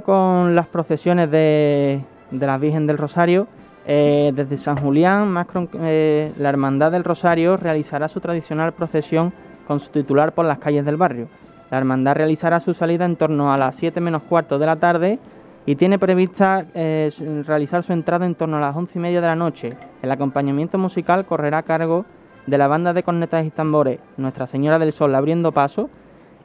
con 0.00 0.54
las 0.54 0.68
procesiones 0.68 1.30
de, 1.30 2.00
la 2.30 2.56
Virgen 2.56 2.86
del 2.86 2.96
Rosario, 2.96 3.46
eh, 3.86 4.32
desde 4.34 4.56
San 4.56 4.78
Julián, 4.78 5.36
eh, 5.74 6.32
la 6.38 6.48
Hermandad 6.48 6.92
del 6.92 7.04
Rosario 7.04 7.58
realizará 7.58 8.08
su 8.08 8.18
tradicional 8.18 8.72
procesión 8.72 9.34
con 9.66 9.80
su 9.80 9.90
titular 9.90 10.32
por 10.32 10.46
las 10.46 10.56
calles 10.56 10.86
del 10.86 10.96
barrio. 10.96 11.28
La 11.70 11.76
hermandad 11.76 12.16
realizará 12.16 12.60
su 12.60 12.72
salida 12.72 13.04
en 13.04 13.16
torno 13.16 13.52
a 13.52 13.58
las 13.58 13.76
7 13.76 14.00
menos 14.00 14.22
cuarto 14.22 14.58
de 14.58 14.64
la 14.64 14.76
tarde 14.76 15.18
y 15.66 15.76
tiene 15.76 15.98
prevista 15.98 16.64
eh, 16.72 17.10
realizar 17.46 17.82
su 17.82 17.92
entrada 17.92 18.24
en 18.24 18.34
torno 18.34 18.56
a 18.56 18.60
las 18.60 18.74
11 18.74 18.98
y 18.98 19.02
media 19.02 19.20
de 19.20 19.26
la 19.26 19.36
noche. 19.36 19.76
El 20.00 20.10
acompañamiento 20.10 20.78
musical 20.78 21.26
correrá 21.26 21.58
a 21.58 21.62
cargo 21.64 22.06
de 22.46 22.56
la 22.56 22.66
banda 22.66 22.94
de 22.94 23.02
cornetas 23.02 23.44
y 23.44 23.50
tambores 23.50 24.00
Nuestra 24.16 24.46
Señora 24.46 24.78
del 24.78 24.92
Sol 24.92 25.14
abriendo 25.14 25.52
paso 25.52 25.90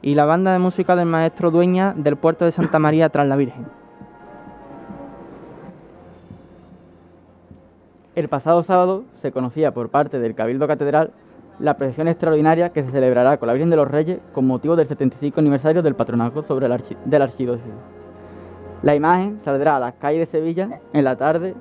y 0.02 0.14
la 0.14 0.24
banda 0.24 0.52
de 0.52 0.58
música 0.58 0.96
del 0.96 1.06
maestro 1.06 1.50
Dueña 1.50 1.94
del 1.96 2.16
puerto 2.16 2.44
de 2.44 2.52
Santa 2.52 2.78
María 2.78 3.08
tras 3.08 3.26
la 3.26 3.36
Virgen. 3.36 3.66
El 8.14 8.28
pasado 8.28 8.62
sábado 8.64 9.04
se 9.22 9.30
conocía 9.30 9.72
por 9.72 9.90
parte 9.90 10.18
del 10.18 10.34
Cabildo 10.34 10.66
Catedral 10.66 11.12
la 11.60 11.76
procesión 11.76 12.08
extraordinaria 12.08 12.70
que 12.70 12.82
se 12.82 12.90
celebrará 12.90 13.36
con 13.36 13.46
la 13.46 13.52
Virgen 13.52 13.70
de 13.70 13.76
los 13.76 13.88
Reyes 13.88 14.20
con 14.32 14.46
motivo 14.46 14.76
del 14.76 14.88
75 14.88 15.40
aniversario 15.40 15.82
del 15.82 15.94
patronato 15.94 16.42
sobre 16.42 16.66
el 16.66 16.82
del 17.04 17.22
archidiócesis. 17.22 17.72
La 18.82 18.94
imagen 18.94 19.40
saldrá 19.44 19.76
a 19.76 19.80
las 19.80 19.94
calles 19.94 20.30
de 20.30 20.38
Sevilla 20.38 20.80
en 20.92 21.04
la 21.04 21.16
tarde 21.16 21.54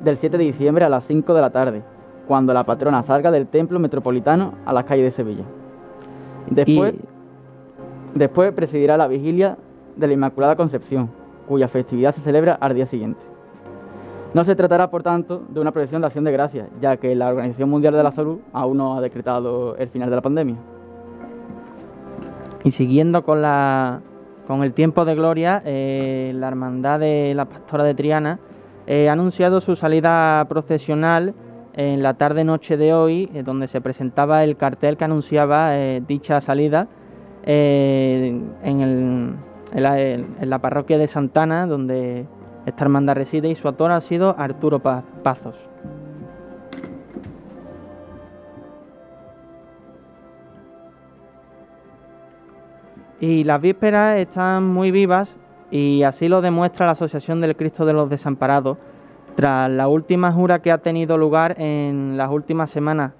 del 0.00 0.16
7 0.16 0.36
de 0.36 0.44
diciembre 0.44 0.84
a 0.84 0.88
las 0.90 1.04
5 1.04 1.32
de 1.34 1.40
la 1.40 1.50
tarde, 1.50 1.82
cuando 2.26 2.52
la 2.52 2.64
patrona 2.64 3.02
salga 3.02 3.30
del 3.30 3.46
templo 3.46 3.78
metropolitano 3.78 4.54
a 4.66 4.72
las 4.72 4.84
calles 4.84 5.04
de 5.04 5.10
Sevilla. 5.10 5.44
Después, 6.50 6.94
Después 8.14 8.52
presidirá 8.52 8.96
la 8.96 9.06
vigilia 9.06 9.56
de 9.96 10.06
la 10.06 10.12
Inmaculada 10.12 10.56
Concepción, 10.56 11.10
cuya 11.46 11.68
festividad 11.68 12.14
se 12.14 12.20
celebra 12.20 12.54
al 12.54 12.74
día 12.74 12.86
siguiente. 12.86 13.20
No 14.34 14.44
se 14.44 14.54
tratará, 14.54 14.90
por 14.90 15.02
tanto, 15.02 15.42
de 15.48 15.60
una 15.60 15.72
procesión 15.72 16.02
de 16.02 16.06
acción 16.06 16.24
de 16.24 16.32
gracias, 16.32 16.68
ya 16.80 16.96
que 16.96 17.14
la 17.14 17.28
Organización 17.28 17.68
Mundial 17.68 17.94
de 17.94 18.02
la 18.02 18.12
Salud 18.12 18.38
aún 18.52 18.78
no 18.78 18.96
ha 18.96 19.00
decretado 19.00 19.76
el 19.76 19.88
final 19.88 20.10
de 20.10 20.16
la 20.16 20.22
pandemia. 20.22 20.56
Y 22.62 22.70
siguiendo 22.72 23.24
con, 23.24 23.42
la, 23.42 24.00
con 24.46 24.62
el 24.62 24.72
tiempo 24.72 25.04
de 25.04 25.14
gloria, 25.14 25.62
eh, 25.64 26.32
la 26.34 26.48
Hermandad 26.48 27.00
de 27.00 27.32
la 27.34 27.46
Pastora 27.46 27.84
de 27.84 27.94
Triana 27.94 28.38
eh, 28.86 29.08
ha 29.08 29.12
anunciado 29.12 29.60
su 29.60 29.76
salida 29.76 30.44
procesional 30.48 31.34
en 31.74 32.02
la 32.02 32.14
tarde-noche 32.14 32.76
de 32.76 32.92
hoy, 32.92 33.30
eh, 33.34 33.42
donde 33.42 33.66
se 33.66 33.80
presentaba 33.80 34.44
el 34.44 34.56
cartel 34.56 34.96
que 34.96 35.04
anunciaba 35.04 35.72
dicha 36.06 36.40
salida 36.40 36.88
eh, 37.44 38.40
en, 38.62 39.38
la, 39.74 40.58
parroquia 40.58 40.98
de 40.98 41.08
Santana, 41.08 41.66
donde 41.66 42.26
esta 42.66 42.84
hermandad 42.84 43.14
reside, 43.14 43.48
y 43.48 43.54
su 43.54 43.68
autor 43.68 43.92
ha 43.92 44.00
sido 44.00 44.34
Arturo 44.38 44.80
Pazos. 44.80 45.56
Y 53.20 53.44
las 53.44 53.60
vísperas 53.60 54.18
están 54.18 54.66
muy 54.66 54.90
vivas 54.90 55.36
y 55.70 56.02
así 56.04 56.28
lo 56.28 56.40
demuestra 56.40 56.86
la 56.86 56.92
Asociación 56.92 57.42
del 57.42 57.54
Cristo 57.54 57.84
de 57.84 57.92
los 57.92 58.08
Desamparados, 58.08 58.78
tras 59.36 59.70
la 59.70 59.88
última 59.88 60.32
jura 60.32 60.60
que 60.60 60.72
ha 60.72 60.78
tenido 60.78 61.18
lugar 61.18 61.54
en 61.60 62.16
las 62.16 62.30
últimas 62.30 62.70
semanas 62.70 63.12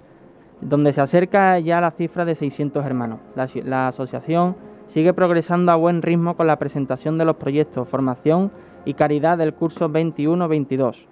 donde 0.61 0.93
se 0.93 1.01
acerca 1.01 1.59
ya 1.59 1.81
la 1.81 1.91
cifra 1.91 2.25
de 2.25 2.35
600 2.35 2.85
hermanos. 2.85 3.19
La, 3.35 3.87
asociación 3.87 4.55
sigue 4.87 5.13
progresando 5.13 5.71
a 5.71 5.75
buen 5.75 6.01
ritmo 6.01 6.35
con 6.35 6.47
la 6.47 6.57
presentación 6.57 7.17
de 7.17 7.25
los 7.25 7.37
proyectos 7.37 7.87
Formación 7.89 8.51
y 8.85 8.93
Caridad 8.93 9.37
del 9.37 9.53
curso 9.53 9.89
21-22 9.89 11.05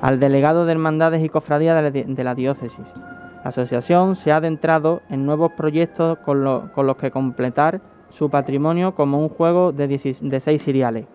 al 0.00 0.20
delegado 0.20 0.64
de 0.64 0.72
Hermandades 0.72 1.22
y 1.24 1.28
Cofradías 1.28 1.92
de 1.92 2.24
la 2.24 2.34
diócesis. 2.34 2.86
La 3.42 3.48
asociación 3.48 4.16
se 4.16 4.32
ha 4.32 4.36
adentrado 4.36 5.02
en 5.08 5.26
nuevos 5.26 5.52
proyectos 5.52 6.18
con, 6.18 6.44
los 6.44 6.96
que 6.96 7.10
completar 7.10 7.80
su 8.10 8.30
patrimonio 8.30 8.94
como 8.94 9.18
un 9.20 9.28
juego 9.28 9.72
de, 9.72 9.88
de 9.88 10.40
seis 10.40 10.62
seriales 10.62 11.06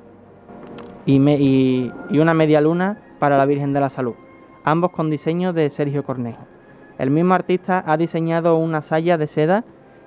y, 1.05 1.91
y 2.09 2.19
una 2.19 2.33
media 2.33 2.61
luna 2.61 2.99
para 3.19 3.37
la 3.37 3.45
Virgen 3.45 3.73
de 3.73 3.79
la 3.79 3.89
Salud, 3.89 4.15
ambos 4.63 4.91
con 4.91 5.09
diseño 5.09 5.53
de 5.53 5.69
Sergio 5.69 6.03
Cornejo. 6.03 6.54
El 6.97 7.11
mismo 7.11 7.33
artista 7.33 7.83
ha 7.85 7.97
diseñado 7.97 8.57
una 8.57 8.81
saya 8.81 9.17
de 9.17 9.27
seda 9.27 9.63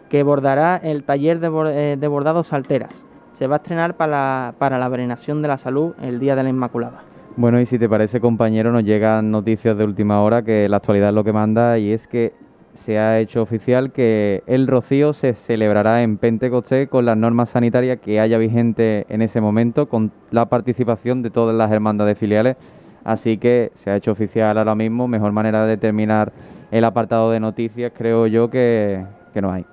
que 0.08 0.22
bordará 0.22 0.76
el 0.76 1.04
taller 1.04 1.38
de, 1.38 1.96
eh, 2.00 2.08
bordados 2.08 2.46
salteras. 2.48 3.04
Se 3.34 3.46
va 3.46 3.56
a 3.56 3.58
estrenar 3.58 3.96
para 3.96 4.54
la, 4.58 4.88
venenación 4.88 5.42
de 5.42 5.48
la 5.48 5.58
salud 5.58 5.92
el 6.02 6.18
Día 6.18 6.34
de 6.34 6.42
la 6.42 6.48
Inmaculada. 6.48 7.02
Bueno, 7.36 7.60
y 7.60 7.66
si 7.66 7.78
te 7.78 7.88
parece, 7.88 8.20
compañero, 8.20 8.72
nos 8.72 8.84
llegan 8.84 9.30
noticias 9.30 9.76
de 9.76 9.84
última 9.84 10.22
hora 10.22 10.42
que 10.42 10.68
la 10.68 10.78
actualidad 10.78 11.10
es 11.10 11.14
lo 11.14 11.24
que 11.24 11.32
manda 11.32 11.78
y 11.78 11.92
es 11.92 12.08
que 12.08 12.32
se 12.74 12.98
ha 12.98 13.18
hecho 13.20 13.42
oficial 13.42 13.92
que 13.92 14.42
el 14.46 14.66
rocío 14.66 15.12
se 15.12 15.34
celebrará 15.34 16.02
en 16.02 16.16
Pentecostés 16.16 16.88
con 16.88 17.04
las 17.04 17.16
normas 17.16 17.50
sanitarias 17.50 17.98
que 18.00 18.18
haya 18.18 18.38
vigente 18.38 19.04
en 19.08 19.22
ese 19.22 19.40
momento, 19.40 19.88
con 19.88 20.10
la 20.30 20.46
participación 20.46 21.22
de 21.22 21.30
todas 21.30 21.54
las 21.54 21.70
hermandades 21.70 22.18
filiales. 22.18 22.56
Así 23.04 23.38
que 23.38 23.72
se 23.76 23.90
ha 23.90 23.96
hecho 23.96 24.12
oficial 24.12 24.58
ahora 24.58 24.74
mismo, 24.74 25.06
mejor 25.06 25.32
manera 25.32 25.64
de 25.66 25.76
terminar 25.76 26.32
el 26.70 26.84
apartado 26.84 27.30
de 27.30 27.40
noticias 27.40 27.92
creo 27.96 28.26
yo 28.26 28.50
que, 28.50 29.04
no 29.40 29.52
hay. 29.52 29.64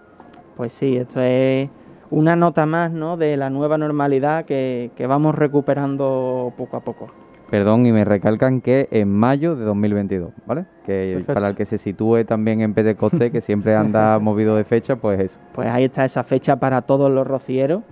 Pues 0.56 0.74
sí, 0.74 0.96
esto 0.96 1.20
es 1.22 1.70
una 2.12 2.36
nota 2.36 2.66
más 2.66 2.92
¿no? 2.92 3.18
de 3.18 3.36
la 3.36 3.50
nueva 3.50 3.78
normalidad 3.78 4.46
que, 4.46 4.92
vamos 5.08 5.36
recuperando 5.36 6.54
poco 6.56 6.78
a 6.78 6.82
poco. 6.82 7.10
Perdón, 7.50 7.86
y 7.86 7.92
me 7.92 8.04
recalcan 8.04 8.60
que 8.60 8.88
en 8.92 9.12
mayo 9.12 9.56
de 9.56 9.66
2022, 9.66 10.32
¿vale? 10.48 10.66
Que 10.86 11.24
para 11.28 11.50
el 11.50 11.56
que 11.56 11.66
se 11.66 11.78
sitúe 11.78 12.26
también 12.26 12.62
en 12.62 12.74
Pentecoste, 12.74 13.32
que 13.32 13.42
siempre 13.42 13.76
anda 13.76 14.18
movido 14.20 14.56
de 14.56 14.64
fecha, 14.64 14.96
pues 14.96 15.20
eso. 15.20 15.40
Pues 15.54 15.70
ahí 15.70 15.86
está 15.86 16.06
esa 16.06 16.24
fecha 16.24 16.56
para 16.56 16.82
todos 16.82 17.12
los 17.12 17.26
rocieros, 17.26 17.84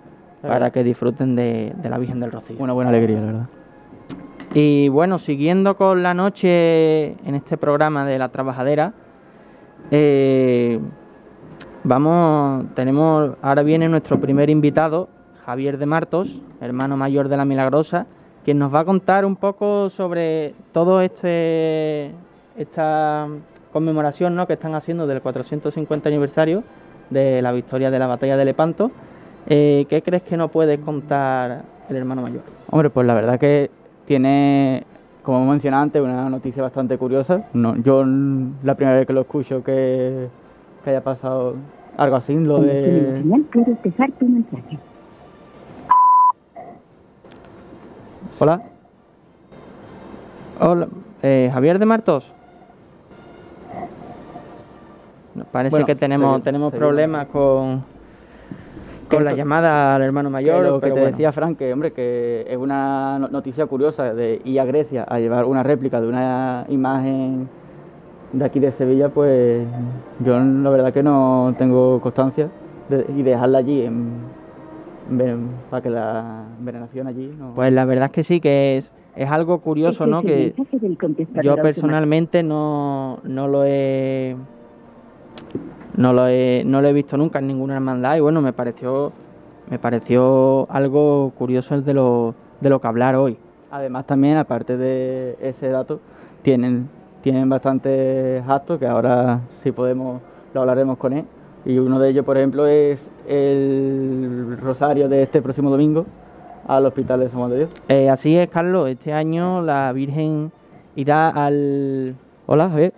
para 0.41 0.71
que 0.71 0.83
disfruten 0.83 1.35
de, 1.35 1.71
de 1.81 1.89
la 1.89 1.99
Virgen 1.99 2.19
del 2.19 2.31
Rocío. 2.31 2.57
Una 2.59 2.73
buena 2.73 2.89
alegría, 2.89 3.19
la 3.19 3.25
verdad. 3.25 3.49
Y 4.53 4.87
bueno, 4.89 5.17
siguiendo 5.17 5.75
con 5.75 6.03
la 6.03 6.13
noche 6.13 7.13
en 7.27 7.33
este 7.33 7.57
programa 7.57 8.05
de 8.05 8.19
la 8.19 8.29
trabajadera, 8.29 8.93
eh, 9.89 10.79
vamos, 11.83 12.65
tenemos, 12.75 13.31
ahora 13.41 13.63
viene 13.63 13.89
nuestro 13.89 14.19
primer 14.21 14.51
invitado, 14.51 15.09
Javier 15.43 15.79
de 15.79 15.87
Martos, 15.87 16.39
hermano 16.61 16.97
mayor 16.97 17.29
de 17.29 17.37
la 17.37 17.45
Milagrosa, 17.45 18.05
quien 18.45 18.59
nos 18.59 18.71
va 18.71 18.81
a 18.81 18.85
contar 18.85 19.25
un 19.25 19.37
poco 19.37 19.89
sobre 19.89 20.53
todo 20.71 21.01
este 21.01 22.11
esta 22.55 23.27
conmemoración 23.71 24.35
¿no? 24.35 24.45
que 24.45 24.53
están 24.53 24.75
haciendo 24.75 25.07
del 25.07 25.21
450 25.21 26.09
aniversario 26.09 26.63
de 27.09 27.41
la 27.41 27.51
victoria 27.51 27.89
de 27.89 27.97
la 27.97 28.05
batalla 28.05 28.37
de 28.37 28.45
Lepanto. 28.45 28.91
Eh, 29.47 29.87
¿Qué 29.89 30.03
crees 30.03 30.21
que 30.21 30.37
nos 30.37 30.51
puede 30.51 30.79
contar 30.79 31.63
el 31.89 31.95
hermano 31.95 32.21
mayor? 32.21 32.43
Hombre, 32.69 32.91
pues 32.91 33.07
la 33.07 33.15
verdad 33.15 33.39
que 33.39 33.71
tiene, 34.05 34.83
como 35.23 35.45
mencionado 35.45 35.83
antes, 35.83 36.01
una 36.01 36.29
noticia 36.29 36.63
bastante 36.63 36.97
curiosa. 36.97 37.45
No, 37.53 37.75
yo 37.77 38.03
la 38.05 38.75
primera 38.75 38.97
vez 38.97 39.07
que 39.07 39.13
lo 39.13 39.21
escucho 39.21 39.63
que, 39.63 40.27
haya 40.85 41.03
pasado 41.03 41.55
algo 41.97 42.15
así, 42.15 42.35
lo 42.35 42.59
de... 42.59 43.23
Hola. 48.39 48.61
Hola, 50.59 50.87
eh, 51.21 51.49
Javier 51.53 51.79
de 51.79 51.85
Martos. 51.85 52.31
Parece 55.51 55.83
que 55.85 55.95
tenemos, 55.95 56.43
tenemos 56.43 56.73
problemas 56.73 57.27
con, 57.27 57.83
con 59.13 59.25
la 59.25 59.33
llamada 59.33 59.95
al 59.95 60.01
hermano 60.01 60.29
mayor. 60.29 60.65
Lo 60.65 60.81
que 60.81 60.91
te 60.91 60.99
decía 60.99 61.31
Frank, 61.31 61.57
que 61.57 61.71
hombre, 61.71 61.91
que 61.93 62.45
es 62.47 62.57
una 62.57 63.19
noticia 63.19 63.65
curiosa 63.65 64.13
de 64.13 64.41
ir 64.43 64.59
a 64.59 64.65
Grecia 64.65 65.03
a 65.03 65.19
llevar 65.19 65.45
una 65.45 65.63
réplica 65.63 66.01
de 66.01 66.07
una 66.07 66.65
imagen 66.69 67.47
de 68.31 68.45
aquí 68.45 68.59
de 68.59 68.71
Sevilla, 68.71 69.09
pues 69.09 69.65
yo 70.25 70.39
la 70.39 70.69
verdad 70.69 70.93
que 70.93 71.03
no 71.03 71.53
tengo 71.57 72.01
constancia 72.01 72.49
y 73.15 73.21
dejarla 73.21 73.59
allí 73.59 73.89
para 75.69 75.81
que 75.81 75.89
la 75.89 76.43
veneración 76.59 77.07
allí. 77.07 77.31
Pues 77.55 77.71
la 77.73 77.85
verdad 77.85 78.05
es 78.05 78.11
que 78.11 78.23
sí, 78.23 78.39
que 78.39 78.77
es, 78.77 78.91
es 79.15 79.29
algo 79.29 79.59
curioso, 79.59 80.07
¿no? 80.07 80.21
Que 80.21 80.53
yo 81.43 81.55
personalmente 81.57 82.43
no, 82.43 83.19
no 83.23 83.47
lo 83.47 83.63
he 83.65 84.35
no 85.95 86.13
lo 86.13 86.27
he, 86.27 86.63
no 86.65 86.81
lo 86.81 86.87
he 86.87 86.93
visto 86.93 87.17
nunca 87.17 87.39
en 87.39 87.47
ninguna 87.47 87.75
hermandad 87.75 88.15
y 88.17 88.19
bueno, 88.19 88.41
me 88.41 88.53
pareció, 88.53 89.11
me 89.69 89.79
pareció 89.79 90.67
algo 90.69 91.31
curioso 91.37 91.79
de 91.81 91.93
lo, 91.93 92.35
de 92.61 92.69
lo 92.69 92.81
que 92.81 92.87
hablar 92.87 93.15
hoy. 93.15 93.37
Además 93.71 94.05
también, 94.05 94.37
aparte 94.37 94.77
de 94.77 95.37
ese 95.41 95.69
dato, 95.69 95.99
tienen, 96.41 96.89
tienen 97.21 97.49
bastantes 97.49 98.43
actos 98.47 98.79
que 98.79 98.87
ahora 98.87 99.41
si 99.63 99.71
podemos 99.71 100.21
lo 100.53 100.61
hablaremos 100.61 100.97
con 100.97 101.13
él. 101.13 101.25
Y 101.65 101.77
uno 101.77 101.99
de 101.99 102.09
ellos, 102.09 102.25
por 102.25 102.37
ejemplo, 102.37 102.67
es 102.67 102.99
el 103.27 104.57
rosario 104.61 105.07
de 105.07 105.23
este 105.23 105.41
próximo 105.41 105.69
domingo, 105.69 106.05
al 106.67 106.85
Hospital 106.85 107.21
de 107.21 107.29
San 107.29 107.49
de 107.49 107.57
Dios. 107.57 107.69
Eh, 107.87 108.09
así 108.09 108.37
es, 108.37 108.49
Carlos. 108.49 108.89
Este 108.89 109.13
año 109.13 109.61
la 109.61 109.91
Virgen 109.93 110.51
irá 110.95 111.29
al... 111.29 112.15
Hola, 112.45 112.69
Javier. 112.69 112.93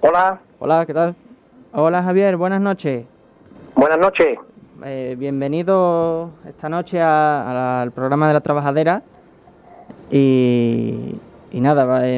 Hola. 0.00 0.40
Hola, 0.58 0.86
¿qué 0.86 0.94
tal? 0.94 1.14
Hola, 1.78 2.02
Javier. 2.02 2.38
Buenas 2.38 2.62
noches. 2.62 3.04
Buenas 3.74 3.98
noches. 3.98 4.38
Eh, 4.82 5.14
bienvenido 5.18 6.30
esta 6.48 6.70
noche 6.70 7.02
al 7.02 7.92
programa 7.92 8.28
de 8.28 8.32
la 8.32 8.40
trabajadera. 8.40 9.02
Y, 10.10 11.16
y 11.52 11.60
nada, 11.60 12.08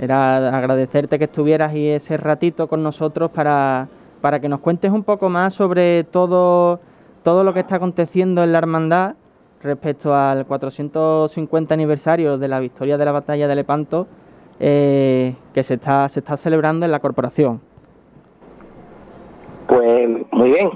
era 0.00 0.56
agradecerte 0.56 1.18
que 1.18 1.24
estuvieras 1.24 1.74
y 1.74 1.88
ese 1.88 2.16
ratito 2.18 2.68
con 2.68 2.84
nosotros 2.84 3.32
para, 3.32 3.88
para 4.20 4.38
que 4.38 4.48
nos 4.48 4.60
cuentes 4.60 4.92
un 4.92 5.02
poco 5.02 5.28
más 5.28 5.54
sobre 5.54 6.04
todo, 6.04 6.78
todo 7.24 7.42
lo 7.42 7.52
que 7.52 7.60
está 7.60 7.74
aconteciendo 7.74 8.44
en 8.44 8.52
la 8.52 8.58
hermandad 8.58 9.16
respecto 9.60 10.14
al 10.14 10.46
450 10.46 11.74
aniversario 11.74 12.38
de 12.38 12.46
la 12.46 12.60
victoria 12.60 12.96
de 12.96 13.04
la 13.04 13.10
batalla 13.10 13.48
de 13.48 13.56
Lepanto 13.56 14.06
eh, 14.60 15.34
que 15.52 15.64
se 15.64 15.74
está, 15.74 16.08
se 16.08 16.20
está 16.20 16.36
celebrando 16.36 16.86
en 16.86 16.92
la 16.92 17.00
corporación. 17.00 17.73
Pues 19.74 20.08
muy 20.30 20.50
bien. 20.52 20.70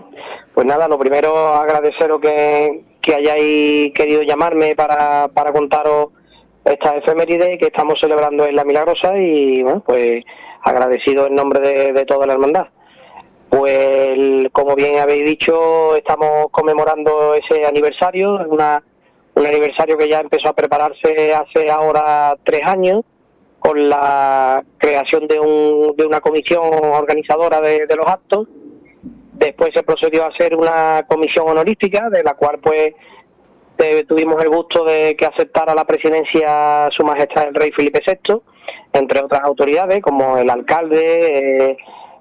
Pues 0.55 0.67
nada, 0.67 0.89
lo 0.89 0.99
primero 0.99 1.55
agradeceros 1.55 2.21
que, 2.21 2.83
que 3.01 3.15
hayáis 3.15 3.95
querido 3.95 4.23
llamarme 4.23 4.75
para, 4.75 5.29
para 5.29 5.53
contaros 5.53 6.09
esta 6.65 6.97
efeméride 6.97 7.59
que 7.59 7.67
estamos 7.67 8.01
celebrando 8.01 8.45
en 8.45 8.57
La 8.57 8.65
Milagrosa 8.65 9.17
y 9.17 9.63
bueno, 9.63 9.85
pues 9.87 10.25
agradecido 10.63 11.29
en 11.29 11.37
nombre 11.37 11.61
de, 11.93 12.05
toda 12.07 12.27
la 12.27 12.33
hermandad. 12.33 12.67
Pues 13.51 14.49
como 14.51 14.75
bien 14.75 14.99
habéis 14.99 15.25
dicho, 15.25 15.95
estamos 15.95 16.47
conmemorando 16.51 17.35
ese 17.35 17.67
aniversario, 17.67 18.35
una, 18.49 18.83
un 19.37 19.47
aniversario 19.47 19.97
que 19.97 20.09
ya 20.09 20.19
empezó 20.19 20.49
a 20.49 20.55
prepararse 20.55 21.33
hace 21.33 21.71
ahora 21.71 22.37
tres 22.43 22.63
años 22.65 23.05
con 23.61 23.89
la 23.89 24.65
creación 24.77 25.29
de, 25.29 25.39
un, 25.39 25.95
de 25.97 26.05
una 26.05 26.21
comisión 26.21 26.65
organizadora 26.65 27.61
de, 27.61 27.87
de 27.87 27.97
los 27.97 28.07
actos. 28.09 28.49
Después 29.39 29.71
se 29.73 29.85
procedió 29.85 30.25
a 30.25 30.29
hacer 30.29 30.55
una 30.55 31.05
comisión 31.09 31.49
honorística, 31.49 32.11
de 32.11 32.25
la 32.25 32.35
cual 32.35 32.59
pues 32.61 32.95
tuvimos 34.09 34.43
el 34.43 34.49
gusto 34.49 34.85
de 34.85 35.15
que 35.17 35.27
aceptara 35.27 35.75
la 35.75 35.85
presidencia 35.85 36.89
Su 36.91 37.05
Majestad 37.05 37.49
el 37.49 37.55
Rey 37.55 37.71
Felipe 37.71 38.01
VI, 38.05 38.41
entre 38.93 39.21
otras 39.21 39.43
autoridades 39.45 40.03
como 40.03 40.39
el 40.39 40.51
alcalde, 40.51 41.77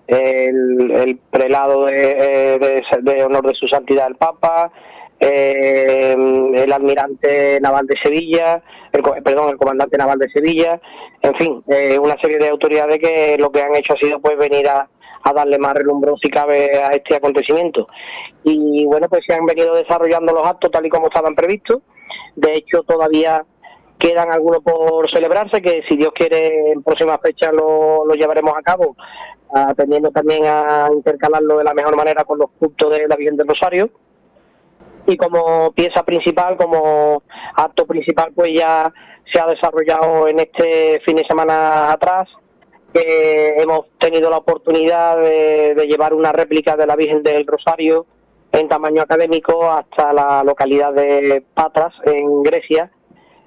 eh, 0.08 0.48
el, 0.48 1.20
prelado 1.32 1.90
eh, 1.90 2.84
de, 3.02 3.24
honor 3.24 3.48
de 3.48 3.56
su 3.56 3.68
santidad 3.68 4.08
el 4.08 4.16
Papa, 4.16 4.72
eh, 5.20 6.14
el 6.14 6.72
almirante 6.72 7.60
naval 7.60 7.88
de 7.88 7.98
Sevilla, 7.98 8.62
el, 8.94 9.02
perdón, 9.24 9.50
el 9.50 9.58
comandante 9.58 9.98
naval 9.98 10.20
de 10.20 10.30
Sevilla, 10.30 10.80
en 11.24 11.34
fin, 11.34 11.64
una 12.00 12.16
serie 12.22 12.38
de 12.38 12.50
autoridades 12.50 13.00
que 13.00 13.38
lo 13.40 13.52
que 13.52 13.64
han 13.64 13.76
hecho 13.76 13.94
ha 13.94 13.98
sido 13.98 14.20
pues 14.20 14.38
venir 14.38 14.70
a, 14.70 14.88
a 15.24 15.34
darle 15.34 15.58
más 15.58 15.74
relumbrón 15.74 16.18
si 16.18 16.30
cabe 16.30 16.78
a 16.82 16.90
este 16.90 17.16
acontecimiento. 17.16 17.88
Y 18.44 18.86
bueno, 18.86 19.08
pues 19.10 19.22
se 19.26 19.34
han 19.34 19.46
venido 19.46 19.76
desarrollando 19.76 20.34
los 20.34 20.46
actos 20.46 20.72
tal 20.72 20.86
y 20.86 20.90
como 20.90 21.08
estaban 21.08 21.36
previstos. 21.36 21.80
De 22.36 22.54
hecho, 22.54 22.84
todavía 22.84 23.44
quedan 23.98 24.32
algunos 24.32 24.62
por 24.62 25.10
celebrarse, 25.10 25.62
que 25.62 25.84
si 25.90 25.98
Dios 25.98 26.12
quiere 26.14 26.72
en 26.72 26.84
próximas 26.84 27.20
fechas 27.22 27.52
lo, 27.52 28.06
lo 28.06 28.14
llevaremos 28.14 28.54
a 28.56 28.62
cabo, 28.62 28.96
atendiendo 29.54 30.12
también 30.12 30.46
a 30.46 30.90
intercalarlo 30.94 31.58
de 31.58 31.64
la 31.64 31.74
mejor 31.74 31.96
manera 31.96 32.24
con 32.24 32.38
los 32.38 32.52
cultos 32.60 32.96
de 32.96 33.08
la 33.08 33.16
Virgen 33.16 33.38
del 33.38 33.48
Rosario. 33.48 33.90
Y 35.08 35.16
como 35.16 35.72
pieza 35.72 36.04
principal, 36.04 36.58
como 36.58 37.24
acto 37.56 37.86
principal, 37.86 38.32
pues 38.36 38.52
ya 38.54 38.92
se 39.32 39.40
ha 39.40 39.48
desarrollado 39.48 40.28
en 40.28 40.40
este 40.40 41.02
fin 41.06 41.16
de 41.16 41.26
semana 41.26 41.92
atrás 41.92 42.28
hemos 43.02 43.88
tenido 43.98 44.30
la 44.30 44.38
oportunidad 44.38 45.18
de, 45.18 45.86
llevar 45.88 46.14
una 46.14 46.32
réplica 46.32 46.76
de 46.76 46.88
la 46.88 46.96
Virgen 46.96 47.24
del 47.24 47.46
Rosario 47.46 48.06
en 48.52 48.68
tamaño 48.68 49.02
académico 49.02 49.70
hasta 49.70 50.14
la 50.14 50.44
localidad 50.44 50.94
de 50.94 51.44
Patras, 51.54 51.94
en 52.06 52.44
Grecia, 52.44 52.92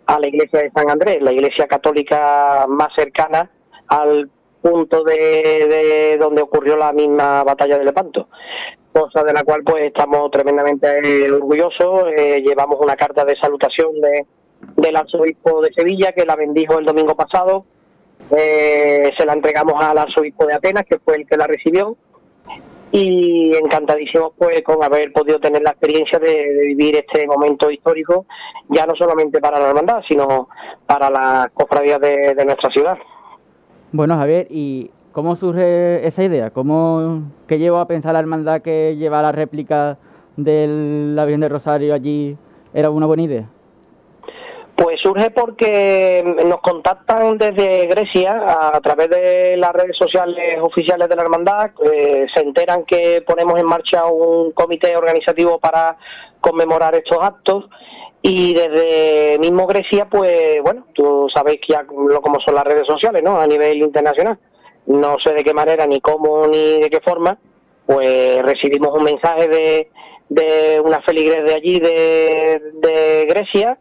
a 0.06 0.18
la 0.18 0.28
iglesia 0.28 0.60
de 0.60 0.70
San 0.70 0.90
Andrés, 0.90 1.22
la 1.22 1.32
iglesia 1.32 1.66
católica 1.66 2.66
más 2.68 2.88
cercana 2.94 3.50
al 3.88 4.28
punto 4.60 5.04
de, 5.04 6.16
donde 6.18 6.42
ocurrió 6.42 6.76
la 6.76 6.92
misma 6.92 7.42
batalla 7.44 7.78
de 7.78 7.84
Lepanto, 7.84 8.28
cosa 8.92 9.22
de 9.24 9.32
la 9.32 9.42
cual 9.42 9.62
pues 9.64 9.84
estamos 9.84 10.30
tremendamente 10.30 11.30
orgullosos. 11.30 12.04
Eh, 12.16 12.42
llevamos 12.44 12.78
una 12.80 12.96
carta 12.96 13.24
de 13.24 13.36
salutación 13.36 14.00
de, 14.00 14.26
del 14.76 14.96
arzobispo 14.96 15.62
de 15.62 15.72
Sevilla 15.72 16.12
que 16.12 16.26
la 16.26 16.36
bendijo 16.36 16.78
el 16.78 16.84
domingo 16.84 17.14
pasado 17.14 17.64
eh, 18.36 19.12
se 19.16 19.26
la 19.26 19.32
entregamos 19.32 19.74
al 19.82 19.98
arzobispo 19.98 20.46
de 20.46 20.54
Atenas, 20.54 20.84
que 20.88 20.98
fue 20.98 21.16
el 21.16 21.26
que 21.26 21.36
la 21.36 21.46
recibió, 21.46 21.96
y 22.92 23.54
encantadísimos 23.54 24.32
pues 24.36 24.62
con 24.62 24.82
haber 24.82 25.12
podido 25.12 25.38
tener 25.38 25.62
la 25.62 25.70
experiencia 25.70 26.18
de, 26.18 26.74
vivir 26.74 26.96
este 26.96 27.26
momento 27.26 27.70
histórico, 27.70 28.26
ya 28.68 28.86
no 28.86 28.94
solamente 28.96 29.40
para 29.40 29.60
la 29.60 29.68
hermandad, 29.68 30.02
sino 30.08 30.48
para 30.86 31.10
las 31.10 31.50
cofradías 31.52 32.00
de, 32.00 32.44
nuestra 32.44 32.70
ciudad. 32.70 32.98
Bueno, 33.92 34.16
Javier, 34.16 34.46
¿y 34.50 34.90
cómo 35.12 35.36
surge 35.36 36.06
esa 36.06 36.24
idea? 36.24 36.50
¿Cómo, 36.50 37.22
¿Qué 37.46 37.58
llevó 37.58 37.78
a 37.78 37.86
pensar 37.86 38.12
la 38.12 38.20
hermandad 38.20 38.62
que 38.62 38.96
lleva 38.96 39.22
la 39.22 39.32
réplica 39.32 39.98
de 40.36 40.66
la 41.14 41.24
Virgen 41.24 41.40
de 41.40 41.48
Rosario 41.48 41.94
allí 41.94 42.36
era 42.72 42.90
una 42.90 43.06
buena 43.06 43.22
idea? 43.22 43.48
Pues 44.82 44.98
surge 44.98 45.28
porque 45.28 46.24
nos 46.46 46.62
contactan 46.62 47.36
desde 47.36 47.86
Grecia 47.86 48.70
a 48.72 48.80
través 48.80 49.10
de 49.10 49.54
las 49.58 49.74
redes 49.74 49.94
sociales 49.94 50.58
oficiales 50.58 51.06
de 51.06 51.16
la 51.16 51.22
hermandad, 51.22 51.72
eh, 51.92 52.26
se 52.32 52.40
enteran 52.40 52.84
que 52.86 53.22
ponemos 53.26 53.60
en 53.60 53.66
marcha 53.66 54.06
un 54.06 54.52
comité 54.52 54.96
organizativo 54.96 55.58
para 55.58 55.98
conmemorar 56.40 56.94
estos 56.94 57.18
actos 57.20 57.68
y 58.22 58.54
desde 58.54 59.38
mismo 59.38 59.66
Grecia, 59.66 60.06
pues 60.06 60.62
bueno, 60.62 60.86
tú 60.94 61.28
sabéis 61.28 61.60
que 61.60 61.74
ya 61.74 61.82
lo 61.82 62.22
como 62.22 62.40
son 62.40 62.54
las 62.54 62.64
redes 62.64 62.86
sociales, 62.86 63.22
¿no? 63.22 63.38
A 63.38 63.46
nivel 63.46 63.82
internacional. 63.82 64.38
No 64.86 65.18
sé 65.18 65.34
de 65.34 65.44
qué 65.44 65.52
manera, 65.52 65.86
ni 65.86 66.00
cómo, 66.00 66.46
ni 66.46 66.80
de 66.80 66.88
qué 66.88 67.00
forma, 67.02 67.36
pues 67.84 68.40
recibimos 68.40 68.96
un 68.96 69.04
mensaje 69.04 69.46
de, 69.46 69.90
de 70.30 70.80
una 70.80 71.02
feligres 71.02 71.44
de 71.44 71.54
allí, 71.54 71.80
de, 71.80 72.62
de 72.80 73.26
Grecia, 73.28 73.78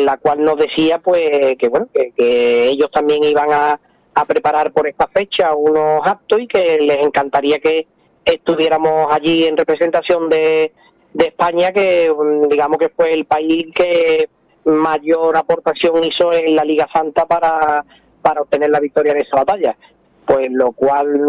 la 0.00 0.16
cual 0.18 0.44
nos 0.44 0.56
decía 0.56 0.98
pues 0.98 1.56
que 1.58 1.68
bueno 1.68 1.88
que, 1.92 2.68
ellos 2.68 2.90
también 2.90 3.24
iban 3.24 3.52
a, 3.52 3.80
preparar 4.28 4.70
por 4.72 4.86
esta 4.86 5.06
fecha 5.06 5.54
unos 5.54 6.06
actos 6.06 6.40
y 6.40 6.46
que 6.46 6.78
les 6.78 6.98
encantaría 6.98 7.58
que 7.58 7.86
estuviéramos 8.22 9.10
allí 9.10 9.44
en 9.44 9.56
representación 9.56 10.28
de, 10.28 10.72
de 11.14 11.24
España 11.24 11.72
que 11.72 12.12
mm, 12.12 12.48
digamos 12.48 12.76
que 12.76 12.90
fue 12.90 13.14
el 13.14 13.24
país 13.24 13.68
que 13.74 14.28
mayor 14.64 15.36
aportación 15.36 16.04
hizo 16.04 16.32
en 16.32 16.54
la 16.54 16.64
Liga 16.64 16.88
Santa 16.92 17.26
para, 17.26 17.84
obtener 18.40 18.70
la 18.70 18.80
victoria 18.80 19.12
en 19.12 19.22
esa 19.22 19.36
batalla. 19.36 19.76
Pues 20.26 20.50
lo 20.52 20.72
cual 20.72 21.20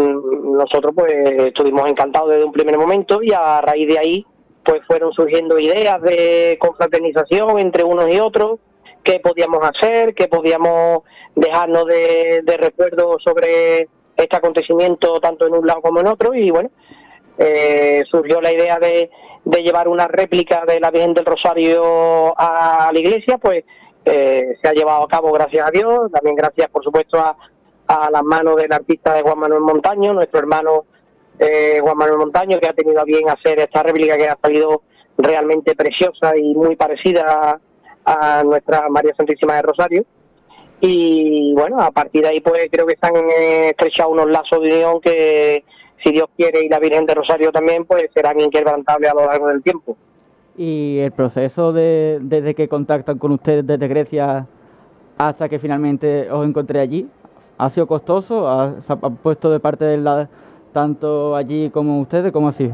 nosotros 0.56 0.92
pues 0.94 1.12
estuvimos 1.12 1.88
encantados 1.88 2.30
desde 2.30 2.44
un 2.44 2.52
primer 2.52 2.78
momento 2.78 3.22
y 3.22 3.32
a 3.32 3.60
raíz 3.60 3.88
de 3.88 3.98
ahí 3.98 4.26
pues 4.64 4.80
fueron 4.86 5.12
surgiendo 5.12 5.58
ideas 5.58 6.00
de 6.02 6.56
confraternización 6.60 7.58
entre 7.58 7.84
unos 7.84 8.12
y 8.12 8.20
otros, 8.20 8.60
qué 9.02 9.20
podíamos 9.20 9.60
hacer, 9.62 10.14
qué 10.14 10.28
podíamos 10.28 11.02
dejarnos 11.34 11.86
de, 11.86 12.42
de 12.44 12.56
recuerdo 12.56 13.18
sobre 13.18 13.88
este 14.16 14.36
acontecimiento 14.36 15.20
tanto 15.20 15.46
en 15.46 15.54
un 15.54 15.66
lado 15.66 15.80
como 15.80 16.00
en 16.00 16.06
otro 16.06 16.34
y 16.34 16.50
bueno, 16.50 16.70
eh, 17.38 18.02
surgió 18.10 18.40
la 18.40 18.52
idea 18.52 18.78
de, 18.78 19.10
de, 19.44 19.62
llevar 19.62 19.88
una 19.88 20.06
réplica 20.06 20.64
de 20.66 20.78
la 20.78 20.90
Virgen 20.90 21.14
del 21.14 21.24
Rosario 21.24 22.38
a 22.38 22.90
la 22.92 22.98
iglesia, 22.98 23.38
pues 23.38 23.64
eh, 24.04 24.56
se 24.60 24.68
ha 24.68 24.72
llevado 24.72 25.04
a 25.04 25.08
cabo 25.08 25.32
gracias 25.32 25.66
a 25.66 25.70
Dios, 25.70 26.10
también 26.12 26.36
gracias 26.36 26.68
por 26.70 26.84
supuesto 26.84 27.18
a, 27.18 27.36
a 27.86 28.10
las 28.10 28.22
manos 28.22 28.56
del 28.56 28.72
artista 28.72 29.14
de 29.14 29.22
Juan 29.22 29.38
Manuel 29.38 29.62
Montaño, 29.62 30.12
nuestro 30.12 30.40
hermano 30.40 30.84
eh, 31.42 31.80
Juan 31.80 31.96
Manuel 31.96 32.18
Montaño, 32.18 32.60
que 32.60 32.68
ha 32.68 32.72
tenido 32.72 33.00
a 33.00 33.04
bien 33.04 33.28
hacer 33.28 33.58
esta 33.58 33.82
réplica 33.82 34.16
que 34.16 34.28
ha 34.28 34.38
salido 34.40 34.82
realmente 35.18 35.74
preciosa 35.74 36.36
y 36.36 36.54
muy 36.54 36.76
parecida 36.76 37.58
a, 38.04 38.42
nuestra 38.44 38.88
María 38.88 39.12
Santísima 39.16 39.56
de 39.56 39.62
Rosario. 39.62 40.04
Y 40.80 41.52
bueno, 41.54 41.80
a 41.80 41.90
partir 41.90 42.22
de 42.22 42.28
ahí 42.28 42.40
pues 42.40 42.68
creo 42.70 42.86
que 42.86 42.94
están 42.94 43.12
estrechados 43.16 44.12
unos 44.12 44.30
lazos 44.30 44.60
de 44.62 44.68
unión 44.68 45.00
que 45.00 45.64
si 46.02 46.12
Dios 46.12 46.28
quiere 46.36 46.64
y 46.64 46.68
la 46.68 46.78
Virgen 46.78 47.06
de 47.06 47.14
Rosario 47.14 47.52
también 47.52 47.84
pues 47.84 48.04
serán 48.14 48.40
inquebrantables 48.40 49.10
a 49.10 49.14
lo 49.14 49.26
largo 49.26 49.48
del 49.48 49.62
tiempo. 49.62 49.96
Y 50.56 50.98
el 50.98 51.12
proceso 51.12 51.72
de, 51.72 52.18
desde 52.20 52.54
que 52.54 52.68
contactan 52.68 53.18
con 53.18 53.32
ustedes 53.32 53.66
desde 53.66 53.88
Grecia 53.88 54.46
hasta 55.18 55.48
que 55.48 55.58
finalmente 55.58 56.30
os 56.30 56.46
encontré 56.46 56.80
allí, 56.80 57.08
¿ha 57.58 57.70
sido 57.70 57.86
costoso? 57.86 58.48
¿Ha, 58.48 58.74
ha 58.88 58.96
puesto 58.96 59.50
de 59.50 59.60
parte 59.60 59.84
de 59.84 59.98
la, 59.98 60.28
tanto 60.72 61.36
allí 61.36 61.70
como 61.70 62.00
ustedes, 62.00 62.32
como 62.32 62.48
así? 62.48 62.70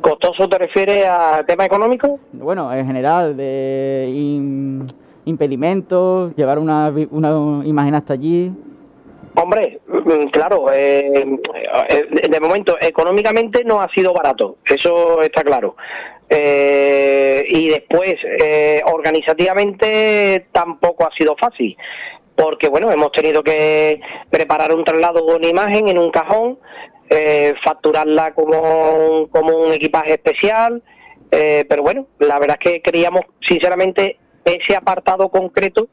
¿Costoso 0.00 0.48
te 0.48 0.58
refieres 0.58 1.06
a 1.06 1.44
tema 1.46 1.64
económico? 1.64 2.20
Bueno, 2.32 2.72
en 2.72 2.86
general, 2.86 3.36
de 3.36 4.06
impedimentos, 5.24 6.36
llevar 6.36 6.58
una, 6.58 6.92
una 7.10 7.66
imagen 7.66 7.94
hasta 7.94 8.12
allí. 8.12 8.52
Hombre, 9.36 9.80
mm, 9.88 10.26
claro, 10.26 10.70
eh, 10.72 11.24
eh, 11.88 12.28
de 12.28 12.40
momento 12.40 12.76
económicamente 12.80 13.64
no 13.64 13.80
ha 13.80 13.88
sido 13.88 14.12
barato, 14.12 14.58
eso 14.64 15.22
está 15.22 15.42
claro. 15.42 15.74
Eh, 16.28 17.44
y 17.48 17.68
después, 17.68 18.14
organizativamente 18.84 20.46
tampoco 20.52 21.06
ha 21.06 21.10
sido 21.18 21.34
fácil, 21.36 21.76
porque 22.36 22.68
bueno, 22.68 22.90
hemos 22.90 23.12
tenido 23.12 23.42
que 23.42 24.00
preparar 24.30 24.72
un 24.74 24.84
traslado 24.84 25.24
una 25.24 25.46
imagen 25.46 25.88
en 25.88 25.98
un 25.98 26.10
cajón, 26.10 26.58
facturarla 27.62 28.34
como, 28.34 29.28
como 29.30 29.56
un 29.56 29.72
equipaje 29.72 30.14
especial, 30.14 30.82
pero 31.30 31.82
bueno, 31.82 32.06
la 32.18 32.38
verdad 32.38 32.56
es 32.60 32.72
que 32.72 32.82
creíamos, 32.82 33.22
sinceramente, 33.40 34.18
ese 34.44 34.76
apartado 34.76 35.28
concreto 35.28 35.88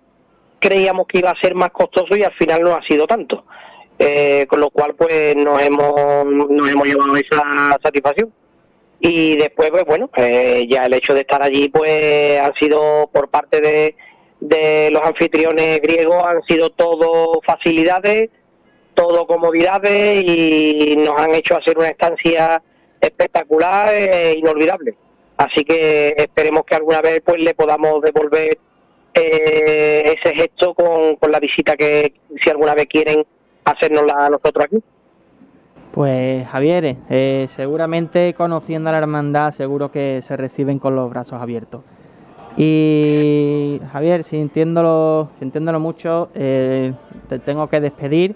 creíamos 0.61 1.07
que 1.07 1.19
iba 1.19 1.31
a 1.31 1.41
ser 1.41 1.55
más 1.55 1.71
costoso 1.71 2.15
y 2.15 2.23
al 2.23 2.33
final 2.33 2.61
no 2.61 2.75
ha 2.75 2.81
sido 2.83 3.05
tanto. 3.07 3.43
Eh, 3.99 4.45
con 4.47 4.59
lo 4.59 4.69
cual 4.69 4.95
pues 4.95 5.35
nos 5.35 5.61
hemos, 5.61 6.25
nos 6.25 6.71
hemos 6.71 6.87
llevado 6.87 7.15
esa 7.17 7.77
satisfacción. 7.83 8.31
Y 8.99 9.35
después, 9.35 9.71
pues 9.71 9.83
bueno, 9.85 10.09
eh, 10.15 10.65
ya 10.69 10.85
el 10.85 10.93
hecho 10.93 11.13
de 11.13 11.21
estar 11.21 11.41
allí 11.43 11.69
pues 11.69 12.39
ha 12.39 12.53
sido 12.59 13.09
por 13.11 13.29
parte 13.29 13.59
de, 13.59 13.95
de 14.41 14.89
los 14.91 15.01
anfitriones 15.03 15.79
griegos, 15.81 16.21
han 16.25 16.41
sido 16.43 16.71
todo 16.71 17.39
facilidades, 17.45 18.29
todo 18.93 19.25
comodidades 19.27 20.23
y 20.25 20.95
nos 20.97 21.17
han 21.21 21.33
hecho 21.35 21.55
hacer 21.55 21.77
una 21.77 21.87
estancia 21.87 22.61
espectacular 22.99 23.93
e 23.93 24.33
inolvidable. 24.37 24.95
Así 25.37 25.63
que 25.63 26.13
esperemos 26.17 26.63
que 26.65 26.75
alguna 26.75 27.01
vez 27.01 27.21
pues 27.23 27.41
le 27.41 27.53
podamos 27.53 28.01
devolver 28.01 28.57
eh, 29.13 30.15
ese 30.17 30.35
gesto 30.35 30.73
con, 30.73 31.31
la 31.31 31.39
visita 31.39 31.75
que 31.75 32.13
si 32.41 32.49
alguna 32.49 32.75
vez 32.75 32.87
quieren 32.87 33.25
hacernosla 33.63 34.25
a 34.25 34.29
nosotros 34.29 34.65
aquí. 34.65 34.77
Pues 35.91 36.47
Javier, 36.47 36.95
eh, 37.09 37.47
seguramente 37.55 38.33
conociendo 38.33 38.89
a 38.89 38.93
la 38.93 38.99
hermandad, 38.99 39.51
seguro 39.51 39.91
que 39.91 40.21
se 40.21 40.37
reciben 40.37 40.79
con 40.79 40.95
los 40.95 41.09
brazos 41.09 41.41
abiertos. 41.41 41.81
Y 42.57 43.79
Javier, 43.91 44.23
sintiéndolo, 44.23 45.29
sintiéndolo 45.39 45.79
mucho, 45.79 46.29
eh, 46.35 46.93
te 47.29 47.39
tengo 47.39 47.67
que 47.67 47.81
despedir. 47.81 48.35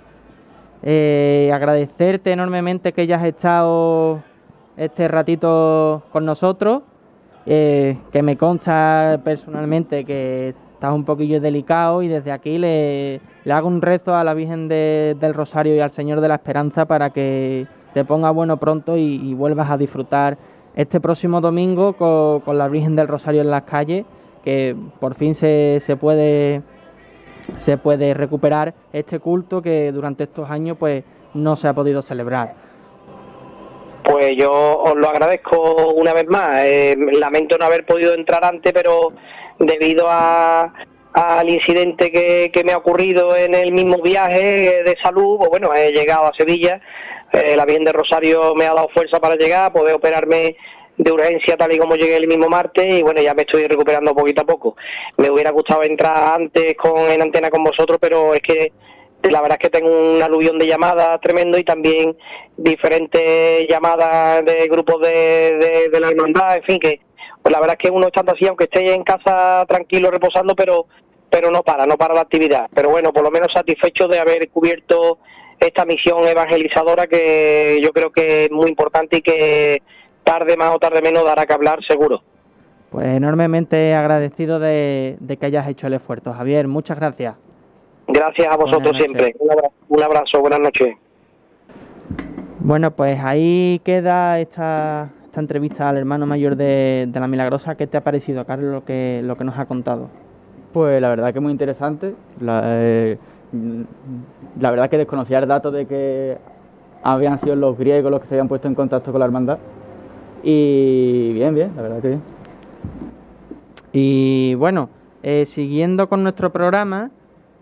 Eh, 0.83 1.51
agradecerte 1.53 2.31
enormemente 2.31 2.93
que 2.93 3.01
hayas 3.01 3.23
estado 3.25 4.21
este 4.77 5.07
ratito 5.07 6.03
con 6.11 6.25
nosotros. 6.25 6.83
que 7.45 8.21
me 8.23 8.37
consta 8.37 9.19
personalmente 9.23 10.03
que 10.03 10.55
estás 10.75 10.93
un 10.93 11.05
poquillo 11.05 11.39
delicado 11.39 12.01
y 12.03 12.07
desde 12.07 12.31
aquí 12.31 12.57
le, 12.57 13.21
hago 13.49 13.67
un 13.67 13.81
rezo 13.81 14.13
a 14.13 14.23
la 14.23 14.33
Virgen 14.33 14.67
del 14.67 15.33
Rosario 15.33 15.75
y 15.75 15.79
al 15.79 15.91
Señor 15.91 16.21
de 16.21 16.27
la 16.27 16.35
Esperanza 16.35 16.85
para 16.85 17.11
que 17.11 17.65
te 17.93 18.03
ponga 18.03 18.29
bueno 18.31 18.57
pronto 18.57 18.97
y, 18.97 19.33
vuelvas 19.33 19.69
a 19.69 19.77
disfrutar 19.77 20.37
este 20.75 20.99
próximo 20.99 21.41
domingo 21.41 21.93
con, 21.93 22.57
la 22.57 22.67
Virgen 22.67 22.95
del 22.95 23.07
Rosario 23.07 23.41
en 23.41 23.51
las 23.51 23.63
calles, 23.63 24.05
que 24.43 24.75
por 24.99 25.15
fin 25.15 25.35
se, 25.35 25.79
se 25.81 25.95
puede 25.95 26.61
se 27.57 27.77
puede 27.77 28.13
recuperar 28.13 28.73
este 28.91 29.19
culto 29.19 29.61
que 29.61 29.91
durante 29.91 30.23
estos 30.23 30.49
años 30.49 30.77
pues 30.79 31.03
no 31.33 31.55
se 31.55 31.67
ha 31.67 31.73
podido 31.73 32.01
celebrar. 32.01 32.53
Pues 34.03 34.35
yo 34.35 34.51
os 34.51 34.95
lo 34.95 35.09
agradezco 35.09 35.93
una 35.93 36.13
vez 36.13 36.27
más. 36.27 36.63
Eh, 36.63 36.95
lamento 37.19 37.57
no 37.57 37.65
haber 37.65 37.85
podido 37.85 38.13
entrar 38.13 38.45
antes, 38.45 38.71
pero 38.71 39.13
debido 39.59 40.05
a, 40.07 40.71
al 41.13 41.49
incidente 41.49 42.11
que, 42.11 42.51
que, 42.53 42.63
me 42.63 42.73
ha 42.73 42.77
ocurrido 42.77 43.35
en 43.35 43.55
el 43.55 43.71
mismo 43.71 44.01
viaje 44.01 44.83
de 44.83 44.95
salud, 45.01 45.37
pues 45.39 45.49
bueno, 45.49 45.73
he 45.73 45.91
llegado 45.91 46.25
a 46.25 46.33
Sevilla, 46.37 46.79
eh, 47.35 47.55
la 47.55 47.65
Virgen 47.65 47.83
de 47.83 47.91
Rosario 47.91 48.55
me 48.55 48.65
ha 48.65 48.73
dado 48.73 48.89
fuerza 48.89 49.19
para 49.19 49.35
llegar, 49.35 49.73
poder 49.73 49.95
operarme 49.95 50.55
de 50.97 51.11
urgencia 51.11 51.57
tal 51.57 51.73
y 51.73 51.77
como 51.77 51.95
llegué 51.95 52.15
el 52.15 52.27
mismo 52.27 52.47
martes 52.47 52.85
y 52.87 53.03
bueno, 53.03 53.21
ya 53.21 53.33
me 53.33 53.41
estoy 53.41 53.67
recuperando 53.67 54.15
poquito 54.15 54.41
a 54.41 54.45
poco. 54.45 54.75
Me 55.17 55.29
hubiera 55.29 55.51
gustado 55.51 55.83
entrar 55.83 56.35
antes 56.35 56.75
con 56.75 56.97
en 57.11 57.21
antena 57.21 57.49
con 57.49 57.63
vosotros, 57.63 57.97
pero 57.99 58.33
es 58.33 58.41
que 58.41 58.71
la 59.23 59.41
verdad 59.41 59.57
es 59.59 59.67
que 59.67 59.77
tengo 59.77 59.89
un 59.89 60.21
aluvión 60.21 60.57
de 60.57 60.67
llamadas 60.67 61.19
tremendo 61.19 61.57
y 61.57 61.63
también 61.63 62.15
diferentes 62.55 63.67
llamadas 63.67 64.45
de 64.45 64.67
grupos 64.67 65.01
de, 65.01 65.89
de, 65.91 65.99
la 65.99 66.09
hermandad, 66.09 66.57
en 66.57 66.63
fin, 66.63 66.79
que 66.79 67.01
pues 67.41 67.51
la 67.51 67.59
verdad 67.59 67.75
es 67.79 67.87
que 67.87 67.93
uno 67.93 68.07
estando 68.07 68.33
así, 68.33 68.47
aunque 68.47 68.65
esté 68.65 68.93
en 68.93 69.03
casa 69.03 69.65
tranquilo, 69.67 70.11
reposando, 70.11 70.55
pero, 70.55 70.85
pero 71.29 71.51
no 71.51 71.63
para, 71.63 71.85
no 71.85 71.97
para 71.97 72.13
la 72.13 72.21
actividad. 72.21 72.67
Pero 72.73 72.89
bueno, 72.89 73.13
por 73.13 73.23
lo 73.23 73.31
menos 73.31 73.51
satisfecho 73.51 74.07
de 74.07 74.19
haber 74.19 74.49
cubierto 74.49 75.19
esta 75.59 75.85
misión 75.85 76.27
evangelizadora 76.27 77.07
que 77.07 77.79
yo 77.81 77.91
creo 77.91 78.11
que 78.11 78.45
es 78.45 78.51
muy 78.51 78.69
importante 78.69 79.17
y 79.17 79.21
que 79.21 79.81
tarde 80.23 80.57
más 80.57 80.71
o 80.71 80.79
tarde 80.79 81.01
menos 81.01 81.23
dará 81.23 81.45
que 81.45 81.53
hablar 81.53 81.79
seguro. 81.87 82.21
Pues 82.89 83.07
enormemente 83.07 83.93
agradecido 83.93 84.59
de, 84.59 85.17
que 85.39 85.45
hayas 85.45 85.67
hecho 85.67 85.87
el 85.87 85.93
esfuerzo, 85.93 86.33
Javier. 86.33 86.67
Muchas 86.67 86.97
gracias. 86.97 87.35
Gracias 88.07 88.47
a 88.47 88.55
vosotros 88.55 88.95
siempre. 88.97 89.35
Un 89.39 89.51
abrazo, 89.51 89.73
un 89.89 90.03
abrazo, 90.03 90.41
buenas 90.41 90.59
noches. 90.59 90.95
Bueno, 92.59 92.91
pues 92.91 93.19
ahí 93.19 93.81
queda 93.83 94.39
esta, 94.39 95.09
esta 95.25 95.39
entrevista 95.39 95.89
al 95.89 95.97
hermano 95.97 96.25
mayor 96.25 96.55
de, 96.55 97.09
la 97.13 97.27
Milagrosa. 97.27 97.75
¿Qué 97.75 97.85
te 97.85 97.97
ha 97.97 98.01
parecido, 98.01 98.45
Carlos, 98.45 98.71
lo 98.71 98.85
que, 98.85 99.21
lo 99.23 99.37
que 99.37 99.43
nos 99.43 99.57
ha 99.59 99.65
contado? 99.65 100.09
Pues 100.71 101.01
la 101.01 101.09
verdad 101.09 101.33
que 101.33 101.39
muy 101.39 101.51
interesante. 101.51 102.15
La, 102.39 102.61
eh, 102.65 103.17
la 104.59 104.71
verdad 104.71 104.89
que 104.89 104.97
desconocía 104.97 105.39
el 105.39 105.47
dato 105.47 105.71
de 105.71 105.85
que 105.85 106.37
habían 107.03 107.39
sido 107.39 107.55
los 107.55 107.77
griegos 107.77 108.11
los 108.11 108.21
que 108.21 108.27
se 108.27 108.35
habían 108.35 108.47
puesto 108.47 108.67
en 108.67 108.75
contacto 108.75 109.11
con 109.11 109.19
la 109.19 109.25
hermandad. 109.25 109.59
Y 110.43 111.33
bien, 111.33 111.53
bien, 111.53 111.71
la 111.75 111.81
verdad 111.81 112.01
que 112.01 112.07
bien. 112.09 112.21
Y 113.91 114.55
bueno, 114.55 114.89
eh, 115.23 115.45
siguiendo 115.45 116.09
con 116.09 116.23
nuestro 116.23 116.51
programa, 116.51 117.11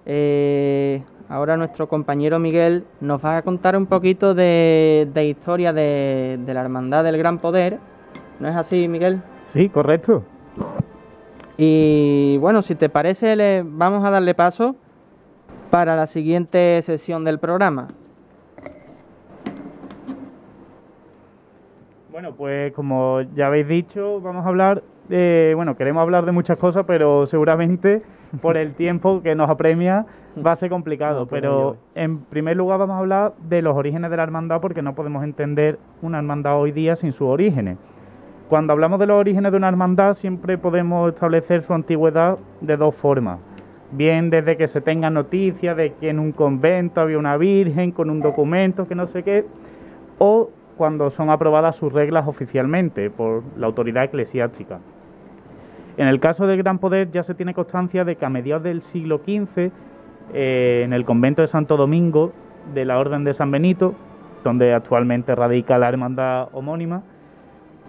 eh, 0.06 1.04
ahora 1.30 1.58
nuestro 1.58 1.88
compañero 1.88 2.40
Miguel 2.40 2.86
nos 3.02 3.24
va 3.24 3.38
a 3.38 3.42
contar 3.42 3.78
un 3.78 3.86
poquito 3.86 4.34
de, 4.34 5.08
historia 5.16 5.74
de, 5.74 6.40
la 6.46 6.62
Hermandad 6.62 7.04
del 7.04 7.18
Gran 7.18 7.40
Poder. 7.40 7.80
¿No 8.40 8.50
es 8.50 8.56
así, 8.56 8.88
Miguel? 8.88 9.22
Sí, 9.50 9.70
correcto. 9.70 10.24
Y 11.58 12.38
bueno, 12.40 12.62
si 12.62 12.76
te 12.76 12.90
parece, 12.90 13.36
le 13.36 13.64
vamos 13.64 14.04
a 14.04 14.10
darle 14.10 14.34
paso 14.34 14.76
para 15.74 15.96
la 15.96 16.06
siguiente 16.06 16.80
sesión 16.84 17.24
del 17.24 17.40
programa. 17.40 17.88
Bueno, 22.12 22.36
pues 22.36 22.72
como 22.74 23.22
ya 23.34 23.48
habéis 23.48 23.68
dicho, 23.68 24.22
vamos 24.22 24.46
a 24.46 24.50
hablar, 24.50 24.84
de, 25.10 25.54
bueno, 25.56 25.76
queremos 25.76 26.04
hablar 26.04 26.26
de 26.26 26.32
muchas 26.32 26.60
cosas, 26.60 26.86
pero 26.86 27.26
seguramente 27.26 28.04
por 28.40 28.56
el 28.56 28.76
tiempo 28.76 29.24
que 29.24 29.34
nos 29.34 29.50
apremia 29.50 30.06
va 30.46 30.52
a 30.52 30.56
ser 30.58 30.70
complicado. 30.70 31.26
Pero 31.26 31.78
en 31.96 32.20
primer 32.20 32.56
lugar 32.56 32.78
vamos 32.78 32.94
a 32.94 33.00
hablar 33.00 33.34
de 33.40 33.64
los 33.64 33.76
orígenes 33.76 34.12
de 34.12 34.18
la 34.18 34.22
hermandad 34.22 34.62
porque 34.62 34.84
no 34.84 34.94
podemos 34.94 35.24
entender 35.24 35.80
una 36.04 36.20
hermandad 36.20 36.60
hoy 36.60 36.72
día 36.72 36.96
sin 36.96 37.14
sus 37.14 37.28
orígenes. 37.28 37.80
Cuando 38.48 38.74
hablamos 38.74 39.00
de 39.00 39.08
los 39.08 39.20
orígenes 39.20 39.52
de 39.52 39.58
una 39.58 39.70
hermandad 39.70 40.14
siempre 40.14 40.60
podemos 40.60 41.12
establecer 41.12 41.64
su 41.64 41.74
antigüedad 41.74 42.38
de 42.62 42.78
dos 42.78 42.94
formas. 42.94 43.40
Bien 43.96 44.32
desde 44.32 44.58
que 44.58 44.68
se 44.68 44.82
tenga 44.82 45.12
noticia 45.12 45.76
de 45.76 45.94
que 45.94 46.10
en 46.10 46.18
un 46.18 46.32
convento 46.32 47.00
había 47.00 47.20
una 47.20 47.38
virgen 47.38 47.92
con 47.92 48.10
un 48.10 48.22
documento 48.22 48.88
que 48.88 48.96
no 48.96 49.06
sé 49.06 49.22
qué, 49.22 49.46
o 50.18 50.50
cuando 50.78 51.12
son 51.12 51.30
aprobadas 51.30 51.76
sus 51.76 51.94
reglas 51.94 52.28
oficialmente 52.28 53.12
por 53.12 53.44
la 53.56 53.68
autoridad 53.68 54.06
eclesiástica. 54.06 54.80
En 55.98 56.08
el 56.08 56.20
caso 56.20 56.48
del 56.48 56.58
Gran 56.58 56.80
Poder 56.80 57.12
ya 57.12 57.22
se 57.22 57.36
tiene 57.36 57.54
constancia 57.54 58.04
de 58.04 58.16
que 58.16 58.26
a 58.26 58.30
mediados 58.30 58.64
del 58.64 58.82
siglo 58.82 59.20
XV, 59.20 59.72
eh, 60.34 60.82
en 60.84 60.92
el 60.92 61.06
convento 61.06 61.44
de 61.44 61.48
Santo 61.48 61.78
Domingo 61.78 62.34
de 62.74 62.86
la 62.86 62.98
Orden 62.98 63.24
de 63.24 63.36
San 63.36 63.52
Benito, 63.52 63.94
donde 64.44 64.74
actualmente 64.74 65.36
radica 65.36 65.78
la 65.78 65.90
hermandad 65.90 66.50
homónima, 66.52 67.04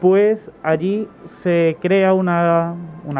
pues 0.00 0.50
allí 0.62 1.08
se 1.26 1.76
crea 1.80 2.12
una, 2.12 2.74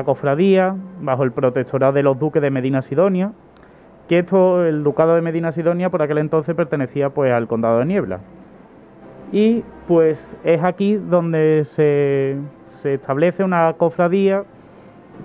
cofradía 0.05 0.77
bajo 1.01 1.23
el 1.25 1.33
protectorado 1.33 1.93
de 1.93 2.03
los 2.03 2.19
duques 2.19 2.43
de 2.43 2.51
Medina 2.51 2.83
Sidonia, 2.83 3.33
que 4.09 4.19
esto, 4.19 4.65
el 4.65 4.83
ducado 4.83 5.15
de 5.15 5.23
Medina 5.23 5.53
Sidonia 5.53 5.91
por 5.91 6.03
aquel 6.03 6.19
entonces 6.19 6.55
pertenecía 6.55 7.11
pues 7.11 7.33
al 7.33 7.47
condado 7.47 7.79
de 7.79 7.87
Niebla. 7.87 8.21
Y 9.33 9.65
pues 9.89 10.37
es 10.45 10.63
aquí 10.63 10.95
donde 10.95 11.65
se, 11.65 12.37
establece 12.85 13.43
una 13.43 13.73
cofradía 13.75 14.45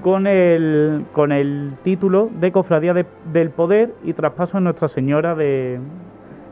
con 0.02 0.28
el, 0.28 1.06
con 1.14 1.32
el 1.32 1.74
título 1.84 2.30
de 2.40 2.52
Cofradía 2.52 2.94
del 2.94 3.50
Poder 3.50 3.94
y 4.04 4.14
Traspaso 4.14 4.58
a 4.58 4.62
Nuestra 4.62 4.88
Señora 4.88 5.36
de, 5.36 5.80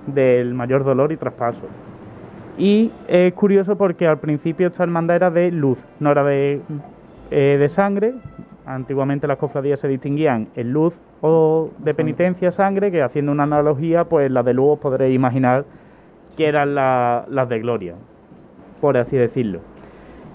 del 0.08 0.54
Mayor 0.54 0.84
Dolor 0.84 1.12
y 1.12 1.18
Traspaso. 1.18 1.68
Y 2.58 2.92
es 3.08 3.34
curioso 3.34 3.78
porque 3.78 4.08
al 4.08 4.18
principio 4.18 4.68
esta 4.68 4.84
hermandad 4.84 5.16
era 5.18 5.32
de 5.32 5.52
luz, 5.52 5.78
no 6.00 6.12
era 6.12 6.24
de, 6.24 6.62
eh, 7.30 7.58
de 7.60 7.70
sangre. 7.70 8.14
Antiguamente 8.66 9.28
las 9.28 9.38
cofradías 9.38 9.80
se 9.80 9.88
distinguían 9.88 10.48
en 10.56 10.74
luz 10.74 10.94
o 11.22 11.70
de 11.78 11.94
penitencia 11.94 12.52
sangre, 12.52 12.92
que 12.92 13.02
haciendo 13.02 13.32
una 13.32 13.44
analogía, 13.44 14.04
pues 14.06 14.30
las 14.32 14.44
de 14.44 14.54
luz 14.54 14.74
os 14.74 14.80
podréis 14.80 15.16
imaginar 15.16 15.66
que 16.36 16.48
eran 16.48 16.76
la- 16.76 17.26
las 17.30 17.48
de 17.50 17.60
gloria, 17.60 17.96
por 18.82 18.98
así 18.98 19.16
decirlo. 19.18 19.60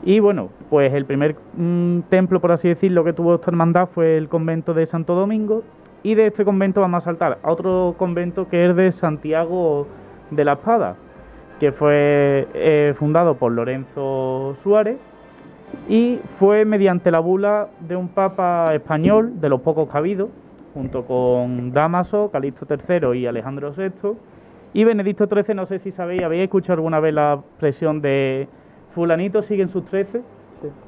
Y 0.05 0.19
bueno, 0.21 0.49
pues 0.71 0.93
el 0.95 1.05
primer 1.05 1.37
mm, 1.57 2.00
templo, 2.09 2.41
por 2.41 2.50
así 2.52 2.69
decirlo, 2.69 3.05
que 3.05 3.12
tuvo 3.12 3.35
esta 3.37 3.50
hermandad 3.50 3.88
fue 3.88 4.17
el 4.17 4.29
convento 4.29 4.75
de 4.75 4.87
Santo 4.87 5.14
Domingo. 5.14 5.62
Y 6.05 6.17
de 6.17 6.26
este 6.26 6.45
convento 6.45 6.81
vamos 6.81 7.02
a 7.02 7.05
saltar 7.05 7.38
a 7.43 7.52
otro 7.52 7.95
convento 7.97 8.49
que 8.49 8.69
es 8.69 8.75
de 8.75 8.91
Santiago 8.91 9.87
de 10.33 10.45
la 10.45 10.55
Espada, 10.55 10.97
que 11.62 11.71
fue 11.71 12.49
eh, 12.54 12.92
fundado 12.97 13.37
por 13.37 13.52
Lorenzo 13.52 14.57
Suárez 14.64 14.97
y 15.88 16.19
fue 16.35 16.64
mediante 16.64 17.12
la 17.12 17.21
bula 17.21 17.69
de 17.78 17.95
un 17.95 18.09
papa 18.09 18.75
español, 18.75 19.40
de 19.40 19.49
los 19.49 19.61
pocos 19.61 19.88
habido, 19.95 20.28
junto 20.75 21.04
con 21.04 21.73
Damaso, 21.73 22.31
Calixto 22.33 22.66
III 22.69 23.16
y 23.16 23.26
Alejandro 23.28 23.73
VI. 23.78 23.92
Y 24.75 24.83
Benedicto 24.83 25.28
XIII, 25.33 25.54
no 25.54 25.66
sé 25.66 25.78
si 25.78 25.92
sabéis, 25.92 26.25
¿habéis 26.25 26.42
escuchado 26.42 26.78
alguna 26.78 26.99
vez 26.99 27.14
la 27.14 27.35
expresión 27.35 28.00
de 28.02 28.49
fulanito 28.92 29.40
siguen 29.40 29.69
sus 29.69 29.85
trece? 29.85 30.21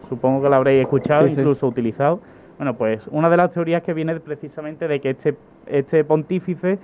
Supongo 0.09 0.43
que 0.43 0.49
la 0.49 0.57
habréis 0.57 0.83
escuchado, 0.83 1.29
Sí, 1.29 1.35
sí. 1.37 1.41
incluso 1.41 1.69
utilizado. 1.69 2.19
Bueno, 2.59 2.75
pues 2.75 3.07
una 3.13 3.31
de 3.31 3.37
las 3.37 3.53
teorías 3.53 3.85
que 3.85 3.95
viene 3.95 4.19
precisamente 4.19 4.89
de 4.89 4.99
que 4.99 5.11
este, 5.11 5.37
este 5.69 6.03
pontífice, 6.03 6.81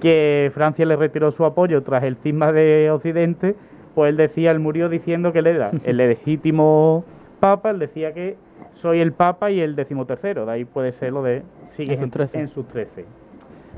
que 0.00 0.50
Francia 0.54 0.84
le 0.86 0.96
retiró 0.96 1.30
su 1.30 1.44
apoyo 1.44 1.82
tras 1.82 2.04
el 2.04 2.16
cisma 2.16 2.52
de 2.52 2.90
Occidente, 2.90 3.54
pues 3.94 4.10
él 4.10 4.16
decía, 4.16 4.50
él 4.50 4.58
murió 4.58 4.88
diciendo 4.88 5.32
que 5.32 5.38
él 5.40 5.46
era 5.46 5.70
el 5.84 5.96
legítimo 5.96 7.04
papa, 7.40 7.70
él 7.70 7.78
decía 7.78 8.12
que 8.12 8.36
soy 8.72 9.00
el 9.00 9.12
papa 9.12 9.50
y 9.50 9.60
el 9.60 9.76
decimotercero, 9.76 10.46
de 10.46 10.52
ahí 10.52 10.64
puede 10.64 10.92
ser 10.92 11.12
lo 11.12 11.22
de 11.22 11.42
sigue 11.70 11.94
En 11.94 12.00
sus 12.00 12.10
trece. 12.10 12.38
en 12.38 12.48
sus 12.48 12.66
trece. 12.68 13.04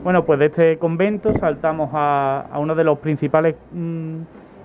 Bueno, 0.03 0.25
pues 0.25 0.39
de 0.39 0.47
este 0.47 0.79
convento 0.79 1.33
saltamos 1.35 1.91
a, 1.93 2.47
a 2.51 2.59
uno 2.59 2.75
de 2.75 2.85
los 2.85 2.99
principales 2.99 3.57
mm, 3.73 4.21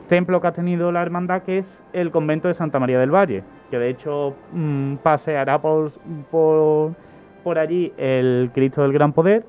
templos 0.07 0.41
que 0.41 0.47
ha 0.47 0.51
tenido 0.51 0.91
la 0.91 1.01
hermandad, 1.01 1.43
que 1.43 1.57
es 1.59 1.83
el 1.93 2.11
convento 2.11 2.49
de 2.49 2.53
Santa 2.53 2.79
María 2.79 2.99
del 2.99 3.11
Valle, 3.11 3.43
que 3.69 3.79
de 3.79 3.89
hecho 3.89 4.35
mm, 4.51 4.95
paseará 4.97 5.61
por, 5.61 5.91
por, 6.29 6.91
por 7.45 7.57
allí 7.57 7.93
el 7.97 8.51
Cristo 8.53 8.81
del 8.81 8.91
Gran 8.91 9.13
Poder, 9.13 9.45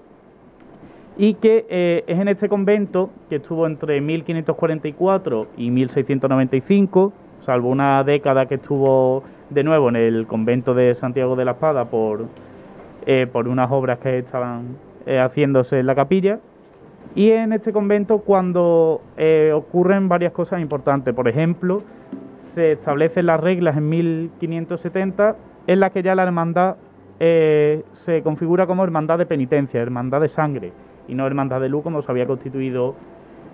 y 1.16 1.34
que 1.34 1.66
eh, 1.68 2.04
es 2.06 2.18
en 2.18 2.28
este 2.28 2.48
convento 2.48 3.10
que 3.28 3.36
estuvo 3.36 3.66
entre 3.66 4.00
1544 4.00 5.46
y 5.56 5.70
1695, 5.70 7.12
salvo 7.40 7.68
una 7.68 8.02
década 8.04 8.46
que 8.46 8.54
estuvo 8.56 9.22
de 9.50 9.62
nuevo 9.62 9.90
en 9.90 9.96
el 9.96 10.26
convento 10.26 10.74
de 10.74 10.94
Santiago 10.94 11.36
de 11.36 11.44
la 11.44 11.52
Espada 11.52 11.86
por, 11.86 12.26
eh, 13.06 13.26
por 13.30 13.48
unas 13.48 13.70
obras 13.70 13.98
que 13.98 14.18
estaban 14.18 14.76
eh, 15.04 15.18
haciéndose 15.18 15.80
en 15.80 15.86
la 15.86 15.94
capilla. 15.94 16.38
Y 17.14 17.30
en 17.30 17.52
este 17.52 17.74
convento 17.74 18.18
cuando 18.18 19.02
ocurren 19.52 20.08
varias 20.08 20.32
cosas 20.32 20.62
importantes, 20.62 21.12
por 21.14 21.28
ejemplo, 21.28 21.82
se 22.38 22.72
establecen 22.72 23.26
las 23.26 23.38
reglas 23.38 23.76
en 23.76 23.88
1570 23.90 25.36
en 25.66 25.80
las 25.80 25.92
que 25.92 26.02
ya 26.02 26.14
la 26.14 26.22
hermandad 26.22 26.76
se 27.18 28.22
configura 28.24 28.66
como 28.66 28.82
hermandad 28.82 29.18
de 29.18 29.26
penitencia, 29.26 29.82
hermandad 29.82 30.22
de 30.22 30.28
sangre 30.28 30.72
y 31.08 31.14
no 31.14 31.26
hermandad 31.26 31.60
de 31.60 31.68
luz 31.68 31.82
como 31.82 32.02
se 32.02 32.10
había 32.10 32.26
constituido 32.26 32.94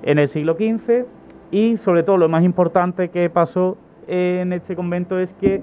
en 0.02 0.18
el 0.18 0.28
siglo 0.28 0.54
XV. 0.54 1.06
Y 1.50 1.76
sobre 1.76 2.02
todo 2.02 2.18
lo 2.18 2.28
más 2.28 2.44
importante 2.44 3.08
que 3.08 3.30
pasó 3.30 3.78
en 4.06 4.52
este 4.52 4.76
convento 4.76 5.18
es 5.18 5.32
que 5.34 5.62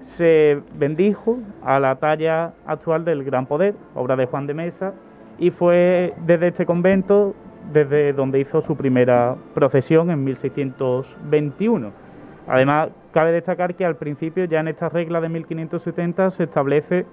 se 0.00 0.60
bendijo 0.74 1.38
a 1.62 1.78
la 1.78 1.96
talla 1.96 2.52
actual 2.66 3.04
del 3.04 3.24
Gran 3.24 3.46
Poder, 3.46 3.74
obra 3.94 4.16
de 4.16 4.26
Juan 4.26 4.46
de 4.46 4.54
Mesa, 4.54 4.94
y 5.38 5.50
fue 5.50 6.14
desde 6.26 6.48
este 6.48 6.66
convento 6.66 7.34
desde 7.72 8.12
donde 8.12 8.40
hizo 8.40 8.60
su 8.60 8.76
primera 8.76 9.36
procesión 9.54 10.10
en 10.10 10.24
1621. 10.24 11.90
Además, 12.48 12.90
cabe 13.12 13.32
destacar 13.32 13.74
que 13.74 13.84
al 13.84 13.96
principio, 13.96 14.44
ya 14.44 14.60
en 14.60 14.68
esta 14.68 14.88
regla 14.88 15.20
de 15.20 15.28
1570, 15.28 16.30
se 16.30 16.44
establece 16.44 17.06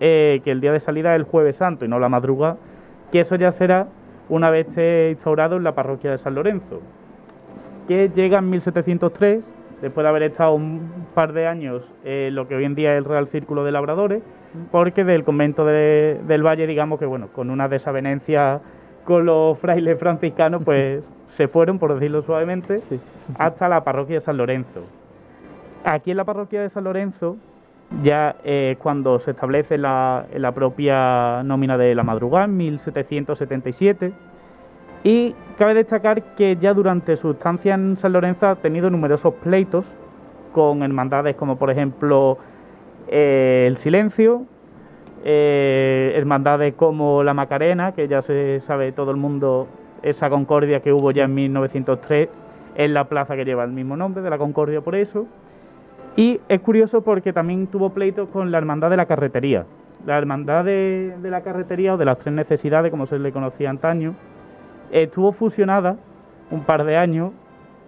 eh, 0.00 0.40
que 0.42 0.50
el 0.50 0.60
día 0.60 0.72
de 0.72 0.80
salida 0.80 1.14
es 1.14 1.20
el 1.20 1.24
Jueves 1.24 1.56
Santo 1.56 1.84
y 1.84 1.88
no 1.88 1.98
la 1.98 2.08
madrugada, 2.08 2.56
que 3.12 3.20
eso 3.20 3.36
ya 3.36 3.50
será 3.50 3.88
una 4.28 4.50
vez 4.50 4.68
esté 4.68 5.10
instaurado 5.10 5.56
en 5.56 5.64
la 5.64 5.72
parroquia 5.74 6.10
de 6.12 6.18
San 6.18 6.34
Lorenzo, 6.34 6.80
que 7.88 8.10
llega 8.14 8.38
en 8.38 8.50
1703, 8.50 9.44
después 9.82 10.04
de 10.04 10.08
haber 10.08 10.22
estado 10.24 10.54
un 10.54 11.04
par 11.14 11.32
de 11.32 11.46
años 11.46 11.82
en 12.04 12.34
lo 12.34 12.46
que 12.46 12.54
hoy 12.54 12.64
en 12.64 12.74
día 12.74 12.92
es 12.92 12.98
el 12.98 13.04
Real 13.04 13.26
Círculo 13.28 13.64
de 13.64 13.72
Labradores, 13.72 14.22
porque 14.70 15.04
del 15.04 15.24
convento 15.24 15.64
de- 15.64 16.20
del 16.26 16.44
Valle, 16.44 16.66
digamos 16.66 16.98
que 16.98 17.06
bueno, 17.06 17.28
con 17.32 17.50
una 17.50 17.68
desavenencia 17.68 18.60
con 19.04 19.24
los 19.24 19.58
frailes 19.58 19.98
franciscanos, 19.98 20.62
pues 20.64 21.02
se 21.28 21.48
fueron, 21.48 21.78
por 21.78 21.94
decirlo 21.94 22.22
suavemente, 22.22 22.80
hasta 23.38 23.68
la 23.68 23.82
parroquia 23.82 24.16
de 24.16 24.20
San 24.20 24.36
Lorenzo. 24.36 24.82
Aquí 25.84 26.10
en 26.10 26.16
la 26.18 26.24
parroquia 26.24 26.60
de 26.62 26.68
San 26.68 26.84
Lorenzo 26.84 27.36
ya 28.02 28.36
es 28.44 28.78
cuando 28.78 29.18
se 29.18 29.32
establece 29.32 29.78
la, 29.78 30.26
la 30.34 30.52
propia 30.52 31.42
nómina 31.42 31.76
de 31.76 31.94
la 31.94 32.02
madrugada, 32.02 32.44
en 32.44 32.56
1777. 32.56 34.12
Y 35.02 35.34
cabe 35.58 35.74
destacar 35.74 36.22
que 36.34 36.56
ya 36.56 36.74
durante 36.74 37.16
su 37.16 37.30
estancia 37.30 37.74
en 37.74 37.96
San 37.96 38.12
Lorenzo 38.12 38.48
ha 38.48 38.56
tenido 38.56 38.90
numerosos 38.90 39.34
pleitos 39.34 39.84
con 40.52 40.82
hermandades 40.82 41.36
como 41.36 41.56
por 41.56 41.70
ejemplo 41.70 42.38
eh, 43.08 43.64
el 43.66 43.76
Silencio, 43.76 44.44
eh, 45.24 46.12
hermandades 46.16 46.74
como 46.74 47.22
la 47.22 47.34
Macarena, 47.34 47.92
que 47.92 48.08
ya 48.08 48.20
se 48.22 48.60
sabe 48.60 48.92
todo 48.92 49.10
el 49.10 49.16
mundo 49.16 49.68
esa 50.02 50.30
concordia 50.30 50.80
que 50.80 50.92
hubo 50.92 51.10
ya 51.10 51.24
en 51.24 51.34
1903 51.34 52.28
en 52.76 52.94
la 52.94 53.04
plaza 53.08 53.36
que 53.36 53.44
lleva 53.44 53.64
el 53.64 53.72
mismo 53.72 53.96
nombre, 53.96 54.22
de 54.22 54.30
la 54.30 54.38
Concordia 54.38 54.80
por 54.80 54.94
eso. 54.94 55.26
Y 56.16 56.40
es 56.48 56.60
curioso 56.60 57.02
porque 57.02 57.32
también 57.32 57.66
tuvo 57.68 57.90
pleitos 57.90 58.28
con 58.28 58.50
la 58.50 58.58
Hermandad 58.58 58.90
de 58.90 58.96
la 58.96 59.06
Carretería. 59.06 59.64
La 60.06 60.18
Hermandad 60.18 60.64
de, 60.64 61.14
la 61.22 61.42
Carretería, 61.42 61.94
o 61.94 61.96
de 61.96 62.04
las 62.04 62.18
Tres 62.18 62.34
Necesidades, 62.34 62.90
como 62.90 63.06
se 63.06 63.18
le 63.18 63.32
conocía 63.32 63.70
antaño, 63.70 64.14
estuvo 64.90 65.32
fusionada 65.32 65.96
un 66.50 66.64
par 66.64 66.84
de 66.84 66.96
años 66.96 67.32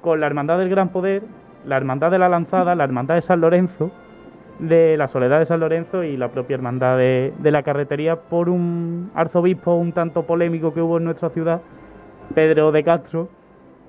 con 0.00 0.20
la 0.20 0.26
Hermandad 0.26 0.58
del 0.58 0.68
Gran 0.68 0.90
Poder, 0.90 1.22
la 1.66 1.76
Hermandad 1.76 2.11
de 2.11 2.18
la 2.18 2.28
Lanzada, 2.28 2.74
la 2.74 2.85
Hermandad 2.85 3.16
de 3.16 3.22
San 3.22 3.40
Lorenzo, 3.40 3.90
de 4.58 4.96
la 4.96 5.08
Soledad 5.08 5.38
de 5.38 5.46
San 5.46 5.61
Lorenzo 5.61 6.04
y 6.04 6.16
la 6.16 6.28
propia 6.28 6.54
Hermandad 6.54 6.96
de 6.98 7.50
la 7.50 7.62
Carretería 7.62 8.16
por 8.16 8.48
un 8.48 9.11
arzobispo 9.14 9.74
un 9.74 9.92
tanto 9.92 10.24
polémico 10.24 10.72
que 10.72 10.82
hubo 10.82 10.98
en 10.98 11.04
nuestra 11.04 11.30
ciudad, 11.30 11.62
Pedro 12.35 12.70
de 12.70 12.85
Castro, 12.85 13.28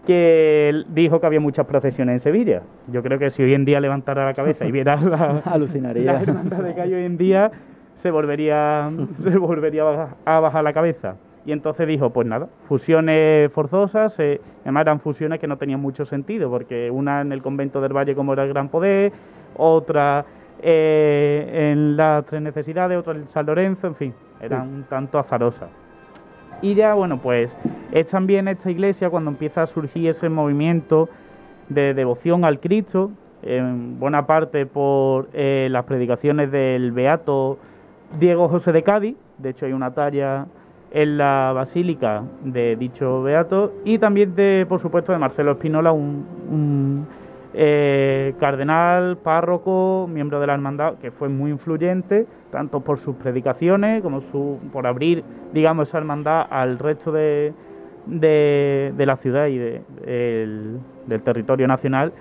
que 0.05 0.69
él 0.69 0.85
dijo 0.89 1.19
que 1.19 1.25
había 1.25 1.39
muchas 1.39 1.65
procesiones 1.65 2.13
en 2.13 2.19
Sevilla. 2.19 2.61
Yo 2.91 3.01
creo 3.03 3.17
que 3.19 3.29
si 3.29 3.41
hoy 3.43 3.53
en 3.53 3.65
día 3.65 3.79
levantara 3.79 4.25
la 4.25 4.33
cabeza 4.33 4.65
y 4.65 4.71
viera 4.71 4.95
la, 4.97 5.37
Alucinaría. 5.45 6.13
la 6.13 6.21
hermandad 6.21 6.73
que 6.75 6.81
hay 6.81 6.93
hoy 6.93 7.05
en 7.05 7.17
día, 7.17 7.51
se 7.95 8.11
volvería, 8.11 8.89
se 9.23 9.37
volvería 9.37 9.81
a 9.83 9.85
bajar- 9.85 10.15
a 10.25 10.39
bajar 10.39 10.63
la 10.63 10.73
cabeza. 10.73 11.15
Y 11.45 11.51
entonces 11.51 11.85
dijo, 11.87 12.09
pues 12.11 12.25
nada, 12.25 12.47
fusiones 12.69 13.51
forzosas, 13.51 14.17
eh, 14.19 14.39
además 14.61 14.81
eran 14.81 14.99
fusiones 15.01 15.39
que 15.39 15.47
no 15.47 15.57
tenían 15.57 15.79
mucho 15.81 16.05
sentido, 16.05 16.49
porque 16.49 16.89
una 16.89 17.19
en 17.21 17.31
el 17.33 17.41
convento 17.41 17.81
del 17.81 17.91
Valle 17.91 18.15
como 18.15 18.31
era 18.33 18.43
el 18.43 18.49
Gran 18.49 18.69
Poder, 18.69 19.11
otra 19.57 20.23
eh, 20.61 21.69
en 21.71 21.97
las 21.97 22.25
Tres 22.25 22.41
Necesidades, 22.41 22.97
otra 22.97 23.13
en 23.13 23.27
San 23.27 23.45
Lorenzo, 23.45 23.87
en 23.87 23.95
fin, 23.95 24.13
eran 24.41 24.67
un 24.69 24.83
tanto 24.83 25.19
azarosas. 25.19 25.69
Y 26.61 26.75
ya, 26.75 26.93
bueno, 26.93 27.19
pues 27.21 27.57
es 27.91 28.09
también 28.09 28.47
esta 28.47 28.71
iglesia 28.71 29.09
cuando 29.09 29.31
empieza 29.31 29.63
a 29.63 29.65
surgir 29.65 30.09
ese 30.09 30.29
movimiento 30.29 31.09
de 31.69 31.93
devoción 31.93 32.45
al 32.45 32.59
Cristo, 32.59 33.11
en 33.41 33.99
buena 33.99 34.25
parte 34.25 34.65
por 34.65 35.29
eh, 35.33 35.67
las 35.69 35.83
predicaciones 35.85 36.51
del 36.51 36.91
beato 36.91 37.57
Diego 38.19 38.47
José 38.47 38.71
de 38.71 38.83
Cádiz, 38.83 39.17
de 39.37 39.49
hecho 39.49 39.65
hay 39.65 39.73
una 39.73 39.91
talla 39.91 40.45
en 40.91 41.17
la 41.17 41.51
basílica 41.53 42.23
de 42.43 42.75
dicho 42.75 43.23
beato, 43.23 43.73
y 43.83 43.97
también 43.97 44.35
de, 44.35 44.65
por 44.69 44.79
supuesto, 44.79 45.11
de 45.11 45.17
Marcelo 45.17 45.53
Espinola, 45.53 45.91
un, 45.91 46.25
un, 46.49 47.07
eh, 47.53 48.33
cardenal, 48.39 49.17
párroco, 49.17 50.07
miembro 50.11 50.39
de 50.39 50.47
la 50.47 50.53
hermandad, 50.55 50.95
que 50.95 51.11
fue 51.11 51.29
muy 51.29 51.51
influyente, 51.51 52.25
tanto 52.51 52.81
por 52.81 52.97
sus 52.97 53.15
predicaciones 53.15 54.01
como 54.01 54.21
su, 54.21 54.59
por 54.71 54.87
abrir, 54.87 55.23
digamos, 55.53 55.89
esa 55.89 55.99
hermandad 55.99 56.47
al 56.49 56.79
resto 56.79 57.11
de, 57.11 57.53
la 58.07 59.15
ciudad 59.17 59.47
y 59.47 59.57
de- 59.57 59.81
del- 61.05 61.21
territorio 61.23 61.67
nacional. 61.67 62.11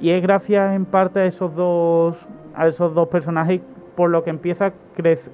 Y 0.00 0.10
es 0.10 0.22
gracias 0.22 0.74
en 0.74 0.84
parte 0.84 1.20
a 1.20 1.26
esos 1.26 1.54
dos, 1.54 2.26
a 2.54 2.66
esos 2.66 2.92
dos 2.94 3.08
personajes 3.08 3.60
por 3.96 4.10
lo 4.10 4.24
que 4.24 4.30
empieza 4.30 4.72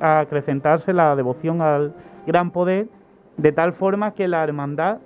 a, 0.01 0.07
a 0.07 0.21
acrecentarse 0.21 0.93
la 0.93 1.17
devoción 1.17 1.63
al 1.63 1.95
gran 2.27 2.51
poder, 2.51 2.89
de 3.39 3.53
tal 3.53 3.73
forma 3.73 4.13
que 4.13 4.29
la 4.29 4.43
hermandad 4.45 4.99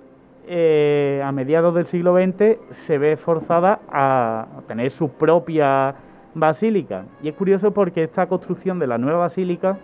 eh, 0.46 1.22
a 1.24 1.32
mediados 1.32 1.74
del 1.74 1.86
siglo 1.86 2.14
XX 2.14 2.58
se 2.70 2.98
ve 2.98 3.16
forzada 3.16 3.80
a 3.90 4.46
tener 4.66 4.90
su 4.90 5.08
propia 5.10 5.94
basílica. 6.34 7.04
Y 7.22 7.28
es 7.28 7.34
curioso 7.34 7.72
porque 7.72 8.04
esta 8.04 8.26
construcción 8.26 8.78
de 8.78 8.86
la 8.86 8.98
nueva 8.98 9.18
basílica 9.18 9.78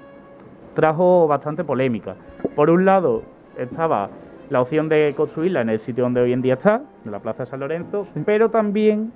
trajo 0.75 1.27
bastante 1.27 1.65
polémica. 1.65 2.17
Por 2.55 2.71
un 2.71 2.85
lado 2.85 3.23
estaba 3.57 4.11
la 4.51 4.61
opción 4.61 4.89
de 4.89 5.15
construirla 5.17 5.61
en 5.61 5.69
el 5.69 5.81
sitio 5.81 6.05
donde 6.05 6.21
hoy 6.21 6.33
en 6.33 6.43
día 6.43 6.55
está, 6.55 6.83
en 7.05 7.13
la 7.13 7.21
Plaza 7.21 7.45
de 7.45 7.51
San 7.51 7.61
Lorenzo, 7.61 8.07
pero 8.25 8.51
también 8.51 9.13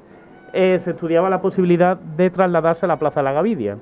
eh, 0.53 0.79
se 0.79 0.91
estudiaba 0.91 1.31
la 1.31 1.41
posibilidad 1.41 1.97
de 1.97 2.31
trasladarse 2.31 2.85
a 2.85 2.89
la 2.89 2.99
Plaza 2.99 3.21
de 3.21 3.25
la 3.25 3.33
Gavidia, 3.33 3.79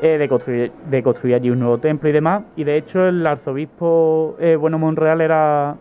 eh, 0.00 0.18
de, 0.18 0.28
construir, 0.28 0.72
de 0.88 1.02
construir 1.02 1.34
allí 1.34 1.50
un 1.50 1.58
nuevo 1.58 1.78
templo 1.78 2.08
y 2.08 2.12
demás. 2.12 2.44
Y 2.56 2.64
de 2.64 2.76
hecho 2.76 3.06
el 3.06 3.26
arzobispo 3.26 4.36
eh, 4.38 4.56
Bueno 4.56 4.78
Monreal 4.78 5.20
era, 5.20 5.76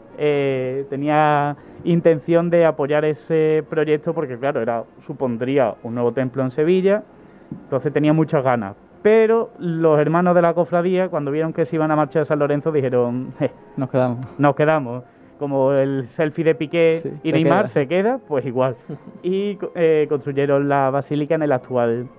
tenía 0.90 1.56
intención 1.84 2.50
de 2.50 2.66
apoyar 2.66 3.06
ese 3.06 3.64
proyecto 3.70 4.14
porque 4.14 4.38
claro, 4.38 4.62
era, 4.62 4.84
supondría 5.02 5.76
un 5.84 5.96
nuevo 5.96 6.12
templo 6.12 6.44
en 6.44 6.52
Sevilla, 6.52 7.04
entonces 7.52 7.94
tenía 7.94 8.14
muchas 8.14 8.44
ganas. 8.44 8.76
Pero 9.02 9.52
los 9.60 9.98
hermanos 9.98 10.36
de 10.36 10.42
la 10.42 10.54
cofradía, 10.54 11.08
cuando 11.08 11.32
vieron 11.32 11.54
que 11.54 11.66
se 11.66 11.78
iban 11.78 11.90
a 11.92 11.96
marchar 11.96 12.24
a 12.24 12.26
San 12.26 12.40
Lorenzo, 12.40 12.72
dijeron, 12.72 13.34
nos 13.78 13.90
quedamos. 13.90 14.40
Nos 14.40 14.56
quedamos 14.56 15.04
como 15.40 15.72
el 15.72 16.08
selfie 16.10 16.44
de 16.44 16.54
Piqué 16.54 17.14
y 17.24 17.32
Neymar 17.32 17.70
se 17.70 17.88
queda, 17.88 18.20
pues 18.28 18.46
igual. 18.46 18.76
Y 19.24 19.58
eh, 19.76 20.06
construyeron 20.10 20.68
la 20.68 20.90
basílica 20.90 21.36
en 21.36 21.44
el 21.44 21.54
actual 21.54 22.10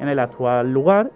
en 0.00 0.08
el 0.08 0.18
actual 0.18 0.72
lugar. 0.72 1.10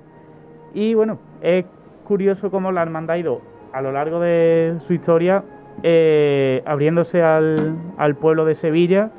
Y 0.73 0.95
bueno, 0.95 1.19
es 1.43 1.65
curioso 2.05 2.51
cómo 2.51 2.71
la 2.71 2.83
hermandad 2.83 3.17
ha 3.17 3.19
ido 3.19 3.41
a 3.73 3.83
lo 3.83 3.93
largo 3.93 4.21
de 4.21 4.77
su 4.81 4.95
historia 4.95 5.43
eh, 5.83 6.63
abriéndose 6.67 7.23
al, 7.23 7.77
al, 7.97 8.17
pueblo 8.17 8.45
de 8.45 8.55
Sevilla. 8.55 9.11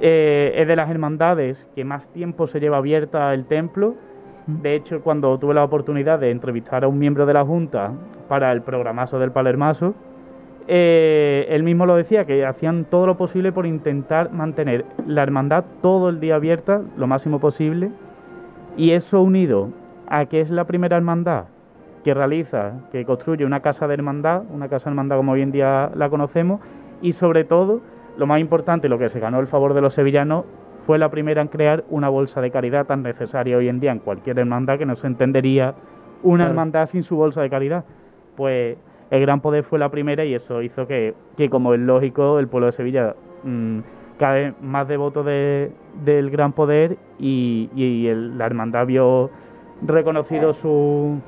Eh, 0.00 0.52
es 0.56 0.66
de 0.66 0.76
las 0.76 0.90
hermandades 0.90 1.68
que 1.74 1.84
más 1.84 2.08
tiempo 2.08 2.46
se 2.46 2.58
lleva 2.58 2.78
abierta 2.78 3.32
el 3.34 3.44
templo. 3.46 3.94
De 4.46 4.74
hecho, 4.74 5.02
cuando 5.02 5.38
tuve 5.38 5.54
la 5.54 5.62
oportunidad 5.62 6.18
de 6.18 6.30
entrevistar 6.30 6.84
a 6.84 6.88
un 6.88 6.98
miembro 6.98 7.26
de 7.26 7.34
la 7.34 7.44
Junta 7.44 7.92
para 8.28 8.50
el 8.52 8.62
programazo 8.62 9.18
del 9.18 9.30
Palermaso, 9.30 9.94
eh, 10.66 11.46
él 11.50 11.62
mismo 11.62 11.86
lo 11.86 11.96
decía, 11.96 12.24
que 12.24 12.44
hacían 12.44 12.84
todo 12.84 13.06
lo 13.06 13.16
posible 13.16 13.52
por 13.52 13.66
intentar 13.66 14.32
mantener 14.32 14.84
la 15.06 15.22
hermandad 15.22 15.64
todo 15.82 16.08
el 16.08 16.20
día 16.20 16.36
abierta, 16.36 16.82
lo 16.96 17.06
máximo 17.06 17.38
posible, 17.38 17.90
y 18.76 18.92
eso 18.92 19.20
unido 19.20 19.70
a 20.08 20.26
que 20.26 20.40
es 20.40 20.50
la 20.50 20.64
primera 20.64 20.96
hermandad 20.96 21.44
que 22.04 22.14
realiza, 22.14 22.72
que 22.92 23.04
construye 23.04 23.44
una 23.44 23.60
casa 23.60 23.86
de 23.86 23.94
hermandad, 23.94 24.42
una 24.50 24.68
casa 24.68 24.86
de 24.86 24.92
hermandad 24.92 25.16
como 25.16 25.32
hoy 25.32 25.42
en 25.42 25.52
día 25.52 25.90
la 25.94 26.08
conocemos, 26.08 26.60
y 27.02 27.12
sobre 27.12 27.44
todo, 27.44 27.80
lo 28.16 28.26
más 28.26 28.40
importante, 28.40 28.88
lo 28.88 28.98
que 28.98 29.08
se 29.08 29.20
ganó 29.20 29.40
el 29.40 29.46
favor 29.46 29.74
de 29.74 29.80
los 29.80 29.94
sevillanos, 29.94 30.44
fue 30.86 30.98
la 30.98 31.10
primera 31.10 31.42
en 31.42 31.48
crear 31.48 31.84
una 31.90 32.08
bolsa 32.08 32.40
de 32.40 32.50
caridad 32.50 32.86
tan 32.86 33.02
necesaria 33.02 33.56
hoy 33.56 33.68
en 33.68 33.80
día 33.80 33.92
en 33.92 33.98
cualquier 33.98 34.38
hermandad 34.38 34.78
que 34.78 34.86
no 34.86 34.96
se 34.96 35.06
entendería 35.06 35.74
una 36.22 36.46
hermandad 36.46 36.86
sin 36.86 37.02
su 37.02 37.16
bolsa 37.16 37.42
de 37.42 37.50
caridad. 37.50 37.84
Pues 38.36 38.76
el 39.10 39.20
Gran 39.20 39.40
Poder 39.40 39.64
fue 39.64 39.78
la 39.78 39.90
primera 39.90 40.24
y 40.24 40.34
eso 40.34 40.62
hizo 40.62 40.86
que, 40.86 41.14
como 41.50 41.74
es 41.74 41.80
lógico, 41.80 42.38
el 42.38 42.48
pueblo 42.48 42.66
de 42.66 42.72
Sevilla 42.72 43.14
mm, 43.44 43.78
cada 44.18 44.34
vez 44.34 44.54
más 44.60 44.86
devoto 44.88 45.22
de, 45.22 45.72
del 46.04 46.30
Gran 46.30 46.52
Poder 46.52 46.96
y, 47.18 47.68
la 48.36 48.46
hermandad 48.46 48.86
vio 48.86 49.30
reconocido 49.82 50.52
su, 50.52 51.20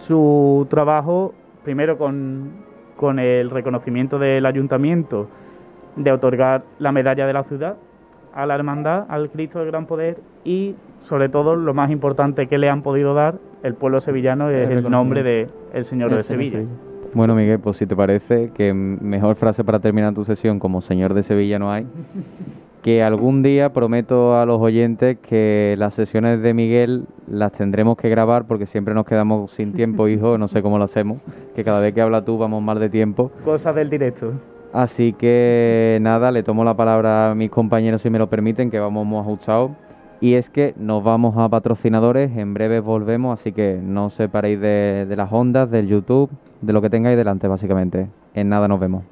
su 0.00 0.66
trabajo, 0.70 1.34
primero 1.64 1.98
con, 1.98 2.50
con 2.96 3.18
el 3.18 3.50
reconocimiento 3.50 4.18
del 4.18 4.46
ayuntamiento 4.46 5.28
de 5.96 6.12
otorgar 6.12 6.62
la 6.78 6.92
medalla 6.92 7.26
de 7.26 7.32
la 7.32 7.44
ciudad 7.44 7.76
a 8.32 8.46
la 8.46 8.54
hermandad, 8.54 9.06
al 9.08 9.30
Cristo 9.30 9.58
del 9.58 9.68
Gran 9.68 9.86
Poder 9.86 10.18
y 10.44 10.74
sobre 11.00 11.28
todo 11.28 11.56
lo 11.56 11.74
más 11.74 11.90
importante 11.90 12.46
que 12.46 12.58
le 12.58 12.68
han 12.68 12.82
podido 12.82 13.14
dar 13.14 13.38
el 13.62 13.74
pueblo 13.74 14.00
sevillano 14.00 14.50
es 14.50 14.68
el, 14.70 14.88
nombre 14.88 15.22
de 15.22 15.48
el 15.72 15.84
Señor 15.84 16.14
de 16.14 16.22
Sevilla. 16.22 16.60
Bueno, 17.12 17.34
Miguel, 17.34 17.58
pues 17.58 17.76
si 17.78 17.86
te 17.86 17.96
parece 17.96 18.50
que 18.54 18.72
mejor 18.72 19.34
frase 19.34 19.64
para 19.64 19.80
terminar 19.80 20.14
tu 20.14 20.24
sesión 20.24 20.60
como 20.60 20.80
señor 20.80 21.12
de 21.12 21.24
Sevilla 21.24 21.58
no 21.58 21.72
hay, 21.72 21.86
que 22.82 23.02
algún 23.02 23.42
día 23.42 23.72
prometo 23.72 24.38
a 24.38 24.46
los 24.46 24.60
oyentes 24.60 25.18
que 25.18 25.74
las 25.78 25.94
sesiones 25.94 26.40
de 26.40 26.54
Miguel 26.54 27.04
las 27.28 27.52
tendremos 27.52 27.96
que 27.96 28.08
grabar 28.08 28.46
porque 28.46 28.66
siempre 28.66 28.94
nos 28.94 29.04
quedamos 29.04 29.50
sin 29.50 29.72
tiempo, 29.72 30.08
hijo, 30.08 30.38
no 30.38 30.48
sé 30.48 30.62
cómo 30.62 30.78
lo 30.78 30.84
hacemos, 30.84 31.18
que 31.54 31.62
cada 31.62 31.80
vez 31.80 31.94
que 31.94 32.00
habla 32.00 32.24
tú 32.24 32.38
vamos 32.38 32.62
mal 32.62 32.78
de 32.80 32.88
tiempo. 32.88 33.30
Cosas 33.44 33.74
del 33.74 33.90
directo. 33.90 34.32
Así 34.72 35.12
que 35.12 35.98
nada, 36.00 36.30
le 36.30 36.42
tomo 36.42 36.64
la 36.64 36.74
palabra 36.74 37.32
a 37.32 37.34
mis 37.34 37.50
compañeros 37.50 38.02
si 38.02 38.10
me 38.10 38.18
lo 38.18 38.28
permiten, 38.28 38.70
que 38.70 38.78
vamos 38.78 39.04
muy 39.04 39.18
ajustados. 39.18 39.72
Y 40.22 40.34
es 40.34 40.50
que 40.50 40.74
nos 40.76 41.02
vamos 41.02 41.36
a 41.38 41.48
patrocinadores, 41.48 42.36
en 42.36 42.54
breve 42.54 42.80
volvemos, 42.80 43.40
así 43.40 43.52
que 43.52 43.80
no 43.82 44.06
os 44.06 44.14
separéis 44.14 44.60
de, 44.60 45.06
de 45.08 45.16
las 45.16 45.32
ondas, 45.32 45.70
del 45.70 45.88
YouTube, 45.88 46.30
de 46.60 46.72
lo 46.72 46.82
que 46.82 46.90
tengáis 46.90 47.16
delante, 47.16 47.48
básicamente. 47.48 48.08
En 48.34 48.50
nada 48.50 48.68
nos 48.68 48.78
vemos. 48.78 49.02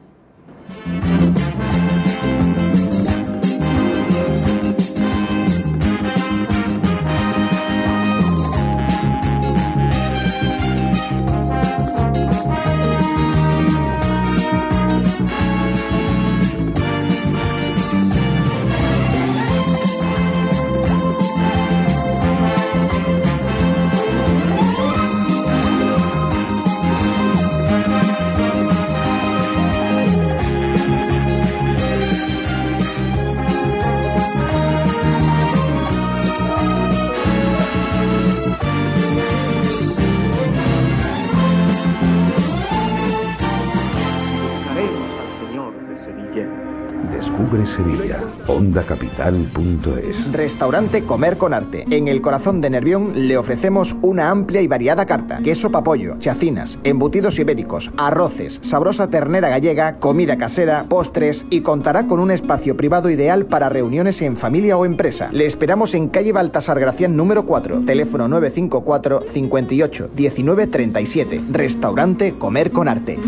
Restaurante 50.33 51.03
Comer 51.03 51.37
con 51.37 51.53
Arte. 51.53 51.85
En 51.91 52.07
el 52.07 52.21
corazón 52.21 52.61
de 52.61 52.71
Nervión 52.71 53.27
le 53.27 53.37
ofrecemos 53.37 53.97
una 54.01 54.31
amplia 54.31 54.63
y 54.63 54.69
variada 54.69 55.07
carta. 55.07 55.41
Queso 55.43 55.71
papollo, 55.71 56.17
chacinas, 56.21 56.79
embutidos 56.85 57.39
ibéricos, 57.39 57.91
arroces, 57.97 58.61
sabrosa 58.63 59.09
ternera 59.09 59.49
gallega, 59.49 59.99
comida 59.99 60.39
casera, 60.39 60.87
postres 60.89 61.45
y 61.51 61.63
contará 61.63 62.07
con 62.07 62.21
un 62.21 62.31
espacio 62.31 62.77
privado 62.77 63.11
ideal 63.11 63.47
para 63.47 63.69
reuniones 63.69 64.23
en 64.23 64.37
familia 64.37 64.77
o 64.77 64.85
empresa. 64.85 65.31
Le 65.33 65.47
esperamos 65.47 65.95
en 65.95 66.09
calle 66.09 66.33
Baltasar 66.33 66.79
Gracián 66.79 67.17
número 67.17 67.45
4, 67.45 67.81
teléfono 67.85 68.29
954 68.29 69.25
58 69.33 70.11
19 70.15 70.67
37. 70.69 71.41
Restaurante 71.51 72.35
Comer 72.39 72.71
con 72.71 72.89
Arte. 72.89 73.19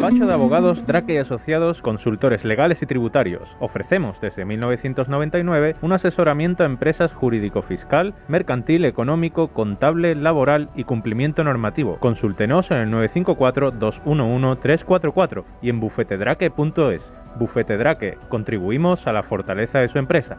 Despacho 0.00 0.24
de 0.24 0.32
abogados 0.32 0.86
Drake 0.86 1.12
y 1.12 1.18
Asociados, 1.18 1.82
consultores 1.82 2.42
legales 2.42 2.80
y 2.80 2.86
tributarios. 2.86 3.46
Ofrecemos 3.60 4.18
desde 4.22 4.46
1999 4.46 5.76
un 5.82 5.92
asesoramiento 5.92 6.62
a 6.62 6.66
empresas 6.66 7.12
jurídico-fiscal, 7.12 8.14
mercantil, 8.26 8.86
económico, 8.86 9.48
contable, 9.48 10.14
laboral 10.14 10.70
y 10.74 10.84
cumplimiento 10.84 11.44
normativo. 11.44 11.98
Consúltenos 11.98 12.70
en 12.70 12.78
el 12.78 12.90
954-211-344 12.92 15.44
y 15.60 15.68
en 15.68 15.80
bufetedrake.es. 15.80 17.02
Bufete 17.38 17.76
Drake, 17.76 18.16
contribuimos 18.30 19.06
a 19.06 19.12
la 19.12 19.22
fortaleza 19.22 19.80
de 19.80 19.88
su 19.88 19.98
empresa. 19.98 20.38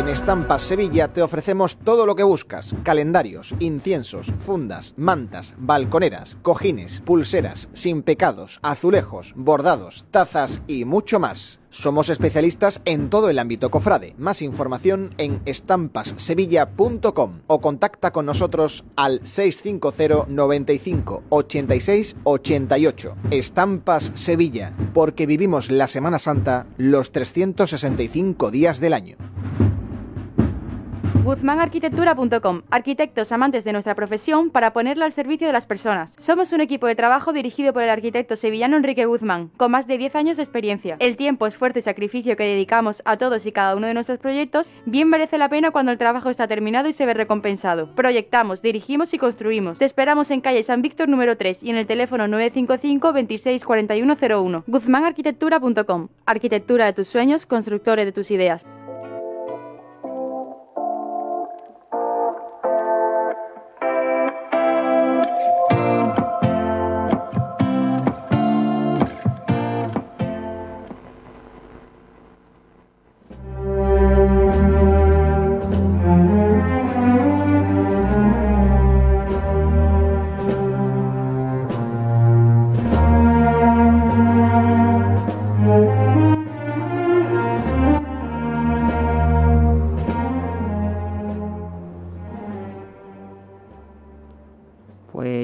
En 0.00 0.08
Estampas 0.08 0.62
Sevilla 0.62 1.08
te 1.08 1.20
ofrecemos 1.20 1.76
todo 1.76 2.06
lo 2.06 2.16
que 2.16 2.22
buscas. 2.22 2.74
Calendarios, 2.84 3.54
inciensos, 3.58 4.32
fundas, 4.38 4.94
mantas, 4.96 5.52
balconeras, 5.58 6.38
cojines, 6.40 7.02
pulseras, 7.02 7.68
sin 7.74 8.02
pecados, 8.02 8.60
azulejos, 8.62 9.34
bordados, 9.36 10.06
tazas 10.10 10.62
y 10.66 10.86
mucho 10.86 11.20
más. 11.20 11.60
Somos 11.68 12.08
especialistas 12.08 12.80
en 12.86 13.10
todo 13.10 13.28
el 13.28 13.38
ámbito 13.38 13.70
cofrade. 13.70 14.14
Más 14.16 14.40
información 14.40 15.12
en 15.18 15.42
estampassevilla.com 15.44 17.40
o 17.46 17.60
contacta 17.60 18.10
con 18.10 18.24
nosotros 18.24 18.86
al 18.96 19.20
650 19.26 20.28
95 20.28 21.24
86 21.28 22.16
88. 22.24 23.16
Estampas 23.32 24.12
Sevilla, 24.14 24.72
porque 24.94 25.26
vivimos 25.26 25.70
la 25.70 25.88
Semana 25.88 26.18
Santa 26.18 26.66
los 26.78 27.12
365 27.12 28.50
días 28.50 28.80
del 28.80 28.94
año. 28.94 29.18
GuzmánArquitectura.com, 31.24 32.62
arquitectos 32.70 33.30
amantes 33.30 33.64
de 33.64 33.72
nuestra 33.72 33.94
profesión 33.94 34.50
para 34.50 34.72
ponerla 34.72 35.04
al 35.04 35.12
servicio 35.12 35.46
de 35.46 35.52
las 35.52 35.66
personas. 35.66 36.14
Somos 36.18 36.52
un 36.52 36.60
equipo 36.60 36.86
de 36.86 36.94
trabajo 36.94 37.32
dirigido 37.32 37.72
por 37.72 37.82
el 37.82 37.90
arquitecto 37.90 38.36
sevillano 38.36 38.76
Enrique 38.76 39.04
Guzmán, 39.04 39.48
con 39.56 39.70
más 39.70 39.86
de 39.86 39.98
10 39.98 40.16
años 40.16 40.36
de 40.38 40.42
experiencia. 40.42 40.96
El 40.98 41.16
tiempo, 41.16 41.46
esfuerzo 41.46 41.78
y 41.78 41.82
sacrificio 41.82 42.36
que 42.36 42.44
dedicamos 42.44 43.02
a 43.04 43.18
todos 43.18 43.44
y 43.44 43.52
cada 43.52 43.76
uno 43.76 43.86
de 43.86 43.94
nuestros 43.94 44.18
proyectos 44.18 44.72
bien 44.86 45.08
merece 45.08 45.36
la 45.36 45.48
pena 45.48 45.70
cuando 45.70 45.92
el 45.92 45.98
trabajo 45.98 46.30
está 46.30 46.48
terminado 46.48 46.88
y 46.88 46.92
se 46.92 47.04
ve 47.04 47.12
recompensado. 47.12 47.94
Proyectamos, 47.94 48.62
dirigimos 48.62 49.12
y 49.12 49.18
construimos. 49.18 49.78
Te 49.78 49.84
esperamos 49.84 50.30
en 50.30 50.40
calle 50.40 50.62
San 50.62 50.80
Víctor 50.80 51.08
número 51.08 51.36
3 51.36 51.62
y 51.62 51.70
en 51.70 51.76
el 51.76 51.86
teléfono 51.86 52.28
955 52.28 53.12
26 53.12 53.64
4101. 53.64 54.64
GuzmánArquitectura.com, 54.66 56.08
arquitectura 56.24 56.86
de 56.86 56.92
tus 56.94 57.08
sueños, 57.08 57.44
constructores 57.44 58.06
de 58.06 58.12
tus 58.12 58.30
ideas. 58.30 58.66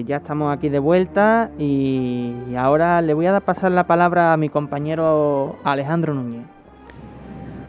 Ya 0.06 0.18
estamos 0.18 0.56
aquí 0.56 0.68
de 0.68 0.78
vuelta 0.78 1.50
y 1.58 2.32
ahora 2.56 3.02
le 3.02 3.12
voy 3.12 3.26
a 3.26 3.32
dar 3.32 3.42
pasar 3.42 3.72
la 3.72 3.88
palabra 3.88 4.32
a 4.32 4.36
mi 4.36 4.48
compañero 4.48 5.56
Alejandro 5.64 6.14
Núñez. 6.14 6.44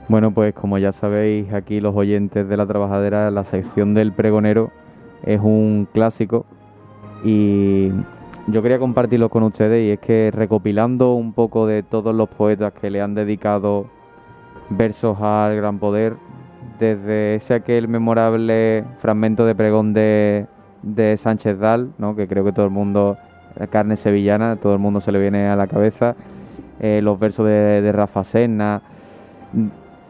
Bueno, 0.08 0.32
pues 0.32 0.54
como 0.54 0.78
ya 0.78 0.92
sabéis 0.92 1.52
aquí 1.52 1.82
los 1.82 1.96
oyentes 1.96 2.48
de 2.48 2.56
la 2.56 2.68
trabajadera, 2.68 3.32
la 3.32 3.44
sección 3.44 3.96
del 3.96 4.14
pregonero 4.14 4.72
es 5.24 5.42
un 5.42 5.88
clásico 5.92 6.46
y 7.26 7.90
yo 8.46 8.62
quería 8.62 8.78
compartirlo 8.78 9.30
con 9.30 9.42
ustedes 9.44 9.84
y 9.86 9.92
es 9.92 10.00
que 10.00 10.32
recopilando 10.32 11.14
un 11.14 11.34
poco 11.34 11.66
de 11.66 11.82
todos 11.82 12.14
los 12.14 12.30
poetas 12.30 12.72
que 12.74 12.92
le 12.92 13.02
han 13.02 13.16
dedicado 13.16 13.88
versos 14.70 15.20
al 15.22 15.56
gran 15.56 15.80
poder, 15.80 16.16
desde 16.80 17.36
ese 17.36 17.56
aquel 17.56 17.88
memorable 17.88 18.86
fragmento 19.00 19.46
de 19.46 19.56
pregón 19.56 19.94
de, 19.94 20.46
de 20.96 21.18
Sánchez 21.18 21.60
Dal, 21.60 21.92
¿no? 21.98 22.16
que 22.16 22.28
creo 22.28 22.44
que 22.44 22.52
todo 22.52 22.66
el 22.66 22.72
mundo, 22.72 23.18
carne 23.70 23.98
sevillana, 23.98 24.56
todo 24.56 24.74
el 24.74 24.80
mundo 24.80 25.02
se 25.02 25.12
le 25.12 25.20
viene 25.20 25.48
a 25.48 25.56
la 25.56 25.68
cabeza, 25.68 26.16
eh, 26.80 27.02
los 27.04 27.20
versos 27.20 27.46
de, 27.46 27.92
Rafa 27.92 28.24
Senna. 28.24 28.82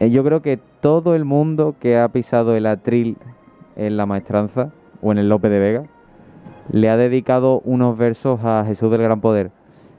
Eh, 0.00 0.10
yo 0.10 0.22
creo 0.24 0.42
que 0.42 0.58
todo 0.80 1.14
el 1.14 1.24
mundo 1.24 1.74
que 1.80 1.98
ha 1.98 2.08
pisado 2.08 2.54
el 2.54 2.66
atril 2.66 3.16
en 3.76 3.96
la 3.96 4.06
maestranza 4.06 4.70
o 5.02 5.12
en 5.12 5.18
el 5.18 5.28
Lope 5.28 5.48
de 5.48 5.58
Vega 5.58 5.82
le 6.70 6.90
ha 6.90 6.96
dedicado 6.96 7.60
unos 7.64 7.96
versos 7.96 8.40
a 8.44 8.64
Jesús 8.66 8.90
del 8.90 9.02
Gran 9.02 9.20
Poder. 9.20 9.50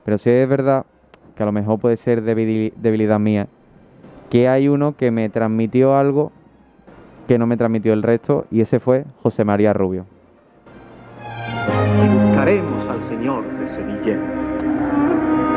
Pero 0.06 0.18
sí 0.18 0.30
es 0.30 0.48
verdad 0.48 0.86
que 1.36 1.44
a 1.44 1.46
lo 1.46 1.52
mejor 1.52 1.80
puede 1.80 1.98
ser 1.98 2.24
debili- 2.24 2.74
debilidad 2.76 3.20
mía, 3.20 3.48
que 4.30 4.48
hay 4.48 4.68
uno 4.68 4.96
que 4.96 5.12
me 5.12 5.30
transmitió 5.30 5.96
algo 5.96 6.32
que 7.28 7.38
no 7.38 7.46
me 7.48 7.58
transmitió 7.58 7.94
el 7.94 8.04
resto 8.04 8.46
y 8.52 8.62
ese 8.62 8.80
fue 8.80 9.06
José 9.22 9.44
María 9.46 9.72
Rubio. 9.74 10.06
Y 12.04 12.28
buscaremos 12.28 12.90
al 12.90 13.10
Señor 13.10 13.44
de 13.60 13.76
Sevilla. 13.76 14.18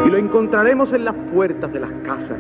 Y 0.07 0.11
lo 0.11 0.19
encontraremos 0.19 0.93
en 0.93 1.05
las 1.05 1.15
puertas 1.33 1.73
de 1.73 1.81
las 1.81 1.91
casas, 2.05 2.39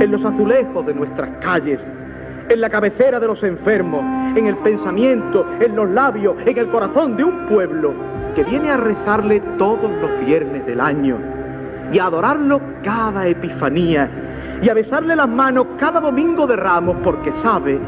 en 0.00 0.10
los 0.10 0.24
azulejos 0.24 0.86
de 0.86 0.94
nuestras 0.94 1.30
calles, 1.40 1.80
en 2.48 2.60
la 2.60 2.70
cabecera 2.70 3.20
de 3.20 3.26
los 3.26 3.42
enfermos, 3.42 4.02
en 4.36 4.46
el 4.46 4.56
pensamiento, 4.58 5.46
en 5.60 5.76
los 5.76 5.88
labios, 5.90 6.36
en 6.46 6.56
el 6.56 6.68
corazón 6.68 7.16
de 7.16 7.24
un 7.24 7.46
pueblo 7.46 7.92
que 8.34 8.44
viene 8.44 8.70
a 8.70 8.76
rezarle 8.76 9.40
todos 9.58 9.90
los 10.00 10.26
viernes 10.26 10.64
del 10.66 10.80
año 10.80 11.18
y 11.92 11.98
a 11.98 12.06
adorarlo 12.06 12.60
cada 12.82 13.26
epifanía 13.26 14.08
y 14.62 14.68
a 14.68 14.74
besarle 14.74 15.16
las 15.16 15.28
manos 15.28 15.66
cada 15.78 16.00
domingo 16.00 16.46
de 16.46 16.56
ramos 16.56 16.96
porque 17.02 17.32
sabe 17.42 17.78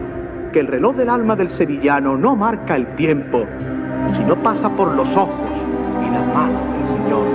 que 0.53 0.61
el 0.61 0.67
reloj 0.67 0.97
del 0.97 1.09
alma 1.09 1.37
del 1.37 1.51
sevillano 1.51 2.17
no 2.17 2.37
marca 2.37 2.77
el 2.77 2.87
tiempo, 2.97 3.47
sino 4.17 4.37
pasa 4.37 4.69
por 4.71 4.95
los 4.95 5.09
ojos 5.17 5.51
y 6.07 6.11
las 6.11 6.27
manos 6.35 6.63
del 6.73 6.87
Señor. 6.97 7.27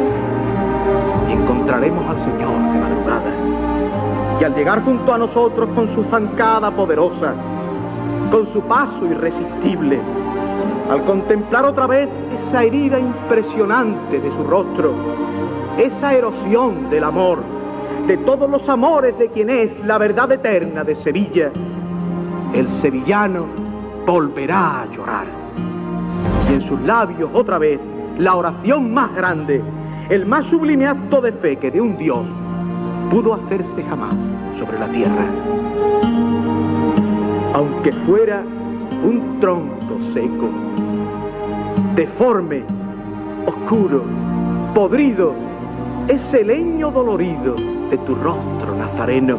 Encontraremos 1.29 2.05
al 2.05 2.17
Señor 2.17 2.51
de 2.73 2.79
madrugada. 2.79 3.31
Y 4.39 4.43
al 4.43 4.55
llegar 4.55 4.83
junto 4.83 5.13
a 5.13 5.17
nosotros 5.17 5.69
con 5.75 5.93
su 5.95 6.03
zancada 6.05 6.71
poderosa, 6.71 7.33
con 8.31 8.51
su 8.53 8.61
paso 8.61 9.05
irresistible, 9.05 9.99
al 10.89 11.03
contemplar 11.05 11.65
otra 11.65 11.87
vez 11.87 12.09
esa 12.47 12.63
herida 12.63 12.99
impresionante 12.99 14.19
de 14.19 14.29
su 14.29 14.43
rostro, 14.43 14.93
esa 15.77 16.13
erosión 16.13 16.89
del 16.89 17.03
amor, 17.03 17.39
de 18.07 18.17
todos 18.17 18.49
los 18.49 18.67
amores 18.69 19.17
de 19.17 19.29
quien 19.29 19.49
es 19.49 19.71
la 19.85 19.97
verdad 19.97 20.31
eterna 20.31 20.83
de 20.83 20.95
Sevilla, 20.97 21.51
el 22.53 22.71
sevillano 22.81 23.47
volverá 24.05 24.83
a 24.83 24.85
llorar. 24.91 25.44
Y 26.49 26.53
en 26.53 26.61
sus 26.67 26.79
labios 26.81 27.29
otra 27.33 27.57
vez 27.57 27.79
la 28.17 28.35
oración 28.35 28.93
más 28.93 29.13
grande, 29.15 29.61
el 30.09 30.25
más 30.25 30.45
sublime 30.47 30.87
acto 30.87 31.21
de 31.21 31.31
fe 31.31 31.57
que 31.57 31.71
de 31.71 31.81
un 31.81 31.97
Dios 31.97 32.25
pudo 33.11 33.33
hacerse 33.33 33.83
jamás 33.83 34.13
sobre 34.59 34.79
la 34.79 34.87
tierra. 34.87 35.25
Aunque 37.53 37.91
fuera 38.05 38.43
un 39.03 39.39
tronco 39.39 39.97
seco, 40.13 40.49
deforme, 41.95 42.63
oscuro, 43.45 44.03
podrido, 44.73 45.33
ese 46.07 46.43
leño 46.43 46.91
dolorido 46.91 47.55
de 47.89 47.97
tu 47.99 48.15
rostro 48.15 48.75
nazareno. 48.77 49.37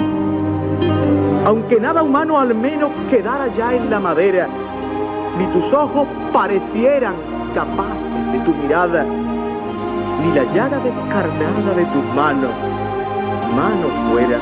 Aunque 1.45 1.79
nada 1.79 2.03
humano 2.03 2.41
al 2.41 2.55
menos 2.55 2.91
quedara 3.11 3.49
ya 3.57 3.75
en 3.75 3.91
la 3.91 4.01
madera, 4.01 4.49
ni 5.39 5.47
tus 5.49 5.73
ojos 5.73 6.07
parecieran 6.33 7.15
capaces 7.55 8.33
de 8.33 8.39
tu 8.41 8.55
mirada, 8.55 9.05
ni 9.05 10.33
la 10.35 10.45
llaga 10.55 10.79
descarnada 10.79 11.75
de 11.77 11.85
tus 11.87 12.05
manos, 12.15 12.53
manos 13.55 13.93
fuera, 14.11 14.39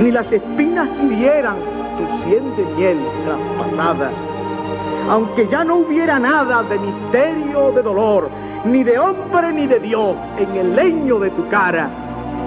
ni 0.00 0.10
las 0.10 0.30
espinas 0.30 0.88
hirieran 1.02 1.56
tu 1.96 2.24
sien 2.24 2.44
de 2.56 2.64
miel 2.76 2.98
traspasada, 3.24 4.10
aunque 5.10 5.46
ya 5.48 5.64
no 5.64 5.76
hubiera 5.76 6.18
nada 6.18 6.62
de 6.62 6.78
misterio 6.78 7.66
o 7.66 7.72
de 7.72 7.82
dolor, 7.82 8.28
ni 8.64 8.84
de 8.84 8.98
hombre 8.98 9.52
ni 9.52 9.66
de 9.66 9.80
Dios 9.80 10.16
en 10.38 10.56
el 10.56 10.76
leño 10.76 11.18
de 11.18 11.30
tu 11.30 11.48
cara, 11.48 11.88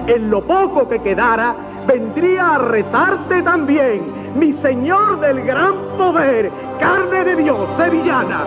en 0.07 0.29
lo 0.29 0.41
poco 0.41 0.87
que 0.87 0.99
quedara, 0.99 1.55
vendría 1.87 2.55
a 2.55 2.57
rezarte 2.57 3.41
también, 3.43 4.24
mi 4.35 4.51
Señor 4.53 5.19
del 5.21 5.45
gran 5.45 5.75
poder, 5.97 6.51
carne 6.79 7.23
de 7.23 7.35
Dios 7.37 7.69
sevillana. 7.77 8.43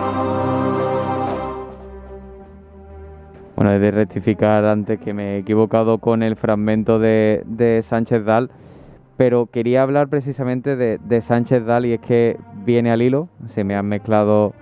Bueno, 3.55 3.71
he 3.71 3.79
de 3.79 3.91
rectificar 3.91 4.65
antes 4.65 4.99
que 4.99 5.13
me 5.13 5.35
he 5.35 5.37
equivocado 5.39 5.97
con 5.97 6.21
el 6.23 6.35
fragmento 6.35 6.99
de, 6.99 7.43
de 7.45 7.81
Sánchez 7.81 8.23
Dal, 8.23 8.51
pero 9.17 9.47
quería 9.47 9.81
hablar 9.81 10.07
precisamente 10.07 10.75
de, 10.75 10.99
de 11.03 11.21
Sánchez 11.21 11.65
Dal 11.65 11.85
y 11.85 11.93
es 11.93 11.99
que 11.99 12.37
viene 12.63 12.91
al 12.91 13.01
hilo, 13.01 13.27
se 13.47 13.63
me 13.63 13.75
han 13.75 13.87
mezclado 13.87 14.53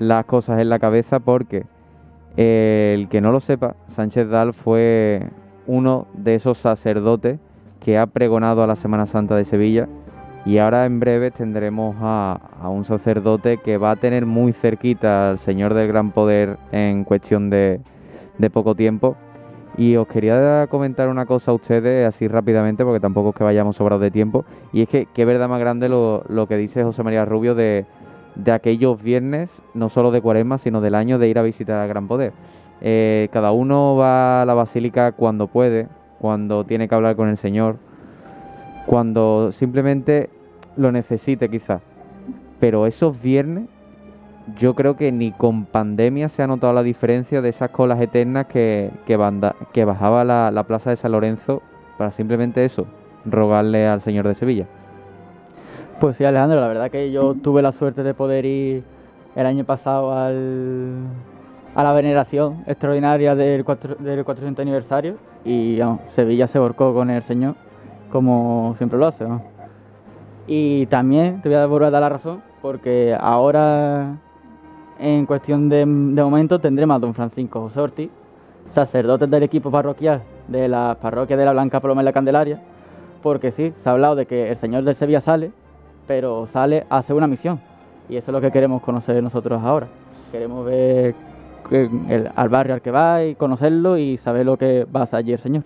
las 0.00 0.24
cosas 0.24 0.60
en 0.60 0.68
la 0.68 0.80
cabeza 0.80 1.20
porque 1.20 1.64
eh, 2.36 2.94
el 2.98 3.08
que 3.08 3.20
no 3.20 3.30
lo 3.30 3.40
sepa, 3.40 3.76
Sánchez 3.88 4.28
Dal 4.28 4.52
fue 4.52 5.22
uno 5.66 6.08
de 6.14 6.34
esos 6.34 6.58
sacerdotes 6.58 7.38
que 7.80 7.96
ha 7.96 8.06
pregonado 8.06 8.62
a 8.62 8.66
la 8.66 8.76
Semana 8.76 9.06
Santa 9.06 9.36
de 9.36 9.44
Sevilla 9.44 9.88
y 10.44 10.58
ahora 10.58 10.84
en 10.84 11.00
breve 11.00 11.30
tendremos 11.30 11.96
a, 12.00 12.38
un 12.68 12.84
sacerdote 12.84 13.58
que 13.58 13.78
va 13.78 13.92
a 13.92 13.96
tener 13.96 14.26
muy 14.26 14.52
cerquita 14.52 15.30
al 15.30 15.38
Señor 15.38 15.72
del 15.74 15.88
Gran 15.88 16.10
Poder 16.10 16.58
en 16.70 17.04
cuestión 17.04 17.50
de, 17.50 17.80
de 18.38 18.50
poco 18.50 18.74
tiempo. 18.74 19.16
Y 19.76 19.96
os 19.96 20.06
quería 20.06 20.66
comentar 20.68 21.08
una 21.08 21.26
cosa 21.26 21.50
a 21.50 21.54
ustedes 21.54 22.06
así 22.06 22.28
rápidamente, 22.28 22.84
porque 22.84 23.00
tampoco 23.00 23.30
es 23.30 23.34
que 23.34 23.42
vayamos 23.42 23.76
sobrados 23.76 24.02
de 24.02 24.10
tiempo. 24.10 24.44
Y 24.72 24.82
es 24.82 24.88
que 24.88 25.06
qué 25.12 25.24
verdad 25.24 25.48
más 25.48 25.58
grande 25.58 25.88
lo, 25.88 26.22
lo 26.28 26.46
que 26.46 26.56
dice 26.56 26.84
José 26.84 27.02
María 27.02 27.24
Rubio 27.24 27.54
de, 27.54 27.86
de 28.34 28.52
aquellos 28.52 29.02
viernes, 29.02 29.62
no 29.72 29.88
solo 29.88 30.10
de 30.10 30.20
cuaresma, 30.20 30.58
sino 30.58 30.80
del 30.80 30.94
año 30.94 31.18
de 31.18 31.28
ir 31.28 31.38
a 31.38 31.42
visitar 31.42 31.78
al 31.78 31.88
Gran 31.88 32.06
Poder. 32.06 32.32
Eh, 32.80 33.28
cada 33.32 33.52
uno 33.52 33.96
va 33.96 34.42
a 34.42 34.44
la 34.44 34.54
basílica 34.54 35.12
cuando 35.12 35.46
puede, 35.46 35.88
cuando 36.20 36.64
tiene 36.64 36.88
que 36.88 36.94
hablar 36.94 37.16
con 37.16 37.28
el 37.28 37.36
Señor, 37.36 37.76
cuando 38.86 39.52
simplemente 39.52 40.28
lo 40.76 40.90
necesite 40.92 41.48
quizás. 41.48 41.80
pero 42.60 42.86
esos 42.86 43.20
viernes 43.20 43.64
yo 44.58 44.74
creo 44.74 44.96
que 44.96 45.10
ni 45.10 45.32
con 45.32 45.64
pandemia 45.64 46.28
se 46.28 46.42
ha 46.42 46.46
notado 46.46 46.72
la 46.72 46.82
diferencia 46.82 47.40
de 47.40 47.48
esas 47.48 47.70
colas 47.70 48.00
eternas 48.00 48.46
que, 48.46 48.90
que, 49.06 49.16
bajaba 49.84 50.22
la, 50.24 50.50
la 50.50 50.64
plaza 50.64 50.90
de 50.90 50.96
San 50.96 51.12
Lorenzo 51.12 51.62
para 51.96 52.10
simplemente 52.10 52.64
eso, 52.64 52.86
rogarle 53.24 53.86
al 53.86 54.00
Señor 54.02 54.26
de 54.28 54.34
Sevilla. 54.34 54.66
Pues 56.00 56.16
sí, 56.16 56.24
Alejandro, 56.24 56.60
la 56.60 56.68
verdad 56.68 56.90
que 56.90 57.10
yo 57.10 57.34
tuve 57.34 57.62
la 57.62 57.72
suerte 57.72 58.02
de 58.02 58.12
poder 58.14 58.44
ir 58.44 58.82
el 59.34 59.46
año 59.46 59.64
pasado 59.64 60.12
al, 60.16 60.92
a 61.74 61.82
la 61.82 61.92
veneración 61.92 62.64
extraordinaria 62.66 63.34
del, 63.34 63.64
cuatro- 63.64 63.94
del 63.94 64.24
400 64.24 64.62
aniversario 64.62 65.16
y 65.44 65.78
Sevilla 66.08 66.46
se 66.48 66.58
volcó 66.58 66.92
con 66.92 67.10
el 67.10 67.22
Señor 67.22 67.54
como 68.10 68.74
siempre 68.76 68.98
lo 68.98 69.06
hace. 69.06 69.24
vamos. 69.24 69.42
Y 70.46 70.86
también 70.86 71.40
te 71.40 71.48
voy 71.48 71.56
a 71.56 71.66
volver 71.66 71.88
a 71.88 71.90
dar 71.90 72.02
la 72.02 72.08
razón 72.08 72.42
porque 72.64 73.14
ahora 73.18 74.16
en 74.98 75.26
cuestión 75.26 75.68
de, 75.68 75.84
momento 75.84 76.58
tendremos 76.60 76.96
a 76.96 76.98
don 76.98 77.12
Francisco 77.12 77.60
José 77.60 77.80
Ortiz, 77.80 78.10
sacerdote 78.70 79.26
del 79.26 79.42
equipo 79.42 79.70
parroquial 79.70 80.22
de 80.48 80.68
la 80.68 80.96
parroquia 81.00 81.36
de 81.36 81.44
la 81.44 81.52
Blanca 81.52 81.80
Paloma 81.80 82.00
en 82.00 82.06
la 82.06 82.12
Candelaria, 82.12 82.62
porque 83.22 83.52
sí, 83.52 83.74
se 83.82 83.88
ha 83.88 83.92
hablado 83.92 84.16
de 84.16 84.26
que 84.26 84.50
el 84.50 84.56
Señor 84.56 84.84
del 84.84 84.94
Sevilla 84.94 85.20
sale, 85.20 85.52
pero 86.06 86.46
sale 86.46 86.86
a 86.88 86.98
hacer 86.98 87.16
una 87.16 87.26
misión. 87.26 87.60
Y 88.08 88.16
eso 88.16 88.30
es 88.30 88.32
lo 88.32 88.40
que 88.40 88.50
queremos 88.50 88.82
conocer 88.82 89.22
nosotros 89.22 89.62
ahora. 89.62 89.88
Queremos 90.30 90.64
ver 90.64 91.14
al 92.34 92.48
barrio 92.48 92.74
al 92.74 92.82
que 92.82 92.90
va 92.90 93.24
y 93.24 93.34
conocerlo 93.34 93.98
y 93.98 94.16
saber 94.18 94.46
lo 94.46 94.56
que 94.56 94.84
va 94.84 95.00
a 95.00 95.02
hacer 95.04 95.18
allí 95.18 95.32
el 95.32 95.38
Señor. 95.38 95.64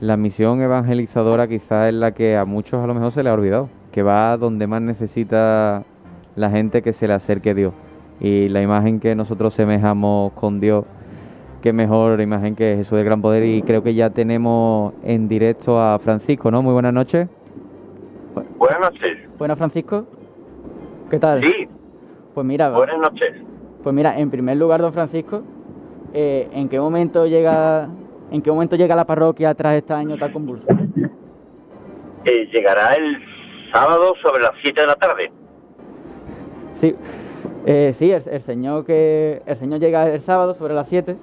La 0.00 0.16
misión 0.16 0.60
evangelizadora 0.60 1.46
quizás 1.46 1.88
es 1.88 1.94
la 1.94 2.12
que 2.12 2.36
a 2.36 2.44
muchos 2.44 2.82
a 2.82 2.86
lo 2.86 2.94
mejor 2.94 3.12
se 3.12 3.22
le 3.22 3.30
ha 3.30 3.34
olvidado, 3.34 3.68
que 3.92 4.02
va 4.02 4.36
donde 4.36 4.66
más 4.66 4.82
necesita 4.82 5.84
la 6.34 6.50
gente 6.50 6.82
que 6.82 6.92
se 6.92 7.06
le 7.06 7.14
acerque 7.14 7.50
a 7.50 7.54
Dios. 7.54 7.72
Y 8.20 8.48
la 8.48 8.62
imagen 8.62 9.00
que 9.00 9.14
nosotros 9.14 9.54
semejamos 9.54 10.32
con 10.32 10.60
Dios, 10.60 10.84
qué 11.60 11.72
mejor 11.72 12.20
imagen 12.20 12.54
que 12.54 12.76
Jesús 12.76 12.96
del 12.96 13.04
Gran 13.04 13.20
Poder. 13.20 13.44
Y 13.44 13.62
creo 13.62 13.82
que 13.82 13.94
ya 13.94 14.10
tenemos 14.10 14.94
en 15.02 15.28
directo 15.28 15.80
a 15.80 15.98
Francisco, 15.98 16.50
¿no? 16.50 16.62
Muy 16.62 16.72
buenas 16.72 16.92
noches. 16.94 17.28
Buenas 18.58 18.80
noches. 18.80 19.18
Buenas, 19.38 19.58
Francisco. 19.58 20.06
¿Qué 21.10 21.18
tal? 21.18 21.42
Sí, 21.42 21.68
Pues 22.32 22.46
mira, 22.46 22.70
buenas 22.70 22.98
noches. 22.98 23.34
pues 23.82 23.94
mira, 23.94 24.18
en 24.18 24.30
primer 24.30 24.56
lugar, 24.56 24.80
don 24.80 24.92
Francisco, 24.92 25.42
eh, 26.14 26.48
¿en 26.52 26.68
qué 26.68 26.78
momento 26.80 27.26
llega, 27.26 27.88
en 28.30 28.40
qué 28.40 28.50
momento 28.50 28.76
llega 28.76 28.94
la 28.96 29.04
parroquia 29.04 29.52
tras 29.54 29.74
este 29.74 29.92
año 29.92 30.16
tan 30.16 30.32
convulso? 30.32 30.64
Eh, 32.24 32.48
llegará 32.52 32.94
el 32.94 33.18
sábado 33.72 34.14
sobre 34.22 34.42
las 34.42 34.52
7 34.62 34.80
de 34.80 34.86
la 34.86 34.94
tarde. 34.96 35.32
Sí, 36.80 36.94
eh, 37.66 37.94
sí, 37.98 38.10
el, 38.10 38.22
el 38.28 38.42
señor 38.42 38.84
que 38.84 39.42
el 39.46 39.56
señor 39.56 39.80
llega 39.80 40.08
el 40.08 40.20
sábado 40.20 40.54
sobre 40.54 40.74
las 40.74 40.88
7, 40.88 41.16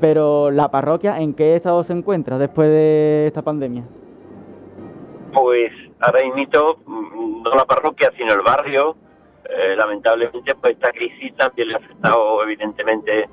pero 0.00 0.50
la 0.50 0.70
parroquia, 0.70 1.18
¿en 1.18 1.34
qué 1.34 1.56
estado 1.56 1.82
se 1.84 1.92
encuentra 1.92 2.38
después 2.38 2.68
de 2.68 3.26
esta 3.26 3.42
pandemia? 3.42 3.84
Pues 5.32 5.72
ahora 6.00 6.20
mismo, 6.34 6.76
mm, 6.86 7.42
no 7.42 7.54
la 7.54 7.64
parroquia, 7.64 8.12
sino 8.16 8.32
el 8.32 8.42
barrio, 8.42 8.96
eh, 9.48 9.74
lamentablemente, 9.76 10.54
pues 10.54 10.74
esta 10.74 10.90
crisis 10.92 11.34
también 11.36 11.68
le 11.68 11.74
ha 11.74 11.78
afectado 11.78 12.42
evidentemente 12.44 13.28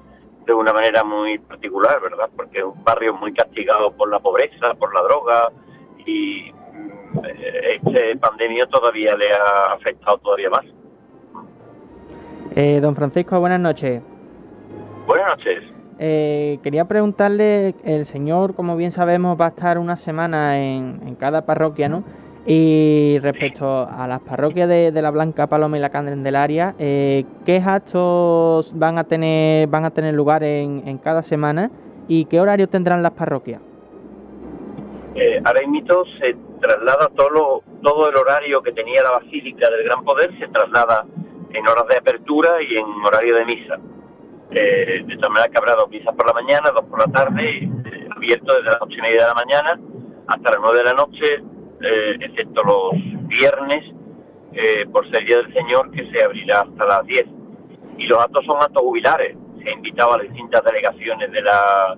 de 0.45 0.53
una 0.53 0.73
manera 0.73 1.03
muy 1.03 1.37
particular, 1.39 1.99
¿verdad? 2.01 2.29
Porque 2.35 2.59
es 2.59 2.63
un 2.63 2.83
barrio 2.83 3.13
muy 3.13 3.33
castigado 3.33 3.91
por 3.91 4.09
la 4.09 4.19
pobreza, 4.19 4.73
por 4.77 4.93
la 4.93 5.01
droga 5.01 5.51
y 6.05 6.51
este 7.23 8.17
pandemia 8.17 8.65
todavía 8.67 9.15
le 9.15 9.25
ha 9.32 9.73
afectado 9.73 10.17
todavía 10.19 10.49
más. 10.49 10.65
Eh, 12.56 12.80
don 12.80 12.95
Francisco, 12.95 13.39
buenas 13.39 13.60
noches. 13.60 14.01
Buenas 15.08 15.28
noches. 15.30 15.63
Eh, 15.99 16.60
quería 16.63 16.86
preguntarle, 16.86 17.75
el 17.84 18.06
señor, 18.06 18.56
como 18.56 18.75
bien 18.75 18.91
sabemos, 18.91 19.39
va 19.39 19.45
a 19.45 19.49
estar 19.49 19.78
una 19.78 19.95
semana 19.95 20.60
en, 20.60 21.01
en 21.06 21.15
cada 21.15 21.45
parroquia, 21.45 21.88
¿no? 21.88 22.04
Y 22.47 23.17
respecto 23.23 23.88
a 23.89 24.06
las 24.08 24.21
parroquias 24.21 24.69
de, 24.69 24.91
de 24.91 25.01
la 25.01 25.10
Blanca 25.10 25.47
Paloma 25.47 25.78
y 25.78 25.82
la 25.82 25.89
Candelaria, 25.89 26.75
eh, 26.78 27.25
¿qué 27.43 27.58
actos 27.58 28.71
van 28.75 28.99
a 28.99 29.06
tener 29.06 29.67
van 29.67 29.84
a 29.84 29.89
tener 29.89 30.13
lugar 30.13 30.43
en, 30.43 30.88
en 30.88 30.99
cada 30.99 31.23
semana 31.23 31.71
y 32.08 32.25
qué 32.25 32.39
horario 32.39 32.69
tendrán 32.69 33.01
las 33.01 33.13
parroquias? 33.13 33.62
Eh, 35.15 35.41
ahora 35.43 35.62
mismo 35.67 36.04
se 36.19 36.36
traslada 36.59 37.09
todo, 37.15 37.29
lo- 37.29 37.63
todo 37.81 38.09
el 38.09 38.15
horario 38.15 38.61
que 38.61 38.71
tenía 38.71 39.03
la 39.03 39.11
Basílica 39.11 39.69
del 39.69 39.83
Gran 39.83 40.03
Poder, 40.03 40.37
se 40.39 40.47
traslada 40.47 41.05
en 41.51 41.67
horas 41.67 41.87
de 41.87 41.97
apertura 41.97 42.61
y 42.61 42.75
en 42.77 42.85
horario 43.05 43.35
de 43.35 43.45
misa. 43.45 43.77
Eh, 44.51 45.03
de 45.05 45.17
tal 45.17 45.31
manera 45.31 45.49
que 45.51 45.57
habrá 45.57 45.75
dos 45.75 45.89
misas 45.89 46.13
por 46.15 46.27
la 46.27 46.33
mañana, 46.33 46.71
dos 46.71 46.85
por 46.85 46.99
la 46.99 47.11
tarde, 47.11 47.63
eh, 47.63 48.07
abierto 48.15 48.53
desde 48.53 48.63
las 48.69 48.77
ocho 48.81 48.95
y 48.97 49.01
media 49.01 49.21
de 49.21 49.27
la 49.27 49.33
mañana 49.33 49.79
hasta 50.27 50.51
las 50.51 50.59
nueve 50.61 50.77
de 50.79 50.83
la 50.83 50.93
noche, 50.93 51.43
eh, 51.81 52.15
excepto 52.19 52.63
los 52.63 52.91
viernes, 53.27 53.83
eh, 54.53 54.85
por 54.91 55.09
ser 55.11 55.25
Día 55.25 55.37
del 55.37 55.53
Señor, 55.53 55.91
que 55.91 56.09
se 56.11 56.23
abrirá 56.23 56.61
hasta 56.61 56.85
las 56.85 57.05
diez. 57.05 57.25
Y 57.97 58.05
los 58.07 58.19
actos 58.19 58.45
son 58.45 58.57
actos 58.61 58.81
jubilares. 58.83 59.35
Se 59.61 59.69
ha 59.69 59.73
invitado 59.73 60.13
a 60.13 60.17
las 60.17 60.27
distintas 60.27 60.63
delegaciones 60.63 61.31
de 61.31 61.41
la, 61.41 61.95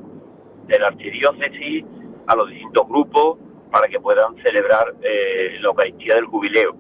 de 0.67 0.80
la 0.80 0.88
archidiócesis, 0.88 1.86
a 2.28 2.36
los 2.36 2.50
distintos 2.50 2.88
grupos, 2.88 3.38
para 3.72 3.88
que 3.88 4.00
puedan 4.00 4.36
celebrar 4.38 4.94
eh, 5.02 5.58
la 5.60 5.70
Eucaristía 5.70 6.16
del 6.16 6.26
jubileo. 6.26 6.76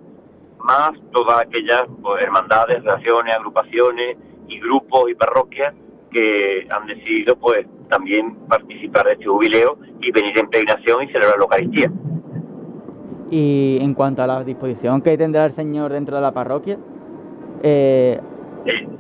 Más 0.59 0.91
todas 1.11 1.39
aquellas 1.39 1.83
pues, 2.01 2.23
hermandades, 2.23 2.83
relaciones, 2.83 3.35
agrupaciones 3.35 4.17
y 4.47 4.59
grupos 4.59 5.09
y 5.09 5.15
parroquias 5.15 5.73
que 6.11 6.67
han 6.69 6.87
decidido 6.87 7.35
pues 7.35 7.65
también 7.89 8.35
participar 8.47 9.05
de 9.05 9.13
este 9.13 9.25
jubileo 9.25 9.77
y 10.01 10.11
venir 10.11 10.37
en 10.37 10.49
peregrinación 10.49 11.03
y 11.03 11.07
celebrar 11.07 11.37
la 11.37 11.43
Eucaristía. 11.43 11.91
Y 13.29 13.77
en 13.81 13.93
cuanto 13.93 14.23
a 14.23 14.27
la 14.27 14.43
disposición 14.43 15.01
que 15.01 15.17
tendrá 15.17 15.45
el 15.45 15.55
señor 15.55 15.91
dentro 15.91 16.15
de 16.15 16.21
la 16.21 16.31
parroquia, 16.31 16.77
eh, 17.61 18.19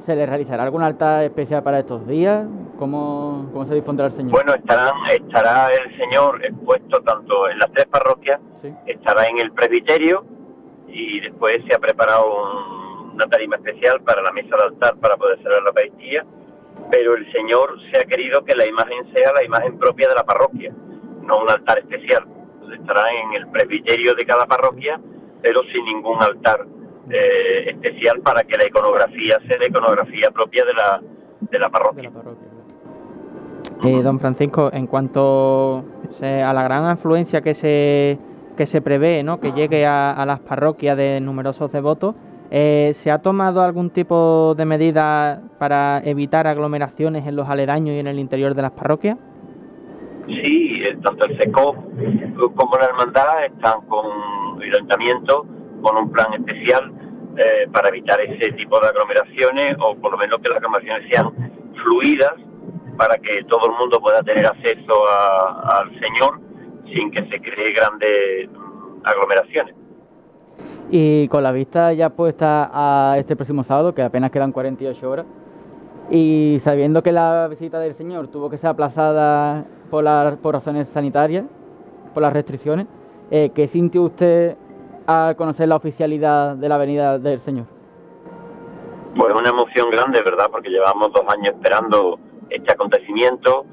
¿se 0.05 0.15
le 0.15 0.25
realizará 0.25 0.63
algún 0.63 0.81
altar 0.83 1.23
especial 1.25 1.63
para 1.63 1.79
estos 1.79 2.05
días? 2.07 2.45
¿Cómo, 2.79 3.49
cómo 3.53 3.65
se 3.65 3.73
dispondrá 3.75 4.07
el 4.07 4.13
señor? 4.13 4.31
Bueno, 4.31 4.53
estarán, 4.53 4.93
estará 5.11 5.69
el 5.73 5.97
Señor 5.97 6.45
expuesto 6.45 7.01
tanto 7.01 7.49
en 7.49 7.57
las 7.59 7.71
tres 7.71 7.85
parroquias, 7.87 8.39
estará 8.85 9.25
en 9.27 9.39
el 9.39 9.51
presbiterio 9.51 10.23
y 10.87 11.19
después 11.21 11.53
se 11.67 11.75
ha 11.75 11.79
preparado 11.79 12.25
un- 12.25 13.11
una 13.15 13.25
tarima 13.25 13.55
especial 13.55 13.99
para 14.01 14.21
la 14.21 14.31
mesa 14.31 14.55
de 14.55 14.63
altar 14.63 14.95
para 14.97 15.17
poder 15.17 15.37
celebrar 15.39 15.63
la 15.63 15.69
Eucaristía, 15.69 16.23
pero 16.91 17.15
el 17.15 17.31
Señor 17.31 17.77
se 17.91 17.99
ha 17.99 18.03
querido 18.05 18.43
que 18.45 18.53
la 18.55 18.67
imagen 18.67 19.11
sea 19.11 19.33
la 19.33 19.43
imagen 19.43 19.79
propia 19.79 20.07
de 20.07 20.13
la 20.15 20.23
parroquia, 20.23 20.71
no 21.23 21.39
un 21.39 21.49
altar 21.49 21.79
especial. 21.79 22.25
Entonces 22.53 22.79
estará 22.79 23.05
en 23.11 23.33
el 23.33 23.47
presbiterio 23.47 24.13
de 24.13 24.23
cada 24.25 24.45
parroquia, 24.45 24.99
pero 25.41 25.61
sin 25.73 25.83
ningún 25.85 26.21
altar 26.21 26.63
eh, 27.09 27.69
especial 27.71 28.21
para 28.21 28.43
que 28.43 28.57
la 28.57 28.65
iconografía 28.65 29.39
sea 29.47 29.57
la 29.59 29.67
iconografía 29.67 30.31
propia 30.31 30.65
de 30.65 30.73
la, 30.73 31.01
de 31.41 31.59
la 31.59 31.69
parroquia. 31.69 32.11
Eh, 33.83 34.01
don 34.01 34.19
Francisco, 34.19 34.69
en 34.73 34.87
cuanto 34.87 35.85
a 36.21 36.53
la 36.53 36.63
gran 36.63 36.85
afluencia 36.85 37.41
que 37.41 37.53
se, 37.53 38.17
que 38.55 38.65
se 38.65 38.81
prevé, 38.81 39.23
¿no? 39.23 39.39
que 39.39 39.51
llegue 39.51 39.85
a, 39.85 40.11
a 40.11 40.25
las 40.25 40.39
parroquias 40.39 40.97
de 40.97 41.19
numerosos 41.21 41.71
devotos, 41.71 42.15
eh, 42.49 42.93
¿se 42.95 43.11
ha 43.11 43.19
tomado 43.19 43.61
algún 43.61 43.89
tipo 43.89 44.55
de 44.55 44.65
medida 44.65 45.41
para 45.59 46.01
evitar 46.05 46.47
aglomeraciones 46.47 47.27
en 47.27 47.35
los 47.35 47.49
aledaños 47.49 47.95
y 47.95 47.99
en 47.99 48.07
el 48.07 48.19
interior 48.19 48.55
de 48.55 48.61
las 48.61 48.71
parroquias? 48.71 49.17
Sí, 50.27 50.81
eh, 50.83 50.97
tanto 51.03 51.25
el 51.25 51.37
SECOP 51.37 51.75
como 52.55 52.77
la 52.77 52.85
hermandad 52.85 53.45
están 53.45 53.81
con 53.87 54.61
el 54.61 54.73
ayuntamiento 54.73 55.45
con 55.81 55.97
un 55.97 56.11
plan 56.11 56.33
especial 56.33 56.91
eh, 57.37 57.67
para 57.71 57.89
evitar 57.89 58.19
ese 58.21 58.51
tipo 58.53 58.79
de 58.79 58.87
aglomeraciones 58.87 59.75
o 59.79 59.95
por 59.95 60.11
lo 60.11 60.17
menos 60.17 60.39
que 60.41 60.49
las 60.49 60.57
aglomeraciones 60.57 61.09
sean 61.11 61.31
fluidas 61.83 62.33
para 62.97 63.17
que 63.17 63.43
todo 63.45 63.67
el 63.71 63.77
mundo 63.79 63.99
pueda 64.01 64.23
tener 64.23 64.45
acceso 64.45 64.93
a- 65.07 65.79
al 65.79 65.89
Señor 65.99 66.39
sin 66.93 67.11
que 67.11 67.21
se 67.29 67.39
cree 67.41 67.73
grandes 67.73 68.49
mm, 68.49 69.05
aglomeraciones. 69.05 69.75
Y 70.89 71.27
con 71.27 71.43
la 71.43 71.51
vista 71.51 71.91
ya 71.93 72.09
puesta 72.09 72.69
a 72.73 73.17
este 73.17 73.35
próximo 73.35 73.63
sábado, 73.63 73.93
que 73.93 74.01
apenas 74.01 74.31
quedan 74.31 74.51
48 74.51 75.09
horas, 75.09 75.25
y 76.09 76.59
sabiendo 76.63 77.03
que 77.03 77.11
la 77.11 77.47
visita 77.49 77.79
del 77.79 77.93
Señor 77.95 78.29
tuvo 78.29 78.49
que 78.49 78.57
ser 78.57 78.69
aplazada 78.69 79.65
por, 79.91 80.03
la- 80.03 80.37
por 80.41 80.53
razones 80.55 80.87
sanitarias, 80.93 81.45
por 82.13 82.23
las 82.23 82.31
restricciones, 82.33 82.87
eh, 83.29 83.51
¿qué 83.53 83.67
sintió 83.67 84.03
usted 84.03 84.55
al 85.07 85.35
conocer 85.35 85.67
la 85.67 85.77
oficialidad 85.77 86.55
de 86.55 86.69
la 86.69 86.77
venida 86.77 87.17
del 87.17 87.39
Señor? 87.39 87.65
Pues 89.15 89.33
una 89.33 89.49
emoción 89.49 89.89
grande, 89.89 90.21
¿verdad? 90.21 90.47
Porque 90.51 90.69
llevamos 90.69 91.11
dos 91.11 91.23
años 91.27 91.55
esperando 91.55 92.19
este 92.49 92.71
acontecimiento. 92.71 93.65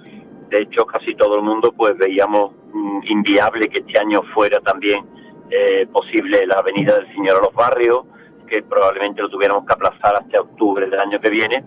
De 0.48 0.62
hecho, 0.62 0.86
casi 0.86 1.14
todo 1.16 1.36
el 1.36 1.42
mundo 1.42 1.72
pues 1.76 1.96
veíamos 1.98 2.52
mm, 2.72 3.00
inviable 3.08 3.68
que 3.68 3.80
este 3.80 3.98
año 3.98 4.22
fuera 4.32 4.60
también 4.60 5.04
eh, 5.50 5.86
posible 5.92 6.46
la 6.46 6.62
venida 6.62 6.94
del 6.96 7.12
Señor 7.14 7.38
a 7.38 7.42
los 7.42 7.54
barrios 7.54 8.04
que 8.46 8.62
probablemente 8.62 9.22
lo 9.22 9.28
tuviéramos 9.28 9.66
que 9.66 9.72
aplazar 9.72 10.16
hasta 10.16 10.40
octubre 10.40 10.88
del 10.88 11.00
año 11.00 11.20
que 11.20 11.30
viene 11.30 11.64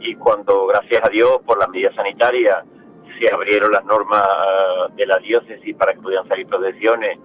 y 0.00 0.14
cuando 0.14 0.66
gracias 0.66 1.02
a 1.04 1.08
Dios 1.08 1.40
por 1.44 1.58
las 1.58 1.68
medidas 1.68 1.94
sanitarias 1.94 2.64
se 3.18 3.32
abrieron 3.32 3.72
las 3.72 3.84
normas 3.84 4.24
de 4.96 5.06
la 5.06 5.18
diócesis 5.18 5.76
para 5.76 5.92
que 5.92 6.00
pudieran 6.00 6.26
salir 6.28 6.46
procesiones 6.46 7.18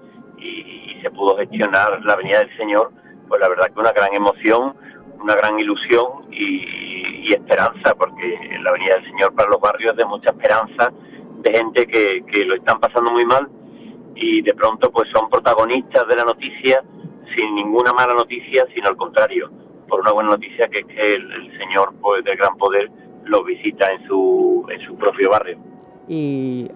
y, 0.45 1.01
se 1.01 1.11
pudo 1.11 1.37
gestionar 1.37 2.03
la 2.03 2.13
Avenida 2.13 2.39
del 2.39 2.57
Señor, 2.57 2.91
pues 3.27 3.39
la 3.39 3.47
verdad 3.47 3.67
que 3.71 3.79
una 3.79 3.91
gran 3.91 4.11
emoción, 4.15 4.75
una 5.21 5.35
gran 5.35 5.59
ilusión 5.59 6.25
y, 6.31 7.31
esperanza, 7.31 7.93
porque 7.95 8.39
la 8.61 8.69
Avenida 8.71 8.95
del 8.95 9.05
Señor 9.05 9.35
para 9.35 9.49
los 9.49 9.59
barrios 9.59 9.91
es 9.91 9.97
de 9.97 10.05
mucha 10.05 10.29
esperanza, 10.29 10.91
de 11.41 11.51
gente 11.51 11.85
que, 11.85 12.23
que 12.25 12.45
lo 12.45 12.55
están 12.55 12.79
pasando 12.79 13.11
muy 13.11 13.25
mal 13.25 13.47
y 14.15 14.41
de 14.41 14.53
pronto 14.53 14.91
pues 14.91 15.09
son 15.13 15.29
protagonistas 15.29 16.07
de 16.07 16.15
la 16.15 16.23
noticia 16.23 16.83
sin 17.35 17.55
ninguna 17.55 17.93
mala 17.93 18.13
noticia, 18.13 18.65
sino 18.73 18.89
al 18.89 18.95
contrario, 18.95 19.49
por 19.87 20.01
una 20.01 20.11
buena 20.11 20.31
noticia 20.31 20.67
que 20.67 20.79
es 20.79 20.85
que 20.85 21.13
el, 21.15 21.57
Señor 21.57 21.93
pues, 22.01 22.23
del 22.23 22.37
Gran 22.37 22.57
Poder 22.57 22.89
los 23.25 23.45
visita 23.45 23.91
en 23.91 24.07
su, 24.07 24.65
en 24.69 24.79
su 24.85 24.95
propio 24.95 25.31
barrio. 25.31 25.57
Y 26.07 26.69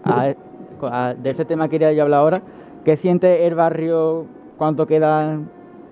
de 1.18 1.30
ese 1.30 1.46
tema 1.46 1.70
quería 1.70 1.92
yo 1.94 2.04
hablar 2.04 2.20
ahora. 2.22 2.42
¿Qué 2.86 2.98
siente 2.98 3.46
el 3.46 3.56
barrio 3.56 4.26
cuánto 4.58 4.88
queda 4.88 5.40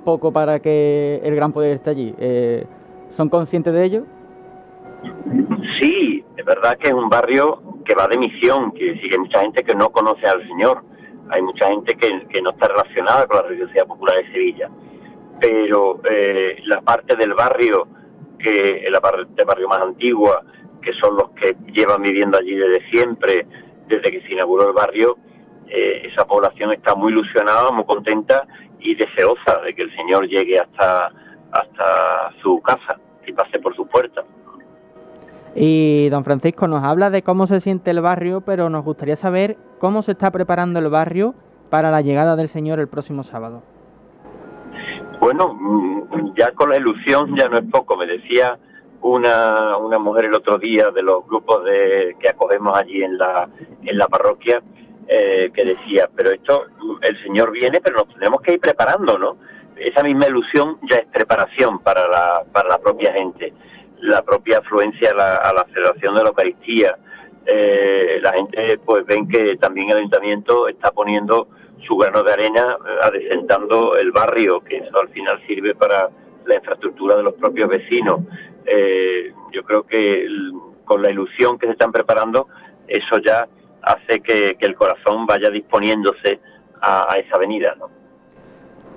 poco 0.05 0.31
para 0.31 0.59
que 0.59 1.19
el 1.23 1.35
Gran 1.35 1.53
Poder 1.53 1.73
esté 1.73 1.89
allí? 1.91 2.15
Eh, 2.17 2.65
¿Son 3.11 3.29
conscientes 3.29 3.73
de 3.73 3.83
ello? 3.83 4.03
Sí, 5.79 6.23
es 6.35 6.45
verdad 6.45 6.77
que 6.77 6.89
es 6.89 6.93
un 6.93 7.09
barrio 7.09 7.61
que 7.85 7.93
va 7.93 8.07
de 8.07 8.17
misión, 8.17 8.71
que 8.71 8.97
sigue 8.99 9.17
mucha 9.17 9.41
gente 9.41 9.63
que 9.63 9.75
no 9.75 9.89
conoce 9.91 10.25
al 10.27 10.45
Señor 10.47 10.83
hay 11.29 11.41
mucha 11.41 11.67
gente 11.67 11.95
que, 11.95 12.41
no 12.41 12.51
está 12.51 12.67
relacionada 12.67 13.27
con 13.27 13.37
la 13.37 13.43
religiosidad 13.43 13.87
popular 13.87 14.17
de 14.17 14.31
Sevilla, 14.31 14.69
pero 15.39 15.99
eh, 16.09 16.61
la 16.65 16.81
parte 16.81 17.15
del 17.15 17.33
barrio, 17.33 17.87
que 18.39 18.85
la 18.89 19.01
parte 19.01 19.25
del 19.35 19.45
barrio 19.45 19.67
más 19.67 19.81
antigua, 19.81 20.43
que 20.81 20.93
son 20.93 21.15
los 21.17 21.29
que 21.31 21.55
llevan 21.73 22.01
viviendo 22.01 22.37
allí 22.37 22.55
desde 22.55 22.89
siempre, 22.89 23.45
desde 23.87 24.11
que 24.11 24.21
se 24.21 24.33
inauguró 24.33 24.69
el 24.69 24.73
barrio, 24.73 25.17
eh, 25.69 26.07
esa 26.11 26.25
población 26.25 26.71
está 26.73 26.95
muy 26.95 27.11
ilusionada, 27.11 27.71
muy 27.71 27.85
contenta 27.85 28.45
y 28.79 28.95
deseosa 28.95 29.61
de 29.65 29.73
que 29.73 29.83
el 29.83 29.95
Señor 29.95 30.27
llegue 30.27 30.59
hasta, 30.59 31.11
hasta 31.51 32.31
su 32.41 32.61
casa 32.61 32.99
y 33.25 33.33
pase 33.33 33.59
por 33.59 33.75
su 33.75 33.87
puerta. 33.87 34.23
Y 35.55 36.09
don 36.09 36.23
Francisco 36.23 36.67
nos 36.67 36.83
habla 36.83 37.09
de 37.09 37.23
cómo 37.23 37.47
se 37.47 37.59
siente 37.59 37.91
el 37.91 38.01
barrio, 38.01 38.41
pero 38.41 38.69
nos 38.69 38.85
gustaría 38.85 39.15
saber 39.15 39.57
cómo 39.79 40.01
se 40.03 40.11
está 40.11 40.29
preparando 40.31 40.79
el 40.79 40.89
barrio 40.89 41.33
para 41.69 41.89
la 41.91 42.01
llegada 42.01 42.35
del 42.35 42.47
Señor 42.47 42.79
el 42.79 42.87
próximo 42.87 43.23
sábado. 43.23 43.63
Bueno, 45.19 45.53
mm, 45.53 46.35
ya 46.37 46.51
con 46.51 46.69
la 46.69 46.77
ilusión 46.77 47.35
ya 47.35 47.47
no 47.49 47.57
es 47.57 47.65
poco. 47.71 47.97
Me 47.97 48.05
decía 48.05 48.57
una, 49.01 49.77
una 49.77 49.99
mujer 49.99 50.25
el 50.25 50.35
otro 50.35 50.57
día 50.57 50.91
de 50.91 51.01
los 51.01 51.25
grupos 51.27 51.63
de, 51.63 52.15
que 52.19 52.29
acogemos 52.29 52.77
allí 52.77 53.03
en 53.03 53.17
la, 53.17 53.49
en 53.83 53.97
la 53.97 54.07
parroquia, 54.07 54.61
eh, 55.07 55.51
que 55.53 55.65
decía, 55.65 56.09
pero 56.15 56.31
esto, 56.31 56.65
el 57.01 57.23
Señor 57.23 57.51
viene, 57.51 57.79
pero 57.81 57.97
nos 57.97 58.13
tenemos 58.13 58.41
que 58.41 58.53
ir 58.53 58.59
preparando, 58.59 59.17
¿no? 59.17 59.37
Esa 59.75 60.03
misma 60.03 60.27
ilusión 60.27 60.79
ya 60.89 60.97
es 60.97 61.05
preparación 61.07 61.79
para 61.79 62.07
la, 62.07 62.43
para 62.51 62.69
la 62.69 62.79
propia 62.79 63.13
gente 63.13 63.53
la 64.01 64.21
propia 64.21 64.59
afluencia 64.59 65.11
a 65.11 65.53
la, 65.53 65.65
celebración 65.73 66.15
de 66.15 66.23
la 66.23 66.29
Eucaristía. 66.29 66.97
Eh, 67.45 68.19
la 68.21 68.33
gente 68.33 68.77
pues 68.79 69.05
ven 69.05 69.27
que 69.27 69.55
también 69.57 69.89
el 69.89 69.97
ayuntamiento 69.97 70.67
está 70.67 70.91
poniendo 70.91 71.47
su 71.87 71.95
grano 71.95 72.23
de 72.23 72.33
arena 72.33 72.77
eh, 72.85 72.99
adecentando 73.03 73.95
el 73.95 74.11
barrio, 74.11 74.61
que 74.61 74.77
eso 74.77 74.99
al 74.99 75.09
final 75.09 75.41
sirve 75.47 75.73
para 75.73 76.09
la 76.45 76.55
infraestructura 76.55 77.15
de 77.15 77.23
los 77.23 77.33
propios 77.35 77.69
vecinos. 77.69 78.21
Eh, 78.65 79.31
yo 79.51 79.63
creo 79.63 79.83
que 79.83 80.27
con 80.83 81.01
la 81.01 81.09
ilusión 81.09 81.57
que 81.57 81.67
se 81.67 81.73
están 81.73 81.91
preparando, 81.91 82.47
eso 82.87 83.17
ya 83.19 83.47
hace 83.87 84.19
que, 84.21 84.57
el 84.59 84.75
corazón 84.75 85.25
vaya 85.25 85.49
disponiéndose 85.49 86.39
a, 86.81 87.13
a 87.13 87.17
esa 87.17 87.35
avenida. 87.35 87.75
¿no? 87.79 87.89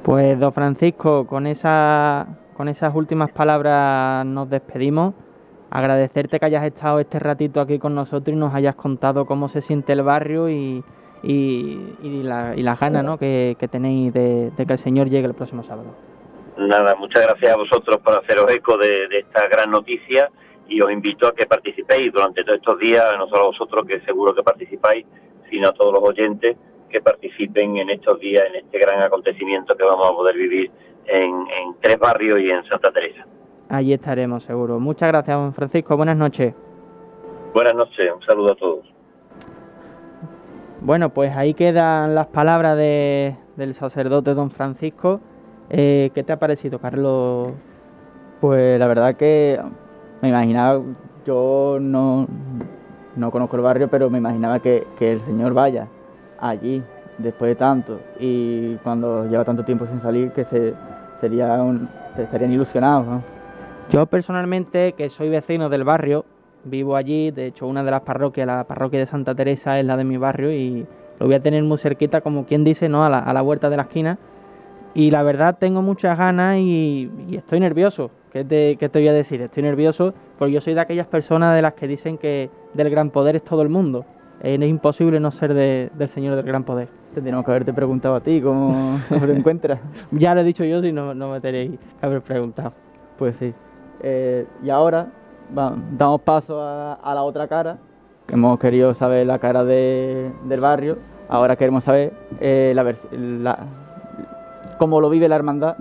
Pues, 0.02 0.38
don 0.38 0.52
Francisco, 0.52 1.26
con 1.26 1.46
esa 1.46 2.26
con 2.60 2.68
esas 2.68 2.94
últimas 2.94 3.30
palabras 3.32 4.26
nos 4.26 4.50
despedimos. 4.50 5.14
Agradecerte 5.70 6.38
que 6.38 6.44
hayas 6.44 6.64
estado 6.64 7.00
este 7.00 7.18
ratito 7.18 7.58
aquí 7.62 7.78
con 7.78 7.94
nosotros 7.94 8.36
y 8.36 8.38
nos 8.38 8.54
hayas 8.54 8.74
contado 8.74 9.24
cómo 9.24 9.48
se 9.48 9.62
siente 9.62 9.94
el 9.94 10.02
barrio 10.02 10.50
y, 10.50 10.84
y, 11.22 12.22
la, 12.22 12.54
y 12.54 12.62
las 12.62 12.78
ganas 12.78 13.02
¿no? 13.02 13.16
que, 13.16 13.56
tenéis 13.70 14.12
de, 14.12 14.52
que 14.54 14.72
el 14.74 14.78
Señor 14.78 15.08
llegue 15.08 15.26
el 15.26 15.32
próximo 15.32 15.62
sábado. 15.62 15.94
Nada, 16.58 16.94
muchas 16.96 17.22
gracias 17.22 17.50
a 17.50 17.56
vosotros 17.56 17.96
por 18.04 18.12
haceros 18.22 18.52
eco 18.52 18.76
de, 18.76 19.06
esta 19.10 19.48
gran 19.48 19.70
noticia 19.70 20.30
y 20.70 20.80
os 20.80 20.90
invito 20.90 21.26
a 21.26 21.34
que 21.34 21.46
participéis 21.46 22.12
durante 22.12 22.44
todos 22.44 22.58
estos 22.58 22.78
días, 22.78 23.04
no 23.18 23.28
solo 23.28 23.42
a 23.42 23.46
vosotros 23.46 23.84
que 23.86 24.00
seguro 24.02 24.32
que 24.34 24.42
participáis, 24.42 25.04
sino 25.50 25.68
a 25.68 25.72
todos 25.72 25.92
los 25.92 26.02
oyentes 26.02 26.56
que 26.88 27.00
participen 27.00 27.76
en 27.76 27.90
estos 27.90 28.20
días, 28.20 28.44
en 28.48 28.64
este 28.64 28.78
gran 28.78 29.02
acontecimiento 29.02 29.76
que 29.76 29.84
vamos 29.84 30.06
a 30.08 30.12
poder 30.12 30.36
vivir 30.36 30.70
en, 31.06 31.44
Tres 31.80 31.98
Barrios 31.98 32.40
y 32.40 32.50
en 32.50 32.64
Santa 32.64 32.92
Teresa. 32.92 33.26
Allí 33.68 33.92
estaremos, 33.92 34.44
seguro. 34.44 34.78
Muchas 34.78 35.08
gracias, 35.08 35.36
don 35.36 35.52
Francisco. 35.54 35.96
Buenas 35.96 36.16
noches. 36.16 36.54
Buenas 37.52 37.74
noches, 37.74 38.12
un 38.14 38.22
saludo 38.22 38.52
a 38.52 38.54
todos. 38.54 38.86
Bueno, 40.82 41.10
pues 41.10 41.36
ahí 41.36 41.54
quedan 41.54 42.14
las 42.14 42.28
palabras 42.28 42.76
de, 42.76 43.36
del 43.56 43.74
sacerdote 43.74 44.34
don 44.34 44.50
Francisco. 44.50 45.20
Eh, 45.68 46.10
¿Qué 46.14 46.22
te 46.22 46.32
ha 46.32 46.38
parecido, 46.38 46.78
Carlos? 46.78 47.52
Pues 48.40 48.78
la 48.78 48.86
verdad 48.86 49.16
que 49.16 49.60
me 50.20 50.28
imaginaba, 50.28 50.82
yo 51.26 51.78
no, 51.80 52.26
no 53.16 53.30
conozco 53.30 53.56
el 53.56 53.62
barrio, 53.62 53.88
pero 53.88 54.10
me 54.10 54.18
imaginaba 54.18 54.60
que, 54.60 54.86
que 54.98 55.12
el 55.12 55.20
Señor 55.20 55.54
vaya 55.54 55.88
allí 56.40 56.82
después 57.18 57.50
de 57.50 57.54
tanto 57.54 58.00
y 58.18 58.76
cuando 58.76 59.26
lleva 59.26 59.44
tanto 59.44 59.64
tiempo 59.64 59.86
sin 59.86 60.00
salir 60.00 60.30
que 60.32 60.44
se 60.44 60.74
sería 61.20 61.62
un, 61.62 61.88
estarían 62.16 62.52
ilusionados. 62.52 63.22
Yo 63.90 64.06
personalmente, 64.06 64.92
que 64.92 65.10
soy 65.10 65.28
vecino 65.28 65.68
del 65.68 65.84
barrio, 65.84 66.24
vivo 66.64 66.96
allí, 66.96 67.30
de 67.30 67.46
hecho 67.46 67.66
una 67.66 67.82
de 67.84 67.90
las 67.90 68.02
parroquias, 68.02 68.46
la 68.46 68.64
parroquia 68.64 69.00
de 69.00 69.06
Santa 69.06 69.34
Teresa 69.34 69.78
es 69.78 69.84
la 69.84 69.96
de 69.96 70.04
mi 70.04 70.16
barrio 70.16 70.52
y 70.52 70.86
lo 71.18 71.26
voy 71.26 71.34
a 71.34 71.40
tener 71.40 71.62
muy 71.62 71.78
cerquita, 71.78 72.20
como 72.20 72.46
quien 72.46 72.64
dice, 72.64 72.88
¿no? 72.88 73.04
a, 73.04 73.10
la, 73.10 73.18
a 73.18 73.32
la 73.32 73.42
vuelta 73.42 73.68
de 73.68 73.76
la 73.76 73.82
esquina. 73.82 74.18
Y 74.94 75.10
la 75.10 75.22
verdad 75.22 75.56
tengo 75.58 75.82
muchas 75.82 76.18
ganas 76.18 76.58
y, 76.58 77.10
estoy 77.32 77.60
nervioso. 77.60 78.10
¿Qué 78.32 78.44
te, 78.44 78.76
¿Qué 78.76 78.88
te 78.88 79.00
voy 79.00 79.08
a 79.08 79.12
decir? 79.12 79.42
Estoy 79.42 79.64
nervioso 79.64 80.14
porque 80.38 80.52
yo 80.52 80.60
soy 80.60 80.74
de 80.74 80.80
aquellas 80.80 81.08
personas 81.08 81.56
de 81.56 81.62
las 81.62 81.74
que 81.74 81.88
dicen 81.88 82.16
que 82.16 82.48
del 82.74 82.88
gran 82.88 83.10
poder 83.10 83.34
es 83.36 83.42
todo 83.42 83.62
el 83.62 83.68
mundo. 83.68 84.04
es 84.40 84.60
imposible 84.60 85.18
no 85.18 85.32
ser 85.32 85.52
del 85.52 86.08
Señor 86.08 86.36
del 86.36 86.44
gran 86.44 86.62
poder. 86.62 86.88
Tendríamos 87.12 87.44
que 87.44 87.50
haberte 87.50 87.72
preguntado 87.72 88.14
a 88.14 88.20
ti 88.20 88.40
cómo, 88.44 89.00
te 89.08 89.32
encuentras. 89.32 89.80
ya 90.12 90.34
lo 90.34 90.42
he 90.42 90.44
dicho 90.44 90.64
yo, 90.64 90.80
si 90.80 90.92
no, 90.92 91.12
no 91.12 91.30
me 91.30 91.40
tenéis 91.40 91.72
que 91.72 92.06
haber 92.06 92.22
preguntado. 92.22 92.72
Pues 93.18 93.34
sí. 93.36 93.52
Eh, 94.02 94.46
y 94.62 94.70
ahora 94.70 95.08
damos 95.52 96.20
paso 96.20 96.62
a, 96.62 97.12
la 97.14 97.22
otra 97.24 97.48
cara. 97.48 97.78
Hemos 98.28 98.60
querido 98.60 98.94
saber 98.94 99.26
la 99.26 99.40
cara 99.40 99.64
del 99.64 100.60
barrio. 100.60 100.98
Ahora 101.28 101.56
queremos 101.56 101.82
saber 101.82 102.12
eh, 102.40 102.72
la, 102.76 103.58
cómo 104.78 105.00
lo 105.00 105.10
vive 105.10 105.28
la 105.28 105.34
hermandad 105.34 105.76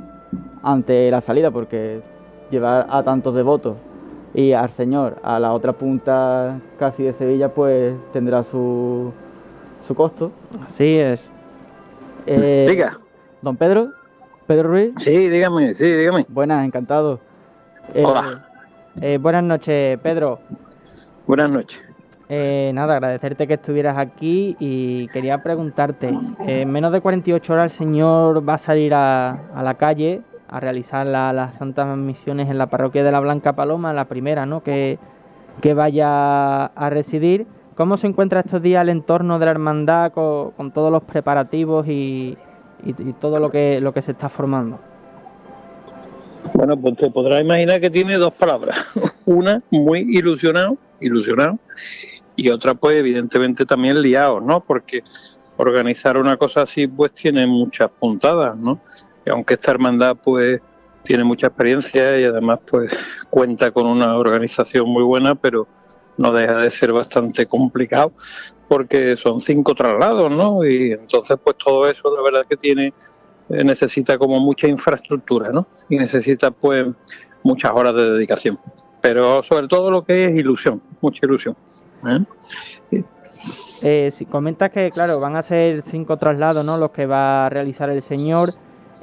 ante 0.63 1.09
la 1.11 1.21
salida, 1.21 1.51
porque 1.51 2.01
llevar 2.49 2.87
a 2.89 3.03
tantos 3.03 3.35
devotos 3.35 3.77
y 4.33 4.53
al 4.53 4.69
Señor 4.71 5.17
a 5.23 5.39
la 5.39 5.53
otra 5.53 5.73
punta 5.73 6.59
casi 6.77 7.03
de 7.03 7.13
Sevilla, 7.13 7.53
pues 7.53 7.93
tendrá 8.13 8.43
su, 8.43 9.11
su 9.87 9.95
costo. 9.95 10.31
Así 10.65 10.97
es. 10.97 11.31
Eh, 12.25 12.65
Diga. 12.69 12.99
Don 13.41 13.55
Pedro, 13.55 13.89
Pedro 14.45 14.69
Ruiz. 14.69 14.93
Sí, 14.97 15.29
dígame, 15.29 15.73
sí, 15.73 15.85
dígame. 15.85 16.25
Buenas, 16.29 16.65
encantado. 16.65 17.19
Eh, 17.93 18.03
Hola. 18.05 18.45
Eh, 19.01 19.17
buenas 19.19 19.43
noches, 19.43 19.97
Pedro. 19.99 20.39
Buenas 21.25 21.49
noches. 21.49 21.81
nada, 22.29 22.95
agradecerte 22.95 23.47
que 23.47 23.55
estuvieras 23.55 23.97
aquí 23.97 24.55
y 24.59 25.07
quería 25.07 25.41
preguntarte, 25.41 26.13
en 26.39 26.71
menos 26.71 26.91
de 26.91 27.01
48 27.01 27.53
horas 27.53 27.71
el 27.71 27.77
Señor 27.77 28.47
va 28.47 28.55
a 28.55 28.57
salir 28.57 28.93
a, 28.93 29.39
la 29.63 29.73
calle 29.75 30.21
a 30.49 30.59
realizar 30.59 31.05
las 31.05 31.55
santas 31.55 31.97
misiones 31.97 32.49
en 32.49 32.57
la 32.57 32.67
parroquia 32.67 33.03
de 33.03 33.11
la 33.11 33.19
Blanca 33.19 33.53
Paloma, 33.53 33.93
la 33.93 34.05
primera, 34.05 34.45
¿no? 34.45 34.63
Que, 34.63 34.99
que 35.61 35.73
vaya 35.73 36.65
a 36.65 36.89
residir. 36.89 37.45
¿Cómo 37.75 37.95
se 37.97 38.07
encuentra 38.07 38.41
estos 38.41 38.61
días 38.61 38.81
el 38.81 38.89
entorno 38.89 39.39
de 39.39 39.45
la 39.45 39.51
hermandad 39.51 40.11
con, 40.11 40.71
todos 40.73 40.91
los 40.91 41.03
preparativos 41.03 41.87
y, 41.87 42.37
todo 43.21 43.39
lo 43.39 43.49
que, 43.51 43.79
lo 43.79 43.93
que 43.93 44.01
se 44.01 44.11
está 44.11 44.27
formando? 44.27 44.79
Bueno, 46.53 46.75
pues 46.77 46.97
te 46.97 47.09
podrás 47.09 47.41
imaginar 47.41 47.79
que 47.79 47.89
tiene 47.89 48.15
dos 48.15 48.33
palabras. 48.33 48.75
Una, 49.25 49.59
muy 49.69 49.99
ilusionado, 49.99 50.77
ilusionado, 50.99 51.57
y 52.35 52.49
otra, 52.49 52.73
pues 52.73 52.95
evidentemente 52.95 53.65
también 53.65 54.01
liado, 54.01 54.41
¿no? 54.41 54.61
Porque 54.61 55.03
organizar 55.57 56.17
una 56.17 56.37
cosa 56.37 56.63
así, 56.63 56.87
pues 56.87 57.13
tiene 57.13 57.45
muchas 57.45 57.89
puntadas, 57.91 58.57
¿no? 58.57 58.79
Aunque 59.27 59.55
esta 59.55 59.71
hermandad, 59.71 60.17
pues 60.23 60.61
tiene 61.03 61.23
mucha 61.23 61.47
experiencia 61.47 62.19
y 62.19 62.23
además 62.23 62.59
pues 62.69 62.91
cuenta 63.29 63.71
con 63.71 63.87
una 63.87 64.17
organización 64.17 64.89
muy 64.89 65.03
buena, 65.03 65.35
pero 65.35 65.67
no 66.17 66.31
deja 66.31 66.57
de 66.57 66.69
ser 66.69 66.91
bastante 66.91 67.45
complicado 67.45 68.11
porque 68.67 69.15
son 69.15 69.41
cinco 69.41 69.73
traslados, 69.73 70.31
¿no? 70.31 70.63
Y 70.65 70.91
entonces 70.91 71.37
pues 71.43 71.57
todo 71.57 71.89
eso 71.89 72.13
la 72.15 72.21
verdad 72.21 72.45
que 72.47 72.57
tiene 72.57 72.93
eh, 73.49 73.63
necesita 73.63 74.17
como 74.17 74.39
mucha 74.39 74.67
infraestructura, 74.67 75.51
¿no? 75.51 75.67
Y 75.89 75.97
necesita 75.97 76.51
pues 76.51 76.85
muchas 77.43 77.71
horas 77.73 77.95
de 77.95 78.11
dedicación. 78.11 78.59
Pero 79.01 79.41
sobre 79.43 79.67
todo 79.67 79.89
lo 79.89 80.03
que 80.03 80.25
es 80.25 80.35
ilusión, 80.35 80.81
mucha 81.01 81.25
ilusión. 81.25 81.55
¿eh? 82.05 83.03
Eh, 83.81 84.11
si 84.11 84.25
comentas 84.25 84.71
que, 84.71 84.91
claro, 84.91 85.19
van 85.19 85.35
a 85.35 85.41
ser 85.41 85.83
cinco 85.83 86.17
traslados, 86.17 86.65
¿no? 86.65 86.77
Los 86.77 86.91
que 86.91 87.05
va 87.05 87.45
a 87.45 87.49
realizar 87.49 87.89
el 87.89 88.01
Señor. 88.01 88.51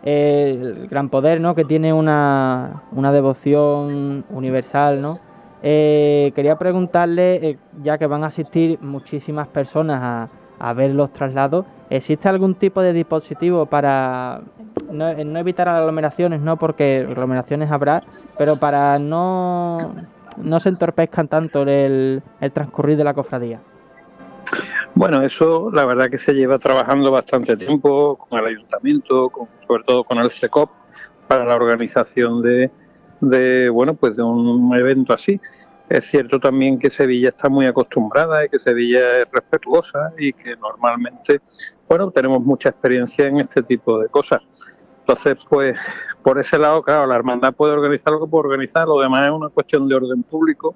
El 0.07 0.87
gran 0.89 1.09
poder, 1.09 1.41
¿no? 1.41 1.57
Que 1.57 1.65
tiene 1.65 1.93
una, 1.93 2.85
una 2.93 3.11
devoción 3.11 4.25
universal, 4.31 5.03
¿no? 5.03 5.19
Eh, 5.63 6.31
quería 6.37 6.57
preguntarle, 6.57 7.35
eh, 7.35 7.59
ya 7.83 7.99
que 7.99 8.07
van 8.07 8.23
a 8.23 8.29
asistir 8.29 8.79
muchísimas 8.81 9.49
personas 9.49 10.31
a, 10.61 10.73
ver 10.75 10.93
los 10.93 11.13
traslados, 11.13 11.67
¿existe 11.91 12.29
algún 12.29 12.55
tipo 12.55 12.81
de 12.83 12.93
dispositivo 12.93 13.67
para 13.67 14.43
no, 14.91 15.09
evitar 15.09 15.69
aglomeraciones, 15.69 16.41
no 16.41 16.57
porque 16.57 17.05
aglomeraciones 17.09 17.71
habrá, 17.71 18.05
pero 18.39 18.57
para 18.57 18.99
no, 18.99 19.93
no 20.37 20.61
se 20.61 20.69
entorpezcan 20.69 21.29
tanto 21.29 21.63
el, 21.63 22.23
el 22.41 22.53
transcurrir 22.53 22.97
de 22.97 23.05
la 23.05 23.13
cofradía? 23.13 23.61
Bueno, 24.97 25.20
eso 25.20 25.70
la 25.70 25.84
verdad 25.84 26.09
que 26.09 26.16
se 26.16 26.32
lleva 26.32 26.59
trabajando 26.59 27.11
bastante 27.11 27.55
tiempo 27.55 28.16
con 28.16 28.38
el 28.38 28.47
ayuntamiento, 28.47 29.30
sobre 29.68 29.84
todo 29.84 30.05
con 30.05 30.16
el 30.16 30.30
SECOP, 30.30 30.70
para 31.28 31.44
la 31.44 31.55
organización 31.55 32.40
de, 32.40 32.70
de 33.20 33.68
bueno 33.68 33.92
pues 33.92 34.16
de 34.16 34.22
un 34.22 34.74
evento 34.74 35.12
así. 35.12 35.38
Es 35.90 36.07
cierto 36.07 36.40
también 36.40 36.78
que 36.78 36.88
Sevilla 36.88 37.28
está 37.28 37.51
muy 37.51 37.66
acostumbrada 37.66 38.42
y 38.47 38.49
que 38.49 38.59
Sevilla 38.59 39.18
es 39.20 39.26
respetuosa 39.30 40.14
y 40.16 40.32
que 40.32 40.57
normalmente, 40.57 41.42
bueno, 41.86 42.11
tenemos 42.11 42.40
mucha 42.40 42.70
experiencia 42.70 43.26
en 43.26 43.40
este 43.40 43.62
tipo 43.62 43.99
de 43.99 44.09
cosas. 44.09 44.40
Entonces, 45.01 45.36
pues, 45.47 45.78
por 46.22 46.38
ese 46.38 46.59
lado, 46.59 46.82
claro, 46.82 47.07
la 47.07 47.16
hermandad 47.16 47.53
puede 47.53 47.74
organizar 47.74 48.14
lo 48.14 48.20
que 48.20 48.30
puede 48.30 48.47
organizar, 48.47 48.88
lo 48.88 48.99
demás 48.99 49.26
es 49.26 49.30
una 49.30 49.51
cuestión 49.51 49.86
de 49.88 49.94
orden 49.94 50.22
público 50.22 50.74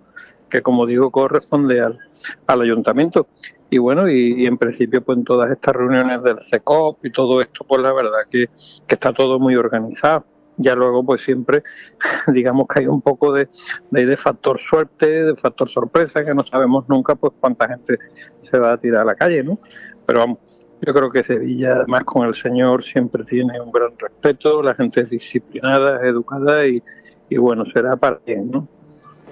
que, 0.50 0.62
como 0.62 0.86
digo, 0.86 1.10
corresponde 1.10 1.80
al, 1.80 1.98
al 2.46 2.60
ayuntamiento. 2.60 3.28
Y 3.70 3.78
bueno, 3.78 4.08
y, 4.08 4.46
en 4.46 4.58
principio, 4.58 5.02
pues 5.02 5.18
en 5.18 5.24
todas 5.24 5.50
estas 5.50 5.76
reuniones 5.76 6.22
del 6.22 6.40
CECOP 6.40 7.04
y 7.06 7.12
todo 7.12 7.40
esto, 7.40 7.64
pues 7.66 7.80
la 7.80 7.92
verdad 7.92 8.18
que, 8.28 8.50
que 8.86 8.94
está 8.94 9.12
todo 9.12 9.38
muy 9.38 9.56
organizado 9.56 10.24
ya 10.60 10.74
luego 10.74 11.02
pues 11.04 11.22
siempre 11.22 11.62
digamos 12.26 12.66
que 12.68 12.80
hay 12.80 12.86
un 12.86 13.00
poco 13.00 13.32
de, 13.32 13.48
de, 13.90 14.16
factor 14.16 14.60
suerte, 14.60 15.24
de 15.24 15.36
factor 15.36 15.68
sorpresa, 15.68 16.24
que 16.24 16.34
no 16.34 16.44
sabemos 16.44 16.88
nunca 16.88 17.14
pues 17.14 17.32
cuánta 17.40 17.66
gente 17.68 17.98
se 18.42 18.58
va 18.58 18.72
a 18.72 18.76
tirar 18.76 19.02
a 19.02 19.04
la 19.06 19.14
calle, 19.14 19.42
¿no? 19.42 19.58
Pero 20.06 20.20
vamos, 20.20 20.38
yo 20.82 20.92
creo 20.92 21.10
que 21.10 21.24
Sevilla 21.24 21.76
además 21.76 22.04
con 22.04 22.26
el 22.26 22.34
Señor 22.34 22.84
siempre 22.84 23.24
tiene 23.24 23.60
un 23.60 23.70
gran 23.70 23.92
respeto, 23.98 24.62
la 24.62 24.74
gente 24.74 25.00
es 25.02 25.10
disciplinada, 25.10 26.06
educada 26.06 26.66
y, 26.66 26.82
y 27.28 27.36
bueno, 27.38 27.64
será 27.66 27.96
para 27.96 28.20
bien, 28.26 28.50
¿no? 28.50 28.68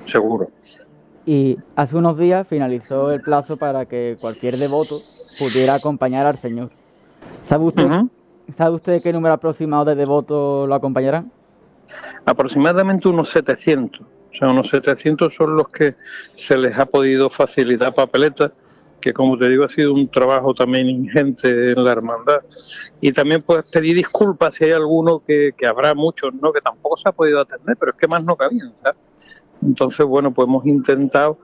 Seguro. 0.06 0.50
Y 1.28 1.58
hace 1.76 1.94
unos 1.94 2.16
días 2.16 2.48
finalizó 2.48 3.12
el 3.12 3.20
plazo 3.20 3.58
para 3.58 3.84
que 3.84 4.16
cualquier 4.18 4.56
devoto 4.56 4.98
pudiera 5.38 5.74
acompañar 5.74 6.24
al 6.24 6.38
Señor. 6.38 6.70
¿Sabe 7.44 7.64
usted 7.64 7.86
¿Sabe 8.56 8.76
usted 8.76 9.02
qué 9.02 9.12
número 9.12 9.34
aproximado 9.34 9.84
de 9.84 9.94
devotos 9.94 10.66
lo 10.66 10.74
acompañarán? 10.74 11.30
Aproximadamente 12.24 13.08
unos 13.08 13.28
700. 13.28 14.00
O 14.00 14.06
sea, 14.38 14.48
unos 14.48 14.70
700 14.70 15.34
son 15.34 15.54
los 15.54 15.68
que 15.68 15.96
se 16.34 16.56
les 16.56 16.78
ha 16.78 16.86
podido 16.86 17.28
facilitar 17.28 17.92
papeletas, 17.92 18.52
que 18.98 19.12
como 19.12 19.36
te 19.36 19.50
digo 19.50 19.64
ha 19.64 19.68
sido 19.68 19.92
un 19.92 20.08
trabajo 20.08 20.54
también 20.54 20.88
ingente 20.88 21.72
en 21.72 21.84
la 21.84 21.92
hermandad. 21.92 22.40
Y 23.02 23.12
también 23.12 23.42
puedes 23.42 23.66
pedir 23.66 23.94
disculpas 23.96 24.54
si 24.54 24.64
hay 24.64 24.72
alguno 24.72 25.22
que, 25.26 25.52
que 25.54 25.66
habrá 25.66 25.94
muchos, 25.94 26.32
¿no? 26.40 26.54
Que 26.54 26.62
tampoco 26.62 26.96
se 26.96 27.06
ha 27.06 27.12
podido 27.12 27.38
atender, 27.38 27.76
pero 27.78 27.92
es 27.92 27.98
que 27.98 28.08
más 28.08 28.24
no 28.24 28.34
cabían, 28.34 28.72
¿sabes? 28.82 28.96
Entonces, 29.62 30.06
bueno, 30.06 30.32
pues 30.32 30.48
hemos 30.48 30.66
intentado, 30.66 31.38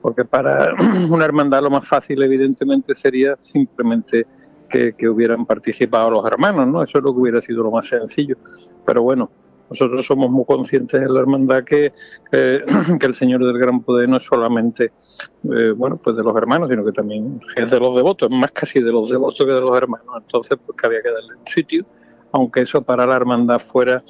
porque 0.00 0.24
para 0.24 0.74
una 1.10 1.24
hermandad 1.24 1.62
lo 1.62 1.70
más 1.70 1.86
fácil 1.86 2.22
evidentemente 2.22 2.94
sería 2.94 3.36
simplemente 3.36 4.26
que, 4.70 5.08
hubieran 5.08 5.46
participado 5.46 6.10
los 6.10 6.24
hermanos, 6.24 6.66
¿no? 6.68 6.82
Eso 6.82 6.98
es 6.98 7.04
lo 7.04 7.12
que 7.12 7.20
hubiera 7.20 7.42
sido 7.42 7.64
lo 7.64 7.70
más 7.70 7.86
sencillo. 7.86 8.36
Pero 8.86 9.02
bueno, 9.02 9.30
nosotros 9.68 10.06
somos 10.06 10.30
muy 10.30 10.44
conscientes 10.44 11.00
en 11.00 11.12
la 11.12 11.20
hermandad 11.20 11.64
que, 11.64 11.92
que 12.30 13.06
el 13.06 13.14
Señor 13.14 13.44
del 13.44 13.58
Gran 13.58 13.80
Poder 13.80 14.08
no 14.08 14.18
es 14.18 14.24
solamente, 14.24 14.92
eh, 15.52 15.72
bueno, 15.76 15.96
pues 15.96 16.16
de 16.16 16.22
los 16.22 16.36
hermanos, 16.36 16.68
sino 16.70 16.84
que 16.84 16.92
también 16.92 17.40
es 17.56 17.70
de 17.70 17.80
los 17.80 17.94
devotos, 17.96 18.30
es 18.30 18.36
más 18.36 18.52
casi 18.52 18.80
de 18.80 18.92
los 18.92 19.10
devotos 19.10 19.44
que 19.44 19.52
de 19.52 19.60
los 19.60 19.76
hermanos. 19.76 20.14
Entonces, 20.18 20.58
pues 20.64 20.78
que 20.78 20.86
había 20.86 21.02
que 21.02 21.10
darle 21.10 21.34
un 21.36 21.46
sitio, 21.46 21.84
aunque 22.32 22.62
eso 22.62 22.80
para 22.82 23.06
la 23.06 23.16
hermandad 23.16 23.58
fuera 23.58 24.02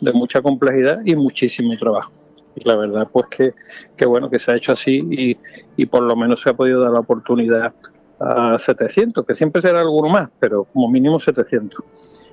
de 0.00 0.12
mucha 0.12 0.42
complejidad 0.42 1.00
y 1.04 1.16
muchísimo 1.16 1.74
trabajo. 1.78 2.21
Y 2.54 2.68
la 2.68 2.76
verdad, 2.76 3.08
pues 3.12 3.26
que, 3.28 3.54
que 3.96 4.06
bueno, 4.06 4.28
que 4.28 4.38
se 4.38 4.52
ha 4.52 4.56
hecho 4.56 4.72
así 4.72 5.02
y, 5.10 5.38
y 5.76 5.86
por 5.86 6.02
lo 6.02 6.16
menos 6.16 6.42
se 6.42 6.50
ha 6.50 6.54
podido 6.54 6.80
dar 6.80 6.92
la 6.92 7.00
oportunidad 7.00 7.72
a 8.20 8.58
700, 8.58 9.26
que 9.26 9.34
siempre 9.34 9.62
será 9.62 9.80
alguno 9.80 10.08
más, 10.08 10.30
pero 10.38 10.64
como 10.64 10.88
mínimo 10.88 11.18
700. 11.18 11.84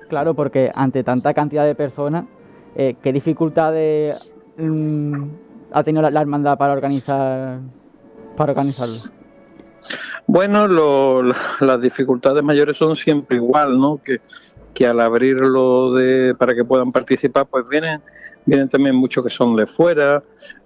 Claro, 0.08 0.34
porque 0.34 0.70
ante 0.74 1.02
tanta 1.02 1.34
cantidad 1.34 1.64
de 1.64 1.74
personas, 1.74 2.24
eh, 2.76 2.96
¿qué 3.02 3.12
dificultades 3.12 4.34
mm, 4.56 5.24
ha 5.72 5.82
tenido 5.82 6.08
la, 6.08 6.20
hermandad 6.20 6.58
para 6.58 6.72
organizar 6.72 7.58
para 8.36 8.52
organizarlo? 8.52 8.96
Bueno, 10.26 10.68
las 11.60 11.80
dificultades 11.80 12.42
mayores 12.42 12.76
son 12.76 12.94
siempre 12.96 13.36
igual, 13.36 13.80
¿no? 13.80 14.00
Que, 14.02 14.20
que 14.74 14.86
al 14.86 15.00
abrirlo 15.00 15.94
de, 15.94 16.34
para 16.34 16.54
que 16.54 16.64
puedan 16.64 16.92
participar, 16.92 17.46
pues 17.46 17.68
vienen, 17.68 18.00
vienen 18.46 18.68
también 18.68 18.94
muchos 18.94 19.24
que 19.24 19.30
son 19.30 19.56
de 19.56 19.66
fuera, 19.66 20.22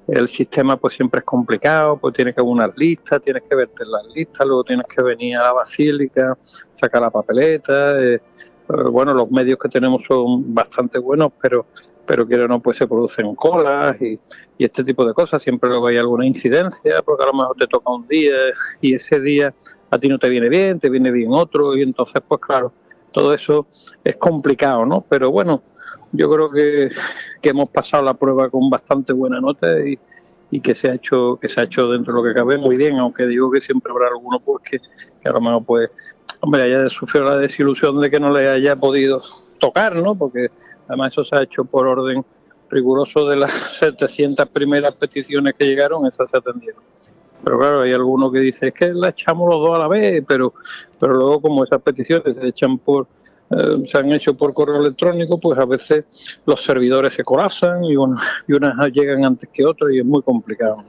el 0.07 0.29
sistema 0.29 0.77
pues 0.77 0.95
siempre 0.95 1.21
es 1.21 1.25
complicado, 1.25 1.97
pues 1.97 2.15
tienes 2.15 2.35
que 2.35 2.41
haber 2.41 2.53
unas 2.53 2.77
listas, 2.77 3.23
tienes 3.23 3.43
que 3.49 3.55
verte 3.55 3.85
las 3.87 4.05
listas, 4.15 4.47
luego 4.47 4.65
tienes 4.65 4.87
que 4.87 5.03
venir 5.03 5.39
a 5.39 5.45
la 5.45 5.53
basílica, 5.53 6.37
sacar 6.73 7.03
la 7.03 7.11
papeleta, 7.11 8.01
eh, 8.03 8.21
bueno, 8.91 9.15
los 9.15 9.31
medios 9.31 9.59
que 9.59 9.69
tenemos 9.69 10.03
son 10.07 10.55
bastante 10.55 10.99
buenos, 10.99 11.33
pero 11.41 11.67
pero 12.07 12.27
que 12.27 12.37
no 12.37 12.61
pues 12.61 12.77
se 12.77 12.87
producen 12.87 13.35
colas 13.35 14.01
y, 14.01 14.19
y 14.59 14.65
este 14.65 14.85
tipo 14.85 15.07
de 15.07 15.15
cosas, 15.15 15.43
siempre 15.43 15.71
luego 15.71 15.87
hay 15.87 15.97
alguna 15.97 16.27
incidencia, 16.27 17.01
porque 17.03 17.25
a 17.25 17.27
lo 17.29 17.33
mejor 17.33 17.57
te 17.57 17.67
toca 17.67 17.91
un 17.91 18.07
día 18.07 18.35
y 18.81 18.95
ese 18.95 19.21
día 19.21 19.55
a 19.91 19.99
ti 19.99 20.09
no 20.09 20.19
te 20.19 20.29
viene 20.29 20.49
bien, 20.49 20.79
te 20.79 20.91
viene 20.91 21.11
bien 21.11 21.33
otro 21.33 21.77
y 21.77 21.83
entonces 21.83 22.23
pues 22.27 22.41
claro, 22.41 22.73
todo 23.15 23.33
eso 23.33 23.69
es 24.03 24.17
complicado, 24.17 24.85
¿no? 24.85 25.03
Pero 25.09 25.31
bueno, 25.31 25.63
yo 26.13 26.29
creo 26.29 26.51
que, 26.51 26.91
hemos 27.43 27.69
pasado 27.71 28.03
la 28.03 28.15
prueba 28.15 28.51
con 28.51 28.69
bastante 28.69 29.13
buena 29.13 29.41
nota 29.41 29.69
y, 29.79 29.99
que 30.61 30.77
se 30.77 30.89
ha 30.89 30.95
hecho 30.95 31.37
que 31.41 31.49
se 31.49 31.61
ha 31.61 31.65
hecho 31.65 31.89
dentro 31.89 32.15
de 32.15 32.23
lo 32.23 32.29
que 32.29 32.33
cabe 32.33 32.57
muy 32.59 32.77
bien, 32.77 32.97
aunque 32.99 33.27
digo 33.27 33.51
que 33.51 33.61
siempre 33.61 33.91
habrá 33.91 34.07
alguno 34.07 34.39
pues 34.39 34.63
que, 34.63 35.29
a 35.29 35.33
lo 35.33 35.41
mejor 35.41 35.65
pues 35.65 35.91
hombre 36.39 36.63
haya 36.63 36.89
sufrido 36.89 37.27
la 37.27 37.39
desilusión 37.39 38.01
de 38.01 38.09
que 38.09 38.21
no 38.21 38.31
le 38.31 38.49
haya 38.49 38.77
podido 38.77 39.21
tocar, 39.59 39.97
¿no? 39.97 40.15
Porque 40.15 40.51
además 40.87 41.13
eso 41.13 41.25
se 41.25 41.35
ha 41.35 41.43
hecho 41.43 41.65
por 41.65 41.89
orden 41.89 42.25
riguroso 42.71 43.29
de 43.29 43.37
las 43.37 43.51
700 43.79 44.49
primeras 44.49 44.95
peticiones 44.95 45.55
que 45.59 45.65
llegaron, 45.65 46.07
esas 46.07 46.31
se 46.31 46.37
atendieron. 46.37 46.83
Pero 47.45 47.59
claro, 47.59 47.83
hay 47.83 47.93
alguno 47.93 48.33
que 48.33 48.39
dice, 48.39 48.69
es 48.69 48.75
que 48.75 48.93
la 48.93 49.11
echamos 49.11 49.49
los 49.49 49.61
dos 49.61 49.77
a 49.77 49.79
la 49.79 49.89
vez, 49.89 50.25
pero, 50.27 50.55
pero 50.99 51.15
luego 51.15 51.41
como 51.41 51.65
esas 51.65 51.83
peticiones 51.83 52.37
se 52.37 52.47
echan 52.49 52.79
por, 52.79 53.07
eh, 53.51 53.85
se 53.87 53.99
han 53.99 54.11
hecho 54.13 54.35
por 54.35 54.55
correo 54.55 54.77
electrónico, 54.77 55.39
pues 55.39 55.59
a 55.59 55.67
veces 55.67 56.41
los 56.47 56.63
servidores 56.63 57.13
se 57.13 57.23
colapsan 57.23 57.85
y, 57.85 57.93
y 57.93 57.97
unas 57.97 58.93
llegan 58.93 59.25
antes 59.25 59.51
que 59.53 59.67
otras 59.67 59.93
y 59.93 59.99
es 59.99 60.05
muy 60.05 60.23
complicado. 60.23 60.83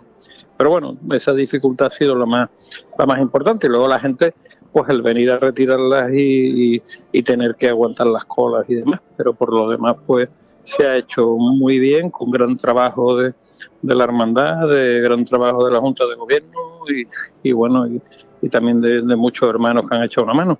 Pero 0.58 0.70
bueno, 0.70 0.98
esa 1.12 1.34
dificultad 1.34 1.88
ha 1.88 1.92
sido 1.92 2.16
la 2.16 2.26
más, 2.26 2.50
la 2.98 3.06
más 3.06 3.20
importante. 3.20 3.68
Y 3.68 3.70
luego 3.70 3.88
la 3.88 4.00
gente, 4.00 4.34
pues 4.72 4.90
el 4.90 5.02
venir 5.02 5.32
a 5.32 5.38
retirarlas 5.38 6.14
y, 6.14 6.82
y, 7.12 7.24
tener 7.24 7.56
que 7.56 7.70
aguantar 7.70 8.08
las 8.08 8.26
colas 8.26 8.66
y 8.70 8.76
demás. 8.76 9.02
Pero 9.18 9.34
por 9.34 9.54
lo 9.54 9.70
demás, 9.70 9.98
pues 10.06 10.30
se 10.66 10.86
ha 10.86 10.98
hecho 10.98 11.36
muy 11.38 11.80
bien, 11.80 12.10
con 12.10 12.32
gran 12.32 12.58
trabajo 12.58 13.18
de, 13.18 13.34
de 13.82 13.96
la 13.96 14.04
hermandad, 14.04 14.68
de 14.68 15.02
gran 15.02 15.24
trabajo 15.26 15.66
de 15.66 15.72
la 15.72 15.80
Junta 15.80 16.06
de 16.06 16.16
Gobierno 16.16 16.60
y, 16.90 17.50
y 17.50 17.52
bueno, 17.52 17.88
y, 17.88 18.02
y 18.42 18.50
también 18.50 18.82
de, 18.82 19.02
de 19.02 19.16
muchos 19.16 19.50
hermanos 19.50 19.88
que 19.90 19.96
han 19.96 20.04
hecho 20.04 20.24
una 20.24 20.34
mano. 20.34 20.60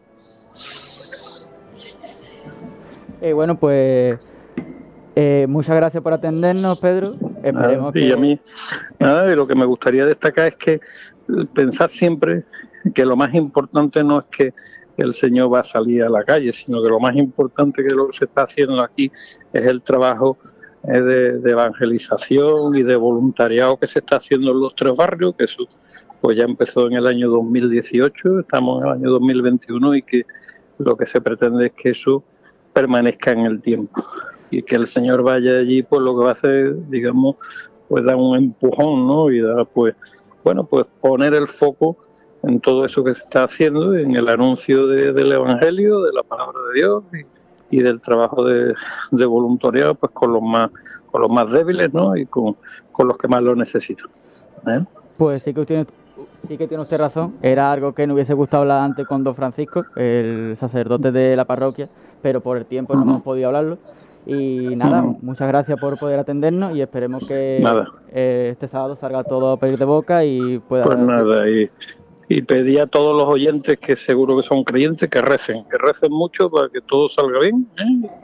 Eh, 3.22 3.34
bueno, 3.34 3.58
pues 3.58 4.20
eh, 5.16 5.46
muchas 5.50 5.76
gracias 5.76 6.04
por 6.04 6.14
atendernos, 6.14 6.80
Pedro. 6.80 7.16
Esperemos 7.44 7.96
y 7.96 8.12
a 8.12 8.18
mí, 8.18 8.40
nada, 9.00 9.32
y 9.32 9.36
lo 9.36 9.48
que 9.48 9.56
me 9.56 9.66
gustaría 9.66 10.06
destacar 10.06 10.50
es 10.50 10.56
que 10.56 10.74
eh, 10.74 10.82
pensar 11.54 11.90
siempre 11.90 12.44
que 12.94 13.04
lo 13.06 13.16
más 13.16 13.34
importante 13.34 14.04
no 14.04 14.20
es 14.20 14.26
que 14.26 14.54
el 14.98 15.14
Señor 15.14 15.54
va 15.54 15.60
a 15.60 15.64
salir 15.64 16.04
a 16.04 16.10
la 16.10 16.24
calle, 16.24 16.54
sino 16.54 16.82
que 16.82 16.90
lo 16.90 17.00
más 17.00 17.16
importante 17.16 17.84
que 17.84 17.94
lo 17.94 18.08
que 18.08 18.18
se 18.18 18.26
está 18.26 18.44
haciendo 18.44 18.82
aquí 18.82 19.12
es 19.54 19.66
el 19.66 19.82
trabajo 19.82 20.38
eh, 20.88 21.02
de, 21.42 21.52
evangelización 21.52 22.76
y 22.76 22.84
de 22.84 22.96
voluntariado 22.96 23.78
que 23.78 23.88
se 23.88 24.00
está 24.00 24.18
haciendo 24.18 24.52
en 24.52 24.60
los 24.62 24.76
tres 24.76 24.96
barrios, 24.96 25.36
que 25.36 25.46
eso 25.46 25.68
pues 26.22 26.38
ya 26.38 26.44
empezó 26.44 26.88
en 26.88 26.94
el 26.94 27.08
año 27.08 27.30
2018, 27.30 28.40
estamos 28.40 28.84
en 28.84 28.90
el 28.90 28.94
año 28.96 29.12
2021 29.12 29.96
y 29.96 30.02
que 30.04 30.26
lo 30.78 30.96
que 30.96 31.06
se 31.06 31.22
pretende 31.22 31.68
es 31.68 31.74
que 31.74 31.90
eso 31.90 32.24
permanezca 32.74 33.32
en 33.32 33.42
el 33.42 33.62
tiempo 33.62 34.04
y 34.52 34.62
que 34.64 34.76
el 34.76 34.88
Señor 34.88 35.24
vaya 35.24 35.58
allí, 35.58 35.84
pues 35.84 36.02
lo 36.02 36.18
que 36.18 36.24
va 36.24 36.30
a 36.30 36.34
hacer, 36.34 36.76
digamos, 36.90 37.38
pues 37.88 38.06
dar 38.06 38.16
un 38.16 38.38
empujón, 38.38 39.08
¿no? 39.08 39.32
Y 39.32 39.42
dar, 39.42 39.66
pues, 39.68 39.96
bueno, 40.44 40.66
pues 40.66 40.86
poner 41.02 41.34
el 41.34 41.48
foco 41.48 41.98
en 42.48 42.60
todo 42.60 42.86
eso 42.86 43.04
que 43.04 43.14
se 43.14 43.24
está 43.24 43.44
haciendo, 43.44 43.96
en 43.96 44.16
el 44.16 44.30
anuncio 44.30 44.88
del 44.88 45.32
Evangelio, 45.32 46.02
de 46.02 46.14
la 46.14 46.24
palabra 46.24 46.60
de 46.70 46.80
Dios 46.80 47.04
y, 47.72 47.82
del 47.82 48.00
trabajo 48.00 48.46
de, 48.46 48.74
voluntariado, 49.12 49.96
pues 49.96 50.12
con 50.14 50.32
los 50.32 50.42
más 50.42 50.70
con 51.12 51.22
los 51.22 51.32
más 51.32 51.50
débiles, 51.50 51.94
¿no? 51.94 52.16
Y 52.16 52.26
con, 52.26 52.56
los 53.00 53.18
que 53.18 53.28
más 53.28 53.42
lo 53.42 53.56
necesitan. 53.56 54.10
¿eh? 54.68 54.84
Pues 55.18 55.44
sí 55.44 55.54
que 55.54 55.66
tiene 55.66 55.86
sí 56.48 56.58
que 56.58 56.68
tiene 56.68 56.84
usted 56.84 56.98
razón. 56.98 57.36
Era 57.42 57.72
algo 57.72 57.94
que 57.94 58.08
no 58.08 58.14
hubiese 58.14 58.34
gustado 58.34 58.64
hablar 58.64 58.82
antes 58.82 59.08
con 59.08 59.24
don 59.24 59.36
Francisco, 59.36 59.86
el 59.96 60.56
sacerdote 60.58 61.12
de 61.12 61.36
la 61.36 61.46
parroquia, 61.46 61.88
pero 62.22 62.42
por 62.42 62.58
el 62.58 62.66
tiempo 62.66 62.96
no 62.96 63.04
hemos 63.04 63.22
podido 63.22 63.48
hablarlo. 63.48 63.78
Y 64.26 64.76
nada, 64.76 65.04
muchas 65.22 65.48
gracias 65.48 65.80
por 65.80 66.00
poder 66.00 66.20
atendernos 66.20 66.76
y 66.76 66.82
esperemos 66.82 67.28
que 67.28 67.64
eh, 68.12 68.50
este 68.52 68.68
sábado 68.68 68.96
salga 68.96 69.24
todo 69.24 69.52
a 69.52 69.58
pedir 69.58 69.78
de 69.78 69.86
boca 69.86 70.26
y 70.26 70.58
pueda... 70.60 70.84
Pues 70.84 70.98
nada, 70.98 71.48
y, 71.48 71.70
y 72.28 72.42
pedí 72.42 72.78
a 72.80 72.88
todos 72.88 73.16
los 73.16 73.26
oyentes 73.26 73.78
que 73.80 73.96
seguro 73.96 74.38
que 74.38 74.44
son 74.44 74.64
creyentes 74.64 75.10
que 75.10 75.22
recen, 75.22 75.64
que 75.70 75.78
recen 75.78 76.12
mucho 76.12 76.50
para 76.50 76.70
que 76.70 76.82
todo 76.82 77.08
salga 77.10 77.40
bien 77.40 77.68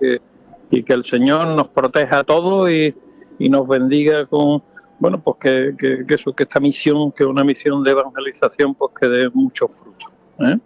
¿eh? 0.01 0.19
y, 0.71 0.83
que, 0.83 0.93
el 0.93 1.03
Señor 1.03 1.47
nos 1.47 1.67
proteja 1.67 2.19
a 2.19 2.23
todos 2.23 2.69
y, 2.69 2.95
nos 3.49 3.67
bendiga 3.67 4.27
con, 4.27 4.61
bueno, 4.99 5.19
pues 5.19 5.37
que, 5.41 6.05
que, 6.07 6.13
eso, 6.13 6.31
que 6.33 6.43
esta 6.43 6.59
misión, 6.59 7.11
que 7.11 7.25
una 7.25 7.43
misión 7.43 7.83
de 7.83 7.91
evangelización, 7.91 8.75
pues 8.75 8.91
que 8.99 9.07
dé 9.07 9.29
mucho 9.31 9.67
fruto. 9.67 10.05
¿eh? 10.39 10.59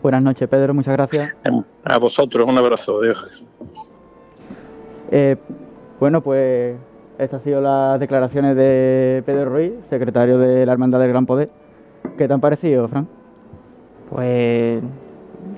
Buenas 0.00 0.22
noches, 0.22 0.48
Pedro, 0.48 0.72
muchas 0.72 0.94
gracias. 0.94 1.34
A 1.84 1.98
vosotros, 1.98 2.48
un 2.48 2.56
abrazo, 2.56 3.00
Dios. 3.00 3.44
Eh, 5.10 5.36
bueno, 5.98 6.22
pues 6.22 6.76
estas 7.18 7.40
han 7.40 7.44
sido 7.44 7.60
las 7.60 7.98
declaraciones 7.98 8.54
de 8.54 9.24
Pedro 9.26 9.50
Ruiz, 9.50 9.72
secretario 9.90 10.38
de 10.38 10.64
la 10.64 10.72
Hermandad 10.72 11.00
del 11.00 11.08
Gran 11.08 11.26
Poder. 11.26 11.50
¿Qué 12.16 12.28
te 12.28 12.34
han 12.34 12.40
parecido, 12.40 12.88
Fran? 12.88 13.08
Pues 14.10 14.82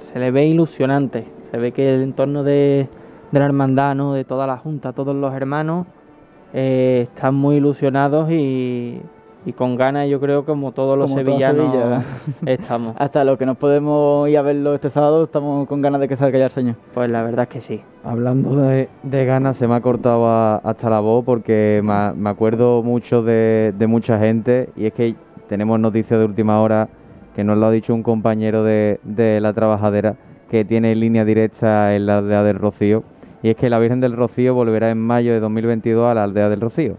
se 0.00 0.18
le 0.18 0.30
ve 0.30 0.46
ilusionante. 0.46 1.26
Se 1.50 1.58
ve 1.58 1.72
que 1.72 1.94
el 1.94 2.02
entorno 2.02 2.42
de, 2.44 2.88
la 3.32 3.44
hermandad, 3.44 3.94
¿no? 3.94 4.14
de 4.14 4.24
toda 4.24 4.46
la 4.46 4.56
junta, 4.56 4.92
todos 4.92 5.14
los 5.14 5.34
hermanos, 5.34 5.86
eh, 6.52 7.08
están 7.14 7.34
muy 7.34 7.56
ilusionados 7.56 8.30
y, 8.30 9.00
y 9.44 9.52
con 9.52 9.76
ganas, 9.76 10.08
yo 10.08 10.20
creo, 10.20 10.44
como 10.44 10.72
todos 10.72 10.96
los 10.96 11.10
sevillanos 11.10 12.04
estamos. 12.46 12.94
Hasta 12.98 13.24
lo 13.24 13.36
que 13.38 13.46
nos 13.46 13.56
podemos 13.56 14.28
ir 14.28 14.38
a 14.38 14.42
verlo 14.42 14.74
este 14.74 14.90
sábado, 14.90 15.24
estamos 15.24 15.66
con 15.66 15.82
ganas 15.82 16.00
de 16.00 16.08
que 16.08 16.16
salga 16.16 16.38
ya 16.38 16.46
el 16.46 16.50
Señor. 16.50 16.76
Pues 16.94 17.10
la 17.10 17.22
verdad 17.22 17.44
es 17.44 17.48
que 17.48 17.60
sí. 17.60 17.82
Hablando 18.04 18.56
de, 18.56 18.88
ganas, 19.24 19.56
se 19.56 19.66
me 19.66 19.74
ha 19.74 19.80
cortado 19.80 20.26
hasta 20.62 20.90
la 20.90 21.00
voz 21.00 21.24
porque 21.24 21.80
me, 21.82 22.30
acuerdo 22.30 22.82
mucho 22.82 23.22
de, 23.22 23.74
de, 23.76 23.86
mucha 23.86 24.18
gente 24.18 24.70
y 24.76 24.86
es 24.86 24.92
que 24.92 25.16
tenemos 25.52 25.78
noticias 25.78 26.18
de 26.18 26.24
última 26.24 26.62
hora 26.62 26.88
que 27.36 27.44
nos 27.44 27.58
lo 27.58 27.66
ha 27.66 27.70
dicho 27.70 27.92
un 27.92 28.02
compañero 28.02 28.64
de, 28.64 29.00
de 29.02 29.38
la 29.38 29.52
trabajadera 29.52 30.16
que 30.50 30.64
tiene 30.64 30.94
línea 30.94 31.26
directa 31.26 31.94
en 31.94 32.06
la 32.06 32.16
aldea 32.16 32.42
del 32.42 32.56
Rocío 32.56 33.04
y 33.42 33.50
es 33.50 33.56
que 33.56 33.68
la 33.68 33.78
Virgen 33.78 34.00
del 34.00 34.16
Rocío 34.16 34.54
volverá 34.54 34.90
en 34.90 34.98
mayo 34.98 35.30
de 35.30 35.40
2022 35.40 36.10
a 36.10 36.14
la 36.14 36.24
aldea 36.24 36.48
del 36.48 36.62
Rocío. 36.62 36.96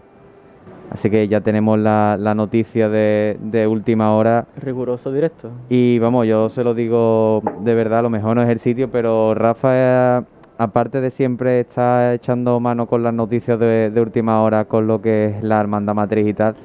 Así 0.91 1.09
que 1.09 1.27
ya 1.27 1.41
tenemos 1.41 1.79
la, 1.79 2.15
noticia 2.35 2.89
de, 2.89 3.67
última 3.67 4.15
hora. 4.15 4.45
Riguroso 4.55 5.11
directo. 5.11 5.49
Y 5.67 5.97
vamos, 5.97 6.27
yo 6.27 6.47
se 6.49 6.63
lo 6.63 6.75
digo 6.75 7.41
de 7.61 7.73
verdad, 7.73 7.99
a 7.99 8.01
lo 8.03 8.11
mejor 8.11 8.35
no 8.35 8.43
es 8.43 8.49
el 8.49 8.59
sitio, 8.59 8.91
pero 8.91 9.33
Rafa, 9.33 10.17
aparte 10.59 11.01
de 11.01 11.09
siempre 11.09 11.61
estar 11.61 12.13
echando 12.13 12.59
mano 12.59 12.85
con 12.85 13.01
las 13.01 13.15
noticias 13.15 13.59
de, 13.59 13.91
última 13.99 14.43
hora, 14.43 14.65
con 14.65 14.85
lo 14.85 15.01
que 15.01 15.25
es 15.25 15.43
la 15.43 15.59
hermandad 15.59 15.95
matriz 15.95 16.27
y 16.27 16.33
tal, 16.35 16.55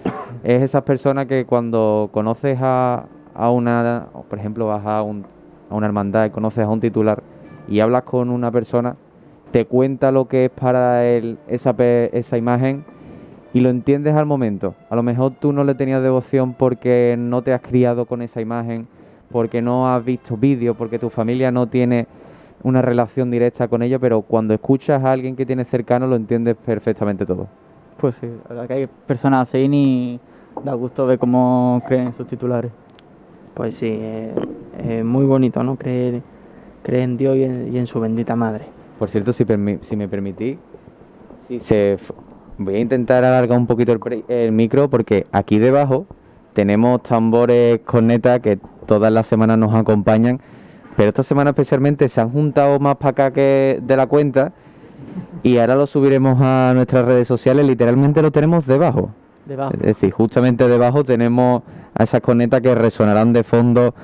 es 0.43 0.63
esas 0.63 0.83
personas 0.83 1.27
que 1.27 1.45
cuando 1.45 2.11
conoces 2.13 2.59
a, 2.61 3.07
una, 3.35 4.09
por 4.29 4.39
ejemplo, 4.39 4.67
vas 4.67 4.85
a, 4.85 5.03
una 5.03 5.87
hermandad 5.87 6.27
y 6.27 6.31
conoces 6.31 6.65
a 6.65 6.69
un 6.69 6.81
titular 6.81 7.23
y 7.69 7.81
hablas 7.81 8.03
con 8.05 8.31
una 8.31 8.51
persona, 8.51 8.97
te 9.51 9.67
cuenta 9.67 10.13
lo 10.13 10.27
que 10.27 10.47
es 10.47 10.51
para 10.51 11.07
él 11.07 11.39
esa, 11.49 11.75
esa 11.79 12.39
imagen 12.39 12.85
y 13.53 13.61
lo 13.61 13.71
entiendes 13.71 14.15
al 14.15 14.27
momento. 14.27 14.75
A 14.91 14.97
lo 14.97 15.03
mejor 15.03 15.33
tú 15.39 15.53
no 15.53 15.65
le 15.65 15.75
tenías 15.75 16.03
devoción 16.03 16.55
porque 16.55 17.17
no 17.19 17.43
te 17.43 17.53
has 17.53 17.61
criado 17.61 18.07
con 18.07 18.23
esa 18.23 18.41
imagen, 18.41 18.89
porque 19.31 19.63
no 19.63 19.93
has 19.93 20.05
visto 20.05 20.37
vídeos, 20.37 20.77
porque 20.77 20.99
tu 20.99 21.11
familia 21.11 21.51
no 21.51 21.67
tiene 21.67 22.07
una 22.63 22.83
relación 22.83 23.31
directa 23.31 23.69
con 23.69 23.83
ella, 23.83 23.99
pero 23.99 24.23
cuando 24.23 24.55
escuchas 24.55 25.05
a 25.05 25.13
alguien 25.13 25.37
que 25.37 25.47
tienes 25.47 25.69
cercano 25.69 26.07
lo 26.07 26.17
entiendes 26.17 26.57
perfectamente 26.57 27.25
todo. 27.25 27.49
Pues 27.99 28.15
sí, 28.17 28.27
la 28.27 28.49
verdad 28.49 28.67
que 28.69 28.75
hay 28.75 28.87
personas 28.87 29.49
así 29.49 29.59
y 29.59 30.21
da 30.65 30.75
gusto 30.75 31.07
ver 31.07 31.19
cómo 31.19 31.83
creen 31.87 32.13
sus 32.15 32.27
titulares. 32.27 32.73
Pues 33.55 33.75
sí, 33.75 34.01
es, 34.79 35.05
muy 35.05 35.25
bonito, 35.25 35.63
¿no? 35.63 35.77
Creer, 35.77 36.23
creer 36.83 37.03
en 37.03 37.17
Dios 37.17 37.37
y 37.37 37.77
en, 37.77 37.87
su 37.87 38.01
bendita 38.01 38.37
madre. 38.37 38.67
Por 38.99 39.09
cierto, 39.09 39.33
si, 39.33 39.45
si 39.83 39.97
me 39.97 40.09
permitís, 40.09 40.59
se 41.61 41.99
Voy 42.61 42.75
a 42.75 42.81
intentar 42.81 43.25
alargar 43.25 43.57
un 43.57 43.69
poquito 43.69 43.97
el, 44.27 44.51
micro 44.51 44.91
porque 44.91 45.29
aquí 45.31 45.61
debajo 45.61 46.07
tenemos 46.55 47.05
tambores 47.05 47.79
cornetas 47.85 48.41
que 48.41 48.59
todas 48.85 49.13
las 49.13 49.29
semanas 49.29 49.59
nos 49.59 49.73
acompañan, 49.73 50.41
pero 50.97 51.11
esta 51.11 51.23
semana 51.23 51.51
especialmente 51.51 52.09
se 52.09 52.21
han 52.21 52.31
juntado 52.31 52.81
más 52.81 52.97
para 52.97 53.11
acá 53.11 53.33
que 53.33 53.79
de 53.81 53.97
la 53.97 54.09
cuenta 54.09 54.55
y 55.43 55.59
ahora 55.59 55.77
lo 55.77 55.87
subiremos 55.87 56.39
a 56.41 56.73
nuestras 56.75 57.05
redes 57.05 57.29
sociales, 57.29 57.67
literalmente 57.67 58.23
lo 58.23 58.31
tenemos 58.31 58.67
debajo. 58.67 59.11
debajo. 59.47 59.73
Es 59.75 59.81
decir, 59.81 60.11
justamente 60.11 60.69
debajo 60.69 61.05
tenemos 61.05 61.63
a 61.95 62.05
esas 62.05 62.21
cornetas 62.21 62.61
que 62.61 62.75
resonarán 62.75 63.33
de 63.33 63.45
fondo, 63.45 63.95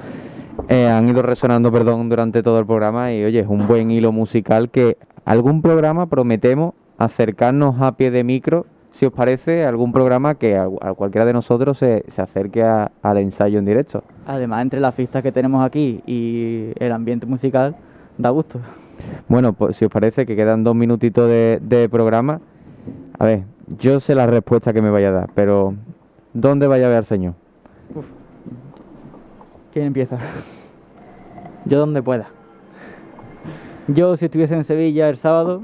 eh, 0.69 0.89
han 0.89 1.09
ido 1.09 1.23
resonando, 1.23 1.73
perdón, 1.73 2.09
durante 2.09 2.43
todo 2.43 2.59
el 2.59 2.67
programa 2.67 3.13
y 3.13 3.25
oye, 3.25 3.41
es 3.41 3.49
un 3.49 3.67
buen 3.67 3.91
hilo 3.91 4.13
musical 4.13 4.71
que 4.71 4.97
algún 5.25 5.63
programa 5.63 6.07
prometemos 6.07 6.75
acercarnos 6.99 7.81
a 7.81 7.97
pie 7.97 8.11
de 8.11 8.25
micro, 8.25 8.67
si 8.93 9.07
os 9.07 9.13
parece, 9.13 9.65
algún 9.65 9.93
programa 9.93 10.37
que 10.37 10.57
a, 10.57 10.69
cualquiera 10.95 11.25
de 11.25 11.33
nosotros 11.33 11.79
se, 11.79 12.05
se 12.07 12.23
acerque 12.23 12.63
al 12.63 13.19
ensayo 13.19 13.59
en 13.59 13.65
directo. 13.65 14.05
Además, 14.27 14.63
entre 14.63 14.79
las 14.79 14.95
pistas 14.95 15.23
que 15.23 15.33
tenemos 15.33 15.65
aquí 15.65 16.01
y 16.07 16.71
el 16.77 16.93
ambiente 16.93 17.27
musical, 17.27 17.75
da 18.17 18.31
gusto. 18.31 18.61
Bueno, 19.29 19.53
pues 19.53 19.77
si 19.77 19.85
os 19.85 19.91
parece 19.91 20.27
que 20.27 20.37
quedan 20.37 20.65
dos 20.65 20.75
minutitos 20.75 21.29
de, 21.29 21.89
programa, 21.91 22.41
a 23.19 23.25
ver, 23.25 23.45
yo 23.79 24.01
sé 24.01 24.15
la 24.15 24.27
respuesta 24.27 24.73
que 24.73 24.83
me 24.83 24.91
vaya 24.91 25.09
a 25.09 25.13
dar, 25.13 25.31
pero 25.35 25.75
¿dónde 26.33 26.67
vaya 26.67 26.87
a 26.87 26.89
ver 26.89 26.99
al 26.99 27.05
Señor? 27.05 27.35
¿Quién 29.73 29.87
empieza? 29.87 30.19
Yo 31.65 31.79
donde 31.79 32.03
pueda. 32.03 32.29
Yo 33.89 34.17
si 34.17 34.27
estuviese 34.27 34.55
en 34.55 34.65
Sevilla 34.65 35.09
el 35.09 35.17
sábado, 35.17 35.63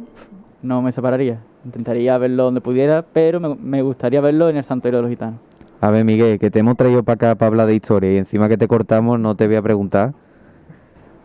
no 0.62 0.82
me 0.82 0.92
separaría. 0.92 1.40
Intentaría 1.64 2.16
verlo 2.18 2.44
donde 2.44 2.60
pudiera, 2.60 3.02
pero 3.02 3.38
me, 3.40 3.82
gustaría 3.82 4.20
verlo 4.20 4.48
en 4.48 4.56
el 4.56 4.64
Santuario 4.64 4.98
de 4.98 5.02
los 5.02 5.10
Gitanos. 5.10 5.40
A 5.80 5.90
ver, 5.90 6.04
Miguel, 6.04 6.38
que 6.38 6.50
te 6.50 6.58
hemos 6.58 6.76
traído 6.76 7.02
para 7.02 7.14
acá 7.14 7.34
para 7.34 7.48
hablar 7.48 7.66
de 7.66 7.74
historia 7.74 8.12
y 8.12 8.16
encima 8.18 8.48
que 8.48 8.56
te 8.56 8.68
cortamos 8.68 9.18
no 9.18 9.34
te 9.34 9.46
voy 9.46 9.56
a 9.56 9.62
preguntar. 9.62 10.12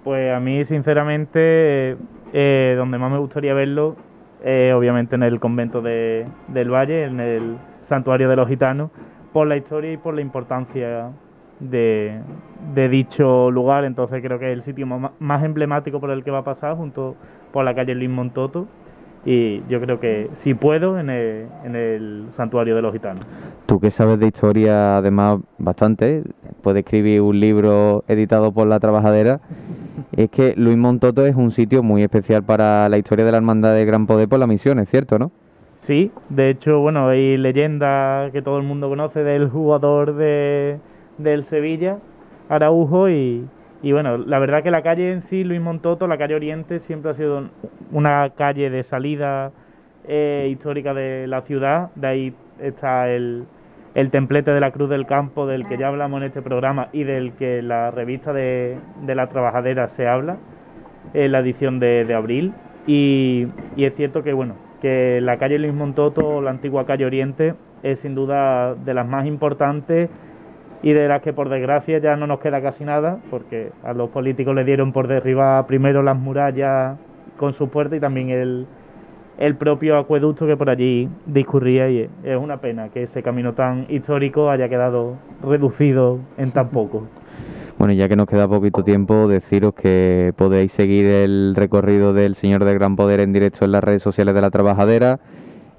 Pues 0.05 0.31
a 0.31 0.39
mí, 0.39 0.63
sinceramente, 0.65 1.97
eh, 2.31 2.75
donde 2.77 2.99
más 2.99 3.11
me 3.11 3.17
gustaría 3.17 3.55
verlo, 3.55 3.95
eh, 4.43 4.71
obviamente 4.77 5.15
en 5.15 5.23
el 5.23 5.39
convento 5.39 5.81
de, 5.81 6.27
del 6.47 6.69
Valle, 6.69 7.05
en 7.05 7.19
el 7.19 7.57
Santuario 7.81 8.29
de 8.29 8.35
los 8.35 8.47
Gitanos, 8.47 8.91
por 9.33 9.47
la 9.47 9.57
historia 9.57 9.91
y 9.91 9.97
por 9.97 10.13
la 10.13 10.21
importancia 10.21 11.09
de, 11.59 12.21
dicho 12.91 13.49
lugar. 13.49 13.83
Entonces 13.83 14.21
creo 14.21 14.37
que 14.37 14.51
es 14.51 14.53
el 14.53 14.61
sitio 14.61 14.85
más, 14.85 15.43
emblemático 15.43 15.99
por 15.99 16.11
el 16.11 16.23
que 16.23 16.29
va 16.29 16.39
a 16.39 16.43
pasar, 16.43 16.75
junto 16.75 17.15
por 17.51 17.65
la 17.65 17.73
calle 17.73 17.95
Luis 17.95 18.11
Montoto 18.11 18.67
y 19.25 19.63
yo 19.67 19.81
creo 19.81 19.99
que 19.99 20.29
si 20.33 20.53
puedo 20.53 20.99
en 20.99 21.09
el, 21.09 21.47
en 21.63 21.75
el 21.75 22.25
santuario 22.29 22.75
de 22.75 22.81
los 22.83 22.93
gitanos. 22.93 23.25
Tú 23.65 23.79
que 23.79 23.89
sabes 23.89 24.19
de 24.19 24.27
historia 24.27 24.97
además 24.97 25.39
bastante, 25.57 26.23
puedes 26.61 26.83
escribir 26.83 27.21
un 27.21 27.39
libro 27.39 28.03
editado 28.07 28.51
por 28.51 28.67
la 28.67 28.79
trabajadera. 28.79 29.41
Es 30.15 30.29
que 30.29 30.53
Luis 30.55 30.77
Montoto 30.77 31.25
es 31.25 31.35
un 31.35 31.51
sitio 31.51 31.81
muy 31.81 32.03
especial 32.03 32.43
para 32.43 32.87
la 32.87 32.99
historia 32.99 33.25
de 33.25 33.31
la 33.31 33.37
Hermandad 33.37 33.73
de 33.73 33.85
Gran 33.85 34.05
Poder 34.05 34.29
por 34.29 34.39
la 34.39 34.47
misión, 34.47 34.77
¿es 34.77 34.89
cierto, 34.89 35.17
no? 35.17 35.31
Sí, 35.77 36.11
de 36.29 36.51
hecho, 36.51 36.79
bueno, 36.79 37.09
hay 37.09 37.37
leyenda 37.37 38.29
que 38.31 38.41
todo 38.41 38.57
el 38.57 38.63
mundo 38.63 38.89
conoce 38.89 39.23
del 39.23 39.49
jugador 39.49 40.15
de, 40.15 40.77
del 41.17 41.43
Sevilla, 41.45 41.97
Araujo, 42.49 43.09
y, 43.09 43.45
y 43.81 43.91
bueno, 43.91 44.17
la 44.17 44.39
verdad 44.39 44.63
que 44.63 44.71
la 44.71 44.81
calle 44.81 45.11
en 45.11 45.21
sí, 45.21 45.43
Luis 45.43 45.61
Montoto, 45.61 46.07
la 46.07 46.17
calle 46.17 46.35
Oriente, 46.35 46.79
siempre 46.79 47.11
ha 47.11 47.13
sido 47.13 47.49
una 47.91 48.31
calle 48.31 48.69
de 48.69 48.83
salida 48.83 49.51
eh, 50.07 50.47
histórica 50.49 50.93
de 50.93 51.27
la 51.27 51.41
ciudad. 51.41 51.91
De 51.95 52.07
ahí 52.07 52.33
está 52.59 53.09
el, 53.09 53.45
el 53.93 54.09
templete 54.09 54.51
de 54.51 54.59
la 54.59 54.71
Cruz 54.71 54.89
del 54.89 55.05
Campo, 55.05 55.45
del 55.45 55.67
que 55.67 55.77
ya 55.77 55.89
hablamos 55.89 56.21
en 56.21 56.27
este 56.27 56.41
programa 56.41 56.87
y 56.93 57.03
del 57.03 57.33
que 57.33 57.61
la 57.61 57.91
revista 57.91 58.33
de, 58.33 58.77
de 59.05 59.15
las 59.15 59.29
trabajaderas 59.29 59.91
se 59.91 60.07
habla, 60.07 60.37
en 61.13 61.31
la 61.31 61.39
edición 61.39 61.79
de, 61.79 62.05
de 62.05 62.13
abril. 62.13 62.53
Y, 62.87 63.47
y 63.75 63.85
es 63.85 63.95
cierto 63.95 64.23
que, 64.23 64.33
bueno, 64.33 64.55
que 64.81 65.19
la 65.21 65.37
calle 65.37 65.59
Luis 65.59 65.73
Montoto, 65.73 66.41
la 66.41 66.51
antigua 66.51 66.85
calle 66.85 67.05
Oriente, 67.05 67.55
es 67.83 67.99
sin 67.99 68.15
duda 68.15 68.73
de 68.73 68.93
las 68.93 69.07
más 69.07 69.27
importantes 69.27 70.09
y 70.81 70.93
de 70.93 71.07
las 71.07 71.21
que 71.21 71.33
por 71.33 71.49
desgracia 71.49 71.99
ya 71.99 72.15
no 72.15 72.27
nos 72.27 72.39
queda 72.39 72.61
casi 72.61 72.83
nada, 72.83 73.19
porque 73.29 73.71
a 73.83 73.93
los 73.93 74.09
políticos 74.09 74.55
le 74.55 74.63
dieron 74.63 74.93
por 74.93 75.07
derribar 75.07 75.65
primero 75.67 76.03
las 76.03 76.17
murallas 76.17 76.97
con 77.37 77.53
su 77.53 77.69
puerta 77.69 77.95
y 77.95 77.99
también 77.99 78.29
el, 78.29 78.67
el 79.37 79.55
propio 79.55 79.97
acueducto 79.97 80.47
que 80.47 80.55
por 80.55 80.69
allí 80.69 81.09
discurría 81.25 81.89
y 81.89 82.09
es 82.23 82.37
una 82.37 82.57
pena 82.57 82.89
que 82.89 83.03
ese 83.03 83.21
camino 83.21 83.53
tan 83.53 83.85
histórico 83.89 84.49
haya 84.49 84.69
quedado 84.69 85.17
reducido 85.43 86.19
en 86.37 86.51
tan 86.51 86.69
poco. 86.69 87.07
Bueno, 87.77 87.93
ya 87.93 88.07
que 88.07 88.15
nos 88.15 88.27
queda 88.27 88.47
poquito 88.47 88.85
tiempo, 88.85 89.27
deciros 89.27 89.73
que 89.73 90.31
podéis 90.37 90.71
seguir 90.71 91.07
el 91.07 91.55
recorrido 91.57 92.13
del 92.13 92.35
Señor 92.35 92.63
del 92.63 92.75
Gran 92.75 92.95
Poder 92.95 93.19
en 93.19 93.33
directo 93.33 93.65
en 93.65 93.73
las 93.73 93.83
redes 93.83 94.01
sociales 94.01 94.33
de 94.33 94.39
la 94.39 94.49
Trabajadera. 94.49 95.19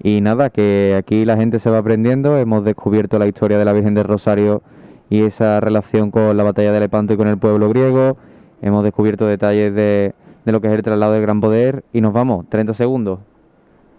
Y 0.03 0.21
nada, 0.21 0.51
que 0.51 0.95
aquí 0.95 1.25
la 1.25 1.39
gente 1.39 1.59
se 1.59 1.71
va 1.71 1.79
aprendiendo. 1.79 2.37
Hemos 2.37 2.65
descubierto 2.65 3.19
la 3.19 3.27
historia 3.27 3.57
de 3.57 3.65
la 3.65 3.73
Virgen 3.73 3.95
del 3.95 4.05
Rosario 4.05 4.63
y 5.09 5.23
esa 5.23 5.61
relación 5.61 6.11
con 6.11 6.37
la 6.37 6.45
batalla 6.45 6.73
de 6.73 6.81
Lepanto 6.81 7.15
y 7.15 7.17
con 7.17 7.29
el 7.29 7.39
pueblo 7.39 7.69
griego. 7.69 8.17
Hemos 8.63 8.83
descubierto 8.83 9.27
detalles 9.27 9.75
de, 9.75 10.15
de 10.45 10.53
lo 10.53 10.61
que 10.61 10.69
es 10.69 10.73
el 10.73 10.83
traslado 10.83 11.13
del 11.13 11.23
Gran 11.23 11.41
Poder. 11.41 11.85
Y 11.93 12.01
nos 12.01 12.13
vamos, 12.13 12.49
30 12.49 12.75
segundos. 12.75 13.21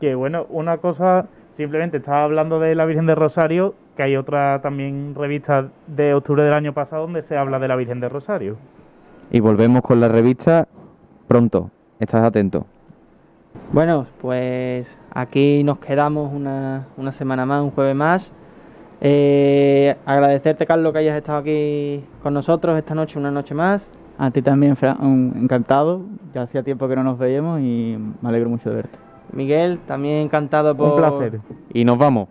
Que 0.02 0.16
bueno, 0.16 0.46
una 0.50 0.78
cosa, 0.78 1.28
simplemente 1.52 1.98
estaba 1.98 2.24
hablando 2.24 2.60
de 2.60 2.76
la 2.76 2.86
Virgen 2.86 3.06
del 3.06 3.16
Rosario, 3.16 3.76
que 3.96 4.04
hay 4.04 4.16
otra 4.16 4.62
también 4.62 5.16
revista 5.16 5.70
de 5.88 6.14
octubre 6.14 6.44
del 6.44 6.54
año 6.54 6.74
pasado 6.74 7.04
donde 7.04 7.22
se 7.22 7.38
habla 7.38 7.60
de 7.60 7.68
la 7.68 7.76
Virgen 7.76 8.00
del 8.00 8.10
Rosario. 8.10 8.58
Y 9.32 9.40
volvemos 9.40 9.82
con 9.82 10.00
la 10.00 10.08
revista 10.08 10.68
pronto. 11.28 11.72
Estás 12.00 12.24
atento. 12.24 12.66
Bueno, 13.72 14.06
pues 14.22 14.88
aquí 15.14 15.64
nos 15.64 15.80
quedamos 15.80 16.32
una, 16.34 16.88
una 16.96 17.12
semana 17.12 17.46
más, 17.46 17.64
un 17.64 17.72
jueves 17.72 17.96
más. 17.96 18.34
Eh, 19.02 19.96
agradecerte, 20.06 20.66
Carlos, 20.66 20.92
que 20.94 21.00
hayas 21.00 21.18
estado 21.18 21.40
aquí 21.40 22.04
con 22.24 22.34
nosotros 22.34 22.78
esta 22.78 22.96
noche, 22.96 23.20
una 23.20 23.32
noche 23.32 23.54
más. 23.54 23.90
A 24.18 24.32
ti 24.32 24.42
también, 24.42 24.76
Fran, 24.76 25.34
encantado. 25.36 26.02
Ya 26.34 26.44
hacía 26.44 26.64
tiempo 26.64 26.88
que 26.88 26.96
no 26.96 27.04
nos 27.04 27.20
veíamos 27.20 27.60
y 27.62 27.98
me 28.22 28.30
alegro 28.30 28.50
mucho 28.50 28.70
de 28.70 28.76
verte. 28.78 28.98
Miguel, 29.32 29.80
también 29.88 30.18
encantado 30.18 30.76
por... 30.76 30.92
Un 30.92 30.98
placer. 30.98 31.40
Y 31.74 31.86
nos 31.86 31.98
vamos. 31.98 32.30